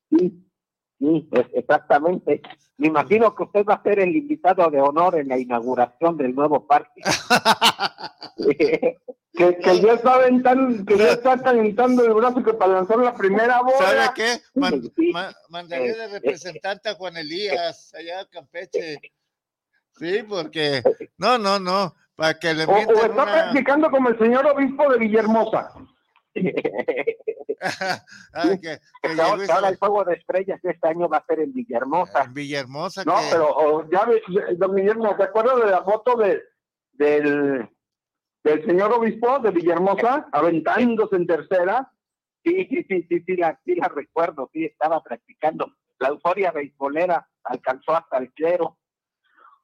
[0.09, 0.47] Sí,
[1.01, 2.41] sí, es- exactamente.
[2.77, 6.35] Me imagino que usted va a ser el invitado de honor en la inauguración del
[6.35, 7.01] nuevo parque.
[9.33, 13.15] Que, que ya está aventando, que ya está calentando el brazo que para lanzar la
[13.15, 13.79] primera bola.
[13.79, 14.41] ¿Sabe qué?
[14.55, 14.83] Man-
[15.49, 18.99] mandaré de representante a Juan Elías, allá a Campeche.
[19.97, 20.83] Sí, porque,
[21.17, 23.25] no, no, no, para que le O, o está una...
[23.33, 25.73] practicando como el señor obispo de Villahermosa.
[27.63, 32.23] Ah, que, que ahora, el juego de estrellas este año va a ser en Villahermosa.
[32.25, 34.23] en Villahermosa, No, que- pero o, ya ves,
[34.57, 36.43] don Guillermo, ¿se acuerda de la foto de,
[36.93, 37.69] del,
[38.45, 41.93] del señor obispo de Villahermosa aventándose en tercera?
[42.43, 45.71] Sí, sí, sí, sí, sí, la, sí la recuerdo, sí, estaba practicando.
[45.99, 48.65] La euforia beisbolera alcanzó hasta el clero.
[48.65, 48.79] O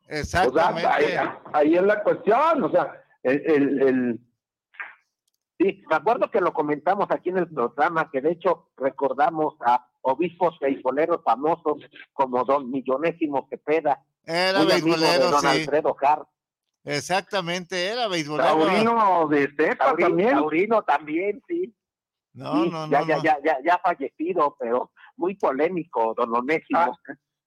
[0.06, 0.86] sea, exactamente.
[0.86, 4.20] ahí, ahí es la cuestión, o sea, el, el, el-
[5.58, 9.86] Sí, me acuerdo que lo comentamos aquí en el programa, que de hecho recordamos a
[10.02, 11.78] obispos beisboleros famosos
[12.12, 15.46] como don Millonésimo Cepeda, Era beisbolero, don sí.
[15.46, 16.28] Alfredo Hart.
[16.84, 18.48] Exactamente, era beisbolero.
[18.48, 20.30] Taurino de cepa Taurino también.
[20.34, 21.74] Taurino también, sí.
[22.34, 23.06] No, Sí, no, ya, no.
[23.06, 23.22] ya, no.
[23.22, 26.96] ya, ya, ya fallecido, pero muy polémico, don Onésimo.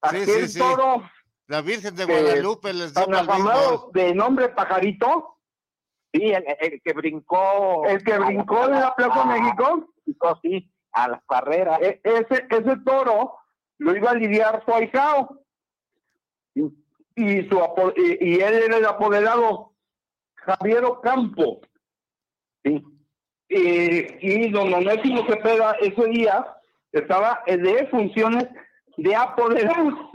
[0.01, 0.59] Ah, Sí, sí, sí.
[0.59, 1.03] toro
[1.47, 5.38] La Virgen de que Guadalupe les dio de nombre Pajarito,
[6.13, 7.85] Sí, el, el que brincó.
[7.85, 11.79] el que brincó en la Plaza México, México, sí, a las carreras.
[11.81, 13.35] e- ese, ese toro
[13.77, 15.39] lo iba a lidiar su ahijao.
[17.15, 19.73] Y, su, y, y él era el apoderado
[20.35, 21.61] Javier Ocampo.
[22.63, 22.83] Sí.
[23.49, 26.55] Y, y don Onésimo Cepeda ese día
[26.91, 28.47] estaba de funciones
[28.97, 30.11] de apoderado.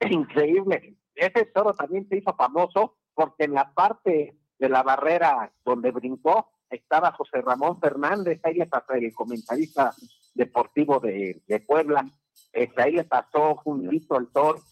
[0.00, 0.96] Increíble.
[1.14, 6.48] Ese toro también se hizo famoso porque en la parte de la barrera donde brincó
[6.70, 9.92] estaba José Ramón Fernández, ahí le pasó el comentarista
[10.34, 12.04] deportivo de, de Puebla.
[12.52, 14.58] Este, ahí le pasó juntito el toro.
[14.58, 14.64] Sí,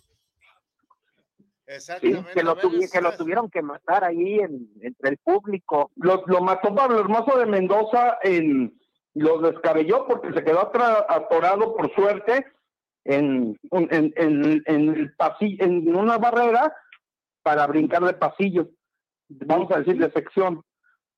[1.66, 2.32] Exactamente.
[2.34, 5.90] que, lo tuvi- que lo tuvieron que matar ahí en, entre el público.
[5.96, 8.78] Lo, lo mató Pablo Hermoso de Mendoza, en,
[9.14, 12.44] lo descabelló porque se quedó atra- atorado por suerte
[13.04, 16.74] en, en, en el pasillo, en una barrera
[17.42, 18.68] para brincar de pasillo,
[19.28, 20.62] vamos a decir de sección.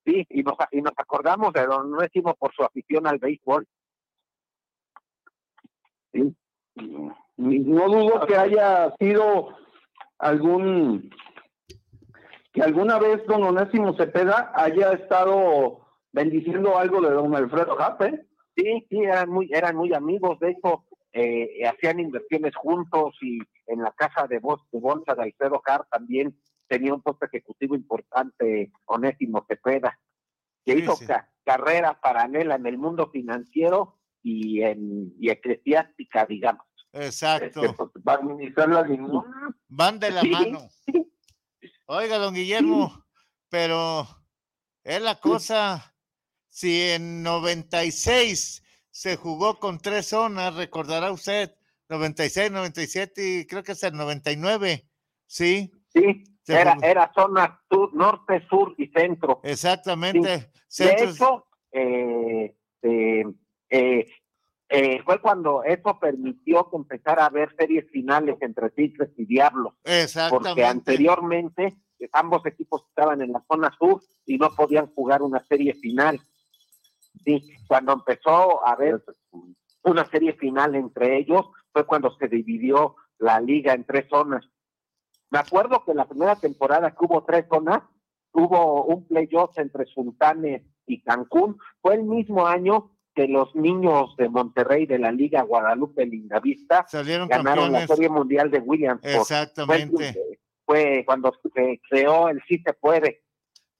[0.05, 3.67] Sí, y nos, y nos acordamos de don Onésimo por su afición al béisbol.
[6.13, 6.35] ¿sí?
[7.35, 9.49] No dudo que haya sido
[10.17, 11.09] algún
[12.53, 15.81] que alguna vez don Onésimo Cepeda haya estado
[16.11, 18.25] bendiciendo algo de don Alfredo Jape.
[18.55, 23.83] Sí, sí, eran muy, eran muy amigos, de hecho, eh, hacían inversiones juntos y en
[23.83, 26.35] la casa de, de bolsa de Alfredo Hart también
[26.67, 29.99] tenía un puesto ejecutivo importante, Onésimo Cepeda,
[30.65, 31.05] que Sí, hizo sí.
[31.07, 36.65] ca- carrera paralela en el mundo financiero y en y eclesiástica, digamos.
[36.93, 37.61] Exacto.
[37.61, 39.25] Este, pues, va a administrar la limón.
[39.67, 40.29] Van de la Sí.
[40.31, 40.67] mano.
[41.85, 43.05] Oiga, don Guillermo,
[43.49, 44.05] pero
[44.83, 45.95] es la cosa,
[46.49, 51.53] si en 96 se jugó con tres zonas, recordará usted,
[51.89, 54.89] 96, 97 y creo que es el 99,
[55.25, 55.71] ¿sí?
[55.93, 59.39] Sí, era, era zona sur, norte, sur y centro.
[59.43, 60.19] Exactamente.
[60.29, 63.25] De Centros- hecho, eh, eh,
[63.69, 64.07] eh,
[64.69, 69.73] eh, fue cuando eso permitió que empezara a haber series finales entre Tigres y Diablos,
[69.75, 70.65] porque Exactamente.
[70.65, 75.73] anteriormente eh, ambos equipos estaban en la zona sur y no podían jugar una serie
[75.75, 76.19] final.
[77.23, 79.01] Sí, cuando empezó a haber
[79.83, 84.45] una serie final entre ellos fue cuando se dividió la liga en tres zonas.
[85.29, 87.83] Me acuerdo que la primera temporada que hubo tres zonas,
[88.31, 91.57] hubo un playoff entre Sultanes y Cancún.
[91.81, 97.27] Fue el mismo año que los niños de Monterrey de la Liga Guadalupe Lindavista Salieron
[97.27, 97.87] ganaron la.
[97.87, 99.11] Serie Mundial de Williamsport.
[99.11, 100.39] Fue, Exactamente.
[100.65, 103.23] fue cuando se creó el Sí se puede.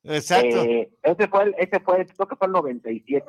[0.03, 0.63] Exacto.
[0.63, 3.25] Eh, ese fue el, ese fue, creo que fue el 97.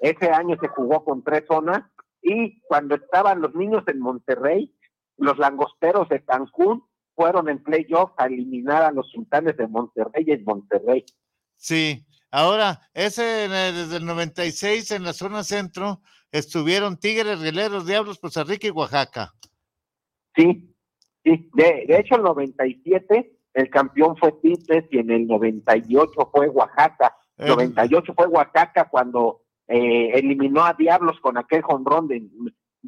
[0.00, 1.82] Ese año se jugó con tres zonas
[2.22, 4.74] y cuando estaban los niños en Monterrey,
[5.16, 6.84] los langosteros de Cancún
[7.18, 11.04] fueron en playoff a eliminar a los sultanes de Monterrey en Monterrey.
[11.56, 18.18] Sí, Ahora, ese el- desde el 96 en la zona centro estuvieron Tigres, Guerreros, Diablos,
[18.18, 19.32] Costa Rica y Oaxaca.
[20.36, 20.74] Sí,
[21.24, 21.48] sí.
[21.54, 27.16] De, de hecho, el 97 el campeón fue Tigres y en el 98 fue Oaxaca.
[27.38, 32.22] Eh, 98 fue Oaxaca cuando eh, eliminó a Diablos con aquel jonrón de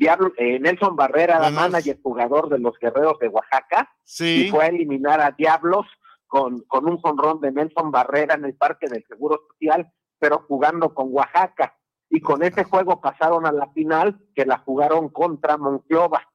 [0.01, 4.47] Diablo, eh, Nelson Barrera, Bueno, manager jugador de los Guerreros de Oaxaca, Sí.
[4.47, 5.87] y fue a eliminar a Diablos
[6.27, 10.95] con, con un jonrón de Nelson Barrera en el Parque del Seguro Social, pero jugando
[10.95, 11.77] con Oaxaca.
[12.09, 16.27] Y con ese juego pasaron a la final que la jugaron contra Monclova.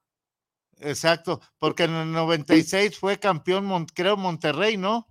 [0.78, 5.06] Exacto, porque en el 96 fue campeón, creo, Monterrey, ¿no?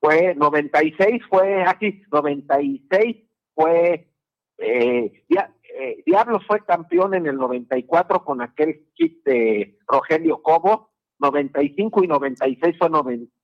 [0.00, 3.16] fue 96 fue así 96
[3.54, 4.10] fue
[4.58, 10.90] eh, Dia- eh, Diablos fue campeón en el 94 con aquel kit de Rogelio Cobo
[11.18, 12.88] 95 y 96 fue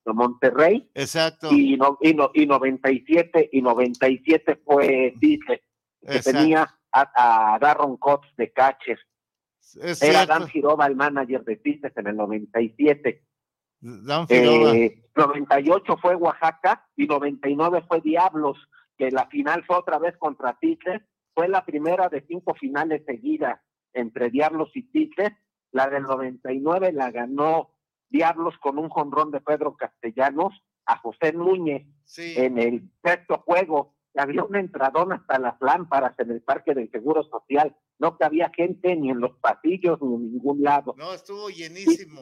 [0.07, 1.49] Monterrey Exacto.
[1.53, 5.61] y, no, y, no- y 97 y 97 fue Tigres
[6.01, 6.39] que Exacto.
[6.39, 8.99] tenía a, a Darron Cox de catcher
[9.83, 10.27] Es era.
[10.27, 13.23] Dan Giroba el manager de Tigres en el 97
[13.81, 18.57] Dan eh, 98 fue Oaxaca y 99 fue Diablos,
[18.97, 21.01] que la final fue otra vez contra Tigres.
[21.39, 23.60] Fue la primera de cinco finales seguidas
[23.93, 25.31] entre Diablos y Tigres.
[25.70, 27.77] La del 99 la ganó
[28.09, 30.52] Diablos con un jonrón de Pedro Castellanos
[30.85, 32.35] a José Núñez Sí.
[32.36, 33.94] en el sexto juego.
[34.16, 37.77] Había un entradón hasta las lámparas en el Parque del Seguro Social.
[38.01, 40.97] No cabía gente ni en los pasillos ni en ningún lado.
[40.98, 42.20] No, estuvo llenísimo.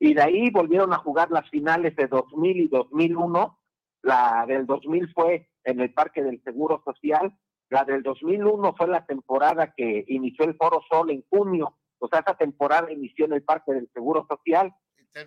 [0.00, 3.56] Y de ahí volvieron a jugar las finales de 2000 y 2001.
[4.02, 7.32] La del 2000 fue en el Parque del Seguro Social.
[7.70, 11.76] La del 2001 fue la temporada que inició el Foro Sol en junio.
[11.98, 14.72] O sea, esa temporada inició en el Parque del Seguro Social.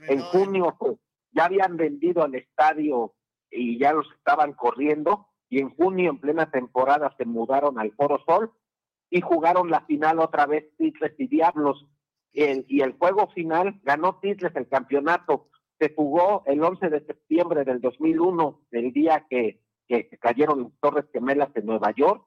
[0.07, 0.97] En junio pues,
[1.31, 3.13] ya habían vendido al estadio
[3.49, 5.27] y ya los estaban corriendo.
[5.49, 8.51] Y en junio, en plena temporada, se mudaron al Foro Sol
[9.09, 11.85] y jugaron la final otra vez Tigres y Diablos.
[12.34, 15.49] El- y el juego final ganó Tigres el campeonato.
[15.77, 21.05] Se jugó el 11 de septiembre del 2001, el día que, que cayeron las Torres
[21.11, 22.26] Gemelas en Nueva York.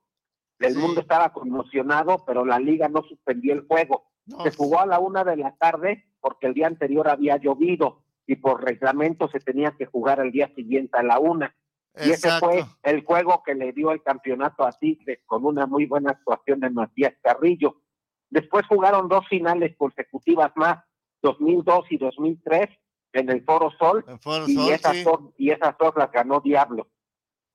[0.58, 4.04] El mundo estaba conmocionado, pero la liga no suspendió el juego.
[4.42, 8.36] Se jugó a la una de la tarde porque el día anterior había llovido y
[8.36, 11.54] por reglamento se tenía que jugar el día siguiente a la una.
[12.02, 15.86] Y ese fue el juego que le dio el campeonato a Tigres con una muy
[15.86, 17.82] buena actuación de Matías Carrillo.
[18.30, 20.82] Después jugaron dos finales consecutivas más,
[21.22, 22.68] 2002 y 2003,
[23.12, 25.04] en el Foro Sol, Foro y, Sol, esas sí.
[25.04, 26.88] dos, y esas dos las ganó Diablo,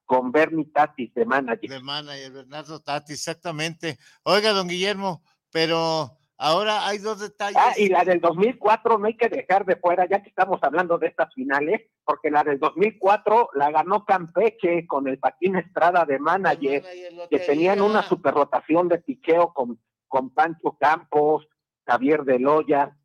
[0.10, 1.70] con Bernie Tatis de manager.
[1.70, 4.00] De manager, Bernardo Tati, exactamente.
[4.24, 5.22] Oiga, don Guillermo,
[5.52, 7.62] pero ahora hay dos detalles.
[7.64, 10.98] Ah, y la del 2004 no hay que dejar de fuera, ya que estamos hablando
[10.98, 16.18] de estas finales, porque la del 2004 la ganó Campeche con el Paquín Estrada de
[16.18, 16.84] manager,
[17.30, 21.48] que tenían una super rotación de picheo con, con Pancho Campos,
[21.86, 22.98] Javier de Loya,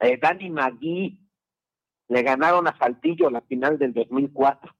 [0.00, 1.20] eh, Dani Magui,
[2.08, 4.74] le ganaron a Saltillo la final del 2004,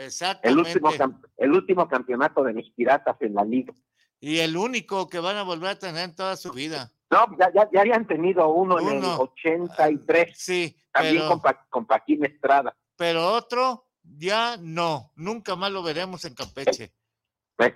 [0.00, 0.60] el Exactamente.
[0.72, 3.72] último, cam- el último campeonato de los Piratas en la liga.
[4.20, 6.90] Y el único que van a volver a tener en toda su vida.
[7.10, 9.16] No, ya, ya, ya habían tenido uno, en el Uno.
[9.18, 12.76] 83, Sí, también pero, con, Pa- con Paquín Estrada.
[12.96, 15.12] pero otro ya no.
[15.16, 16.92] Nunca más lo veremos en Campeche.
[17.56, 17.72] Pues,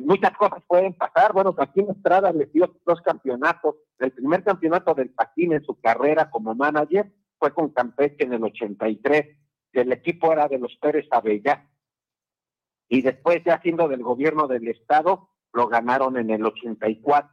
[0.00, 1.32] muchas cosas pueden pasar.
[1.32, 3.76] Bueno, Paquín Estrada le dio dos campeonatos.
[3.98, 8.42] El primer campeonato del Paquín en su carrera como manager fue con Campeche en el
[8.44, 9.38] 83.
[9.72, 11.68] El equipo era de los Pérez Avellá.
[12.88, 17.30] Y después, ya siendo del gobierno del Estado, lo ganaron en el 84.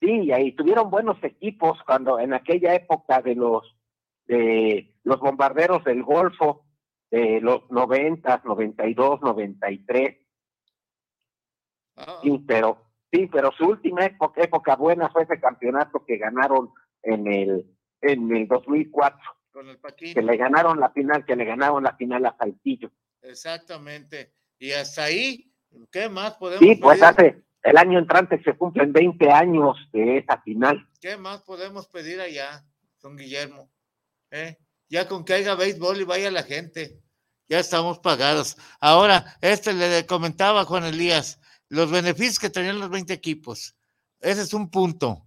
[0.00, 3.74] Sí, y ahí tuvieron buenos equipos cuando en aquella época de los
[4.26, 6.66] de los bombarderos del Golfo,
[7.10, 10.18] de los 90, 92, 93.
[12.22, 16.70] Sí, pero sí, pero su última época, época buena fue ese campeonato que ganaron
[17.02, 19.18] en el en el 2004,
[19.52, 20.14] Con el Paquín.
[20.14, 22.90] que le ganaron la final, que le ganaron la final a Saltillo.
[23.22, 24.34] Exactamente.
[24.58, 25.52] Y hasta ahí,
[25.90, 27.04] ¿qué más podemos Sí, pues pedir?
[27.10, 30.88] hace el año entrante se cumplen 20 años de esa final.
[31.00, 32.64] ¿Qué más podemos pedir allá,
[33.00, 33.70] don Guillermo?
[34.30, 34.56] ¿Eh?
[34.88, 37.00] Ya con que haya béisbol y vaya la gente.
[37.48, 38.56] Ya estamos pagados.
[38.80, 43.74] Ahora, este le comentaba a Juan Elías, los beneficios que tenían los 20 equipos.
[44.20, 45.24] Ese es un punto.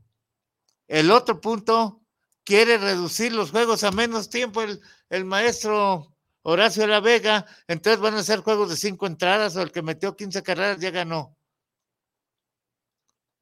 [0.88, 2.01] El otro punto,
[2.44, 6.14] quiere reducir los juegos a menos tiempo el, el maestro
[6.44, 7.46] Horacio La Vega.
[7.68, 10.92] Entonces van a ser juegos de cinco entradas o el que metió 15 carreras ya
[10.92, 11.36] ganó.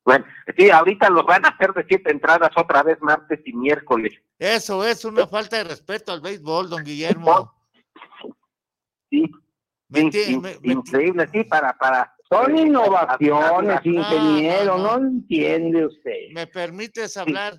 [0.05, 0.25] Bueno,
[0.57, 4.13] sí, ahorita los van a hacer de siete entradas otra vez martes y miércoles.
[4.39, 7.53] Eso es una falta de respeto al béisbol, don Guillermo.
[9.11, 9.29] Sí,
[9.91, 12.15] In- in- me- increíble, sí, para, para.
[12.29, 14.99] Son innovaciones, ingeniero, no, no.
[14.99, 16.29] no entiende usted.
[16.31, 17.55] ¿Me permites hablar?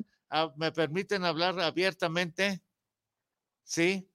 [0.56, 2.62] ¿Me permiten hablar abiertamente?
[3.64, 4.06] Sí.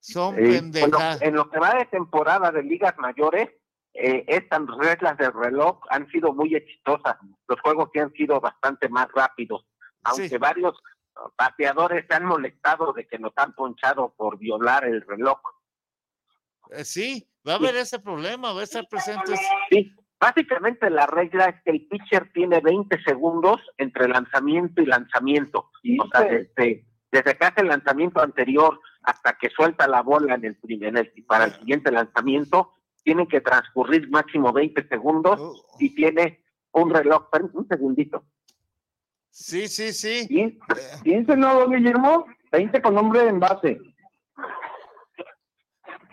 [0.00, 1.22] Son Eh, en, lo, pendejas.
[1.22, 3.48] en lo que va de temporada de ligas mayores,
[3.94, 7.16] eh, estas reglas del reloj han sido muy exitosas.
[7.48, 9.64] Los juegos sí han sido bastante más rápidos,
[10.04, 10.36] aunque Sí.
[10.38, 10.74] varios
[11.36, 15.40] bateadores se han molestado de que nos han ponchado por violar el reloj.
[16.70, 19.34] Eh, sí, va a haber ese problema, va a estar presente.
[19.70, 25.70] Sí, básicamente la regla es que el pitcher tiene 20 segundos entre lanzamiento y lanzamiento.
[26.00, 30.44] O sea, desde, desde que hace el lanzamiento anterior hasta que suelta la bola en
[30.44, 32.72] el, prim- en el- para el siguiente lanzamiento,
[33.04, 38.24] tienen que transcurrir máximo 20 segundos Oh, y tiene un reloj, un segundito.
[39.30, 40.26] Sí, sí, sí.
[40.28, 40.58] Piense,
[41.02, 42.26] piense, ¿no, don Guillermo?
[42.52, 43.78] 20 con nombre en base.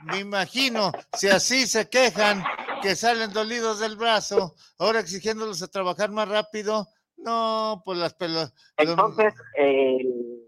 [0.06, 2.44] Me imagino, si así se quejan
[2.82, 6.88] que salen dolidos del brazo, ahora exigiéndolos a trabajar más rápido,
[7.18, 8.53] no, pues las pelas.
[8.77, 10.41] Entonces, el-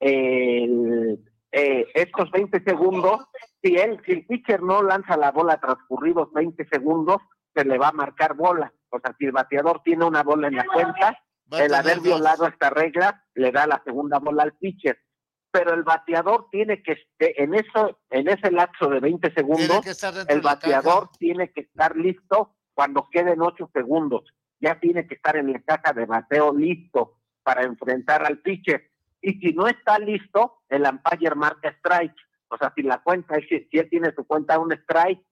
[0.00, 1.18] el-
[1.52, 3.26] eh, estos 20 segundos,
[3.62, 7.18] si, él, si el pitcher no lanza la bola transcurridos 20 segundos,
[7.54, 8.72] se le va a marcar bola.
[8.88, 11.18] O sea, si el bateador tiene una bola en la cuenta,
[11.64, 14.98] el haber violado esta regla le da la segunda bola al pitcher.
[15.52, 20.40] Pero el bateador tiene que, en eso, en ese lapso de 20 Tiene segundos, el
[20.40, 24.24] bateador tiene que estar listo cuando queden 8 segundos.
[24.60, 28.90] Ya tiene que estar en la caja de bateo listo para enfrentar al pitcher.
[29.20, 32.16] Y si no está listo, el umpire marca strike.
[32.48, 35.22] O sea, si la cuenta, si él tiene su cuenta un strike,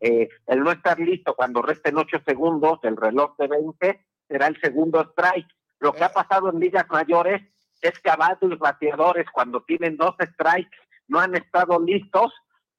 [0.00, 4.60] eh, el no estar listo cuando resten 8 segundos, el reloj de 20, será el
[4.60, 5.48] segundo strike.
[5.78, 7.42] Lo que ha pasado en ligas mayores
[7.82, 10.76] es que a varios bateadores, cuando tienen dos strikes,
[11.08, 12.32] no han estado listos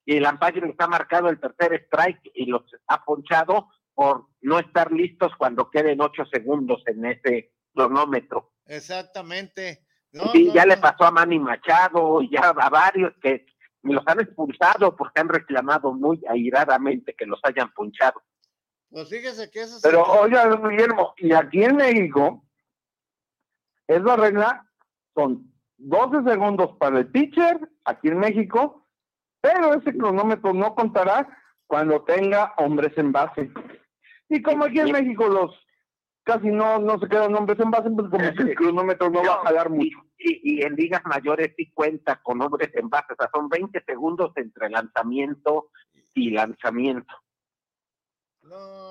[0.06, 4.60] y el umpire les ha marcado el tercer strike y los ha ponchado por no
[4.60, 8.54] estar listos cuando queden ocho segundos en ese cronómetro.
[8.66, 9.86] Exactamente.
[10.14, 13.46] No, sí, no, ya le pasó a Manny Machado y ya a varios que
[13.84, 18.22] los han expulsado porque han reclamado muy airadamente que los hayan ponchado.
[18.90, 22.46] Pues fíjese que eso es- Pero oiga, Guillermo, y aquí en México,
[23.88, 24.66] es la regla,
[25.16, 28.88] son 12 segundos para el pitcher, aquí en México,
[29.42, 31.28] pero ese cronómetro no contará
[31.68, 33.52] cuando tenga hombres en base.
[34.30, 35.52] Y como aquí en México los
[36.24, 39.34] casi no, no se quedan hombres en base, pues como que el cronómetro no va
[39.36, 39.98] a jalar mucho.
[40.18, 43.84] Y, y en ligas mayores sí cuenta con hombres en base, o sea, son 20
[43.86, 45.70] segundos entre lanzamiento
[46.14, 47.14] y lanzamiento.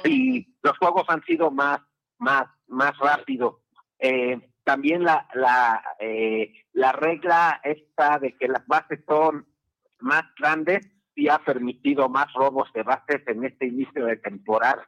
[0.05, 1.81] Y los juegos han sido más,
[2.19, 3.57] más, más rápidos.
[3.99, 9.47] Eh, también la, la, eh, la regla esta de que las bases son
[9.99, 14.85] más grandes sí ha permitido más robos de bases en este inicio de temporada.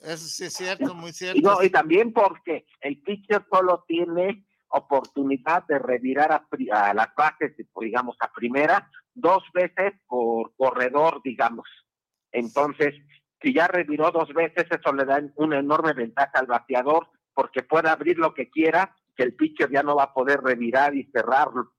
[0.00, 1.40] Eso sí es cierto, muy Y, cierto.
[1.40, 7.54] no, y también porque el pitcher solo tiene oportunidad de revirar a, a las bases,
[7.80, 11.68] digamos, a primera, dos veces por corredor, digamos.
[12.32, 12.94] Entonces,
[13.40, 17.88] si ya reviró dos veces, eso le da una enorme ventaja al bateador, porque puede
[17.88, 21.72] abrir lo que quiera, que el pitcher ya no va a poder revirar y cerrarlo.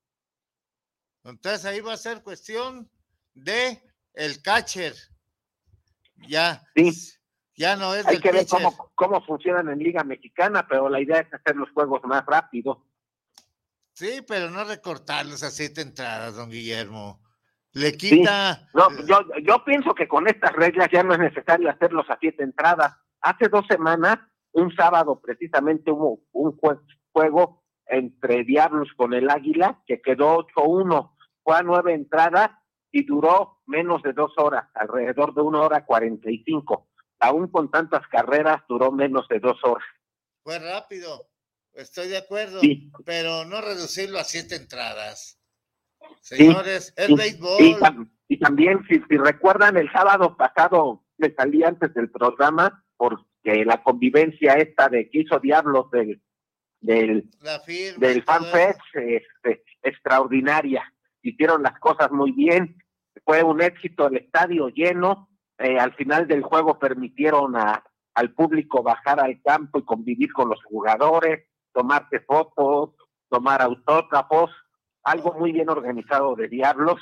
[1.23, 2.89] Entonces ahí va a ser cuestión
[3.33, 3.81] de
[4.13, 4.93] el catcher.
[6.27, 6.61] Ya.
[7.57, 10.99] Ya no es Hay del que ver cómo, cómo funcionan en Liga Mexicana, pero la
[10.99, 12.77] idea es hacer los juegos más rápidos.
[13.93, 17.21] Sí, pero no recortarlos a siete entradas, don Guillermo.
[17.71, 17.97] Le Sí.
[17.97, 18.69] quita.
[18.73, 22.43] No, yo, yo pienso que con estas reglas ya no es necesario hacerlos a siete
[22.43, 22.93] entradas.
[23.21, 24.17] Hace dos semanas,
[24.55, 31.11] un sábado precisamente hubo un jue- juego entre Diablos con el Águila que quedó 8-1.
[31.43, 32.51] Fue a nueve entradas
[32.91, 36.89] y duró menos de dos horas, alrededor de una hora cuarenta y cinco.
[37.19, 39.85] Aún con tantas carreras, duró menos de dos horas.
[40.43, 41.27] Fue rápido.
[41.73, 42.59] Estoy de acuerdo.
[42.61, 42.91] Sí.
[43.05, 45.39] Pero no reducirlo a siete entradas.
[46.21, 47.61] Sí, Señores, es y- béisbol.
[47.61, 52.83] Y, tam- y también, si, si recuerdan, el sábado pasado me salí antes del programa
[53.45, 56.21] porque la convivencia esta de que hizo Diablos del,
[56.81, 57.29] del,
[57.65, 58.07] firma.
[58.07, 60.91] del FanFest este, extraordinaria.
[61.21, 62.75] Hicieron las cosas muy bien.
[63.23, 65.29] Fue un éxito el estadio lleno.
[65.57, 70.49] Eh, al final del juego permitieron a, al público bajar al campo y convivir con
[70.49, 72.91] los jugadores, tomarse fotos,
[73.29, 74.51] tomar autógrafos.
[75.03, 76.99] Algo muy bien organizado de Diablos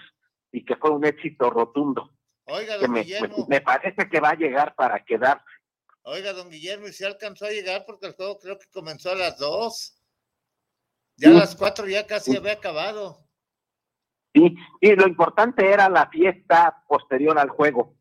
[0.51, 2.11] y que fue un éxito rotundo.
[2.45, 3.45] Oiga, Que me, Guillermo.
[3.47, 5.41] me parece que va a llegar para quedar.
[6.03, 9.15] Oiga, don Guillermo, y si alcanzó a llegar porque el juego creo que comenzó a
[9.15, 9.95] las dos.
[11.15, 11.37] Ya a Sí.
[11.39, 13.27] las cuatro ya casi había acabado.
[14.33, 17.95] Sí, y lo importante era la fiesta posterior al juego.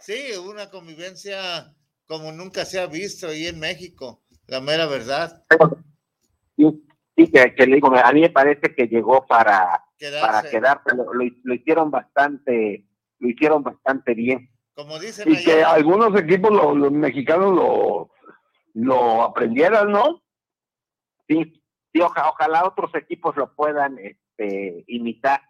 [0.00, 1.74] Sí, una convivencia
[2.06, 5.44] como nunca se ha visto ahí en México, la mera verdad.
[6.56, 6.84] Sí,
[7.16, 9.86] sí que, que le digo, a mí me parece que llegó para
[10.20, 12.86] para quedarse, lo, lo, hicieron bastante,
[13.18, 14.50] lo hicieron bastante bien.
[14.76, 18.10] Como dicen y que algunos equipos los, mexicanos lo,
[18.74, 20.22] lo aprendieran, ¿no?
[21.26, 21.62] Sí,
[21.94, 25.40] sí ojalá otros equipos lo puedan este, imitar.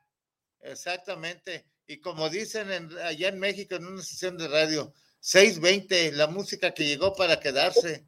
[0.60, 1.66] Exactamente.
[1.88, 2.68] Y como dicen
[3.04, 8.06] allá en México en una sesión de radio, 620, la música que llegó para quedarse.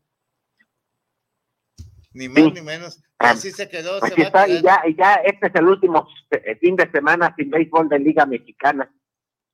[2.13, 3.03] Ni más ni menos.
[3.19, 3.99] Ah, así se quedó.
[4.01, 7.51] se está, y ya, y ya este es el último eh, fin de semana sin
[7.51, 8.93] béisbol de Liga Mexicana.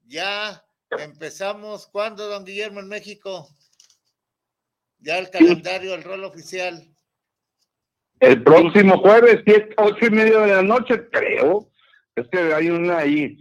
[0.06, 0.63] Ya
[1.00, 1.86] empezamos.
[1.86, 3.48] ¿Cuándo, don Guillermo, en México?
[4.98, 6.82] Ya el calendario, el rol oficial.
[8.20, 11.70] El próximo jueves, siete, ocho y media de la noche, creo.
[12.14, 13.36] Es que hay una ahí.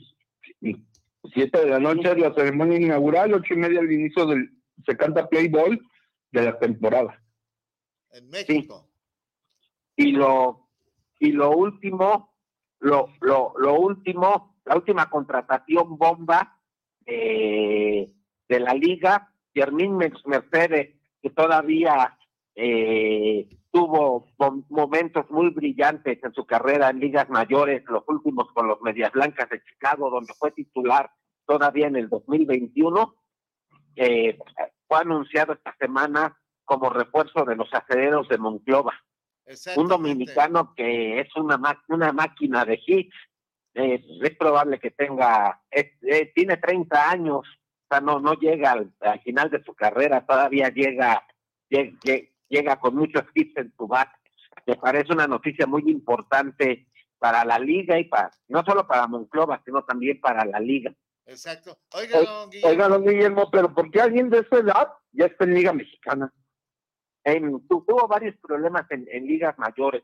[1.34, 4.50] Siete de la noche es la ceremonia inaugural, ocho y media al inicio del.
[4.86, 5.80] Se canta play ball
[6.32, 7.22] de la temporada.
[8.12, 8.90] En México
[9.96, 10.70] y lo
[11.20, 12.34] y lo último
[12.80, 16.60] lo, lo, lo último la última contratación bomba
[17.06, 18.12] eh,
[18.48, 19.30] de la liga.
[19.54, 22.18] Germín Mercedes que todavía
[22.56, 24.28] eh, tuvo
[24.70, 29.50] momentos muy brillantes en su carrera en ligas mayores, los últimos con los Medias Blancas
[29.50, 31.10] de Chicago, donde fue titular
[31.46, 33.16] todavía en el 2021,
[33.96, 34.38] eh,
[34.88, 38.94] fue anunciado esta semana como refuerzo de los aceleros de Monclova.
[39.76, 41.60] Un dominicano que es una,
[41.90, 43.16] una máquina de hits,
[43.76, 48.94] eh, es probable que tenga, eh, tiene 30 años, o sea, no, no llega al,
[49.24, 51.26] final de su carrera, todavía llega,
[51.70, 51.98] llega,
[52.48, 54.12] llega con muchos hits en su bate.
[54.66, 56.88] Me parece una noticia muy importante
[57.18, 60.94] para la liga y para, no solo para Monclova, sino también para la liga.
[61.26, 61.78] Exacto.
[61.94, 62.70] Oiga, don Guillermo.
[62.70, 66.32] Oiga, don Guillermo, pero ¿por qué alguien de esa edad ya está en Liga Mexicana?
[67.70, 70.04] tuvo varios problemas en, ligas mayores.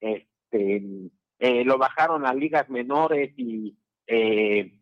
[0.00, 1.10] Este,
[1.40, 3.74] eh, lo bajaron a ligas menores y
[4.06, 4.78] eh,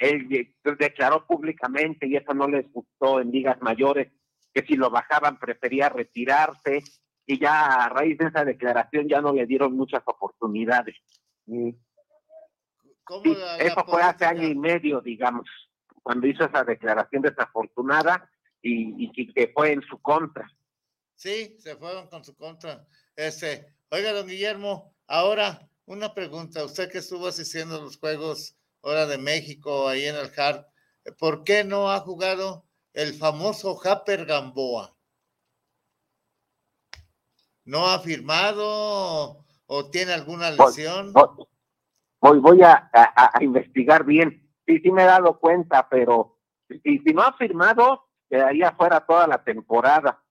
[0.00, 4.10] él declaró públicamente y eso no les gustó en ligas mayores
[4.52, 6.82] que si lo bajaban prefería retirarse
[7.26, 10.96] y ya a raíz de esa declaración ya no le dieron muchas oportunidades.
[11.46, 11.78] eso
[13.86, 15.48] fue hace año y medio, digamos,
[16.02, 18.28] cuando hizo esa declaración desafortunada
[18.60, 20.50] y, y que fue en su contra.
[21.14, 22.84] Sí, se fueron con su contra.
[23.14, 26.64] Este, oiga, don Guillermo, ahora una pregunta.
[26.64, 30.66] Usted que estuvo asistiendo a los Juegos Hora de México ahí en el Hart,
[31.18, 34.96] ¿por qué no ha jugado el famoso Happer Gamboa?
[37.64, 41.12] ¿No ha firmado o, tiene alguna lesión?
[41.12, 42.90] Voy, voy, a,
[43.40, 44.50] investigar bien.
[44.66, 46.38] Sí, sí me he dado cuenta, pero
[46.68, 50.22] si, si no ha firmado, quedaría fuera toda la temporada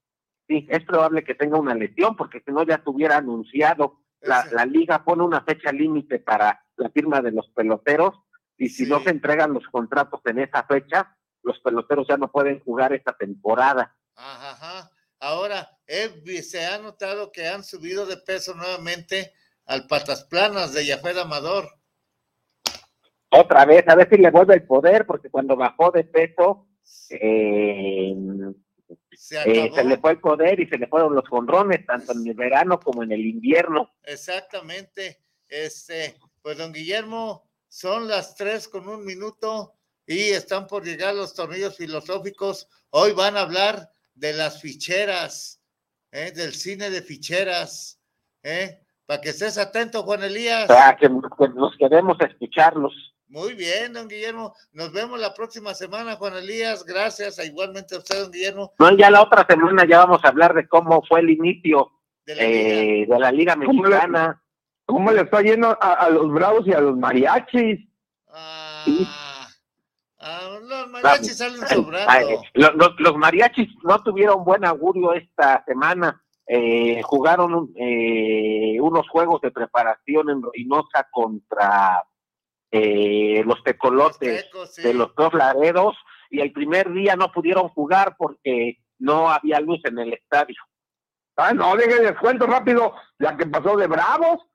[0.50, 4.02] sí, es probable que tenga una lesión, porque si no ya estuviera anunciado.
[4.22, 8.16] La, la liga pone una fecha límite para la firma de los peloteros
[8.58, 12.60] y si no se entregan los contratos en esa fecha, los peloteros ya no pueden
[12.60, 13.96] jugar esta temporada.
[14.16, 14.90] Ajá,
[15.22, 15.70] Ahora,
[16.44, 19.34] se ha notado que han subido de peso nuevamente
[19.66, 21.70] al patas planas de Jafet Amador.
[23.30, 26.68] Otra vez, a ver si le vuelve el poder, porque cuando bajó de peso,
[27.10, 28.16] eh,
[29.12, 32.34] eh, se, le fue el poder y se le fueron los conrones, tanto en el
[32.34, 33.92] verano como en el invierno.
[34.04, 35.20] Exactamente.
[35.48, 39.74] Este, pues don Guillermo, son las tres con un minuto
[40.06, 42.68] y están por llegar los tornillos filosóficos.
[42.90, 45.62] Hoy van a hablar de las ficheras,
[46.12, 46.32] ¿eh?
[46.32, 48.02] del cine de ficheras.
[48.44, 48.82] ¿eh?
[49.06, 50.68] Para que estés atento, Juan Elías.
[50.68, 52.94] Para que, que nos queremos escucharlos.
[53.30, 54.56] Muy bien, don Guillermo.
[54.74, 56.84] Nos vemos la próxima semana, Juan Elías.
[56.84, 57.38] Gracias.
[57.46, 58.74] igualmente a usted, don Guillermo.
[58.80, 61.92] No, ya la otra semana ya vamos a hablar de cómo fue el inicio
[62.26, 64.42] de la, Liga, eh, Mexicana.
[64.86, 67.88] ¿Cómo le, está yendo a, los Bravos y a los Mariachis?
[68.32, 68.84] Ah,
[70.62, 72.42] los Mariachis salen sobrando.
[72.98, 76.20] los, Mariachis no tuvieron buen augurio esta semana.
[76.48, 82.04] Eh, jugaron eh, unos juegos de preparación en Reynosa contra
[82.72, 85.96] eh, los tecolotes de los dos laredos
[86.30, 90.58] y el primer día no pudieron jugar porque no había luz en el estadio.
[91.36, 94.46] Ah, no, les cuento rápido la que pasó de Bravos.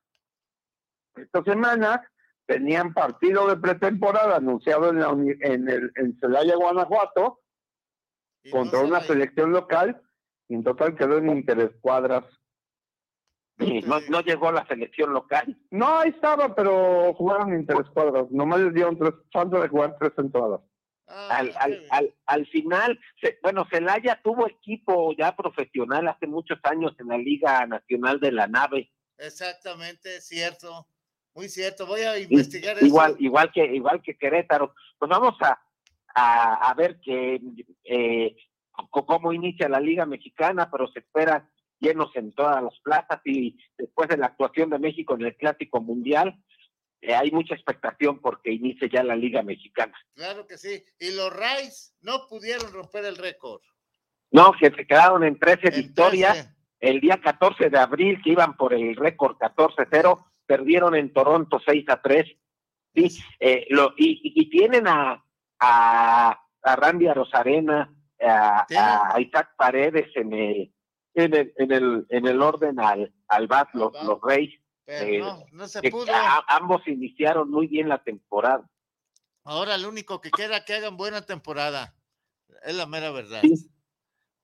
[1.17, 2.09] Esta semana
[2.47, 7.41] tenían partido de pretemporada anunciado en, la, en, el, en Celaya, Guanajuato,
[8.51, 10.03] contra una selección local,
[10.49, 12.25] y en total quedó en interescuadras
[13.59, 15.57] no, no llegó a la selección local.
[15.71, 18.31] No, ahí estaba, pero jugaron interescuadras.
[18.31, 20.61] Nomás les dieron tres, falta de jugar tres entradas.
[21.07, 26.59] Ah, Al, al, al, al final, se- bueno, Celaya tuvo equipo ya profesional hace muchos
[26.63, 28.91] años en la Liga Nacional de la Nave.
[29.19, 30.87] Exactamente, cierto.
[31.35, 31.87] Muy cierto.
[31.87, 34.75] Voy a investigar igual, igual que igual que Querétaro.
[34.99, 35.61] Pues vamos a,
[36.15, 37.41] a, a ver que
[37.85, 38.37] eh,
[38.91, 41.49] cómo inicia la Liga Mexicana, pero se espera
[41.81, 45.81] llenos en todas las plazas y después de la actuación de México en el Clásico
[45.81, 46.39] Mundial,
[47.01, 49.93] eh, hay mucha expectación porque inicie ya la Liga Mexicana.
[50.15, 50.83] Claro que sí.
[50.99, 53.61] Y los Rays no pudieron romper el récord.
[54.31, 56.33] No, que se quedaron en 13 En victorias.
[56.33, 56.55] 13.
[56.81, 61.85] El día 14 de abril, que iban por el récord 14-0, perdieron en Toronto 6
[61.89, 62.27] a 3.
[62.95, 65.25] Sí, eh, lo, y, y- tienen a,
[65.61, 67.91] a, a Randy Rosarena,
[68.21, 68.67] a,
[69.15, 70.74] a Isaac Paredes en el,
[71.15, 74.61] en el, en el, en el orden al, al bat, los, los Reyes.
[74.87, 76.13] Eh, no, no se pudo.
[76.15, 78.69] a- ambos iniciaron muy bien la temporada.
[79.45, 81.95] Ahora lo único que queda que hagan buena temporada.
[82.65, 83.41] Es la mera verdad.
[83.43, 83.71] Sí.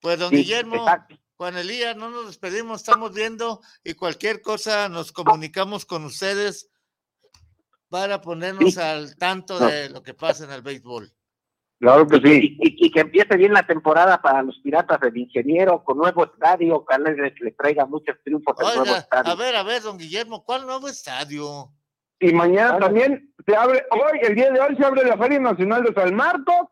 [0.00, 1.18] Pues don Sí, Guillermo, exacto.
[1.36, 6.70] Juan Elías, no nos despedimos, estamos viendo y cualquier cosa nos comunicamos con ustedes
[7.88, 11.12] para ponernos al tanto de lo que pasa en el béisbol.
[11.80, 12.56] Claro que sí.
[12.60, 16.24] Y, y- y que empiece bien la temporada para los Piratas del Ingeniero, con nuevo
[16.26, 19.32] estadio, ojalá les, les traiga muchos triunfos el nuevo Oiga, estadio.
[19.32, 21.70] a ver, a ver, don Guillermo, ¿cuál nuevo estadio?
[22.18, 25.82] Y mañana también se abre, hoy, el día de hoy se abre la Feria Nacional
[25.82, 26.68] de San Marcos.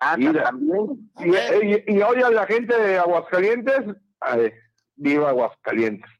[0.00, 1.10] Ah, y, también.
[1.18, 3.80] y- y- y hoy a la gente de Aguascalientes,
[4.20, 4.50] ay,
[4.96, 6.10] viva Aguascalientes.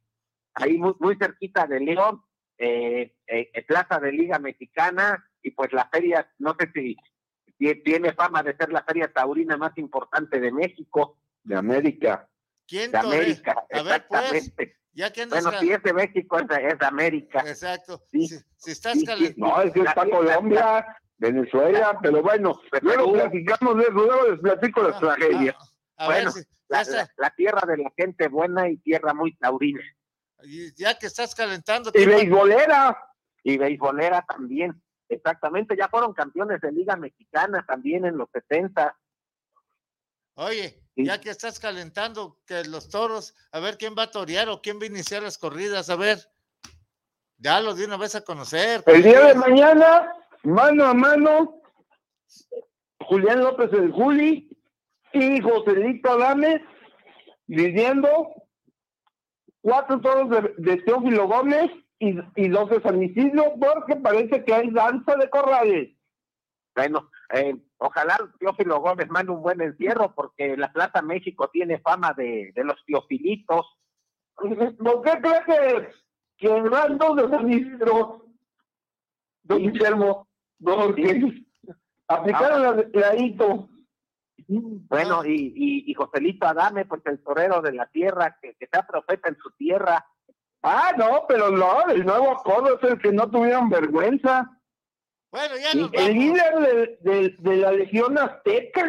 [0.55, 2.21] ahí muy, muy cerquita de León,
[2.59, 6.97] eh, eh, eh, Plaza de Liga Mexicana, y pues la feria, no sé si
[7.57, 11.19] tiene fama de ser la feria taurina más importante de México.
[11.43, 12.29] De América.
[12.67, 12.99] ¿Quién De?
[12.99, 14.77] América, A ver, pues, exactamente.
[14.93, 17.41] ya que andas Bueno, si es de México, es de, es de América.
[17.47, 18.03] Exacto.
[18.11, 18.27] Sí.
[18.29, 19.07] Si, si estás Sí, sí.
[19.07, 19.47] calentando.
[19.47, 20.87] No, es que está Colombia,
[21.19, 25.57] Venezuela, pero bueno, luego platicamos de eso, luego les platico las tragedias.
[25.97, 29.81] A bueno, si- la, la- la tierra de la gente buena y tierra muy taurina.
[30.43, 31.91] y ya que estás calentando.
[31.91, 32.99] Y ¿quién va- beisbolera.
[33.43, 34.83] Y beisbolera también.
[35.15, 38.97] Exactamente, ya fueron campeones de Liga Mexicana también en los 70.
[40.35, 41.05] Oye, Sí.
[41.07, 44.79] ya que estás calentando que los toros, a ver quién va a torear o quién
[44.79, 46.19] va a iniciar las corridas, a ver.
[47.39, 48.83] Ya lo de una vez a conocer.
[48.87, 50.13] El día de mañana,
[50.45, 51.61] mano a mano,
[53.01, 54.49] Julián López el Juli
[55.13, 56.61] y Joselito Adames
[57.49, 58.33] lidiando
[59.63, 61.71] cuatro toros de, de Teófilo Gómez
[62.09, 65.97] y, y dos porque parece que hay danza de corrales.
[66.75, 72.13] Bueno, eh, ojalá Teófilo Gómez mande un buen encierro porque la Plaza México tiene fama
[72.15, 73.79] de, de los teofilitos.
[74.35, 75.89] ¿Por qué cree que,
[76.37, 78.27] que van dos de Isidro,
[79.45, 80.27] don Guillermo,
[80.63, 81.45] porque
[82.09, 83.69] aplicaron la, la hito?
[84.49, 88.85] Bueno, y, y, y Joselito Adame, pues el torero de la tierra, que, que sea
[88.85, 90.05] profeta en su tierra.
[90.65, 94.51] Ah, no, pero no, el nuevo acuerdo es el que no tuvieron vergüenza.
[95.31, 98.87] Bueno, ya nos el líder de, de- de la Legión Azteca.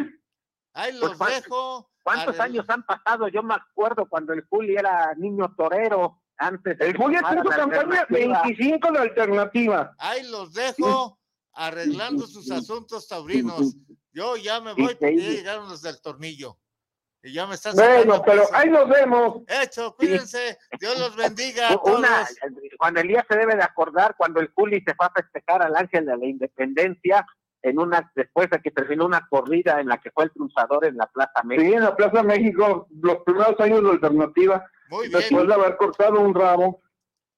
[0.74, 1.92] Ahí Pues, los ¿cuántos- dejo.
[2.04, 3.28] ¿Cuántos años han pasado?
[3.30, 6.80] Yo me acuerdo cuando el Juli era niño torero, antes.
[6.80, 8.42] El tomar hizo campaña alternativa.
[8.44, 9.96] 25 de alternativa.
[9.98, 11.18] Ahí los dejo
[11.54, 13.76] arreglando sus asuntos taurinos.
[14.14, 16.58] Yo ya me voy porque ya llegaron los del tornillo.
[17.26, 19.42] Y ya me están Bueno, pero ahí nos vemos.
[19.48, 20.58] Hecho, cuídense.
[20.80, 21.98] Dios los bendiga a todos.
[22.00, 22.24] Una,
[22.78, 26.06] Juan Elías se debe de acordar cuando el Juli se fue a festejar al Ángel
[26.06, 27.26] de la Independencia
[27.64, 30.98] en una después de que terminó una corrida en la que fue el triunfador en
[30.98, 31.68] la Plaza México.
[31.68, 35.20] Sí, en la Plaza México, los primeros años de alternativa, Muy bien.
[35.20, 36.82] después de haber cortado un rabo,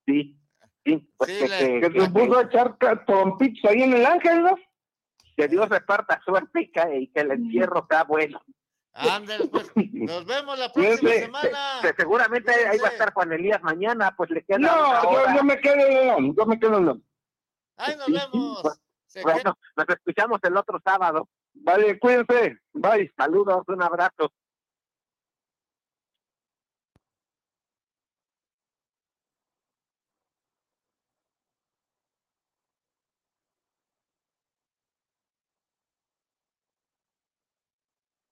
[0.06, 0.38] Sí,
[0.86, 3.94] sí, pues Sí, que, la- que- que que- se puso a echar trompitos ahí en
[3.94, 4.56] el Ángel, ¿no?
[5.38, 8.42] que Dios reparta suerte y que, y que el encierro sea bueno.
[8.98, 9.72] Ándale, pues.
[9.76, 11.82] Nos vemos la próxima semana.
[11.98, 15.74] Seguramente ahí va a estar Juan Elías mañana, pues le queda No, yo, me quedo
[15.76, 17.06] en León, yo me quedo en León.
[17.78, 18.61] Ahí nos vemos.
[19.14, 21.30] Queda- Bueno, nos escuchamos el otro sábado.
[21.53, 22.60] Vale, cuídense.
[22.74, 23.11] Bye.
[23.18, 24.32] Saludos, un abrazo.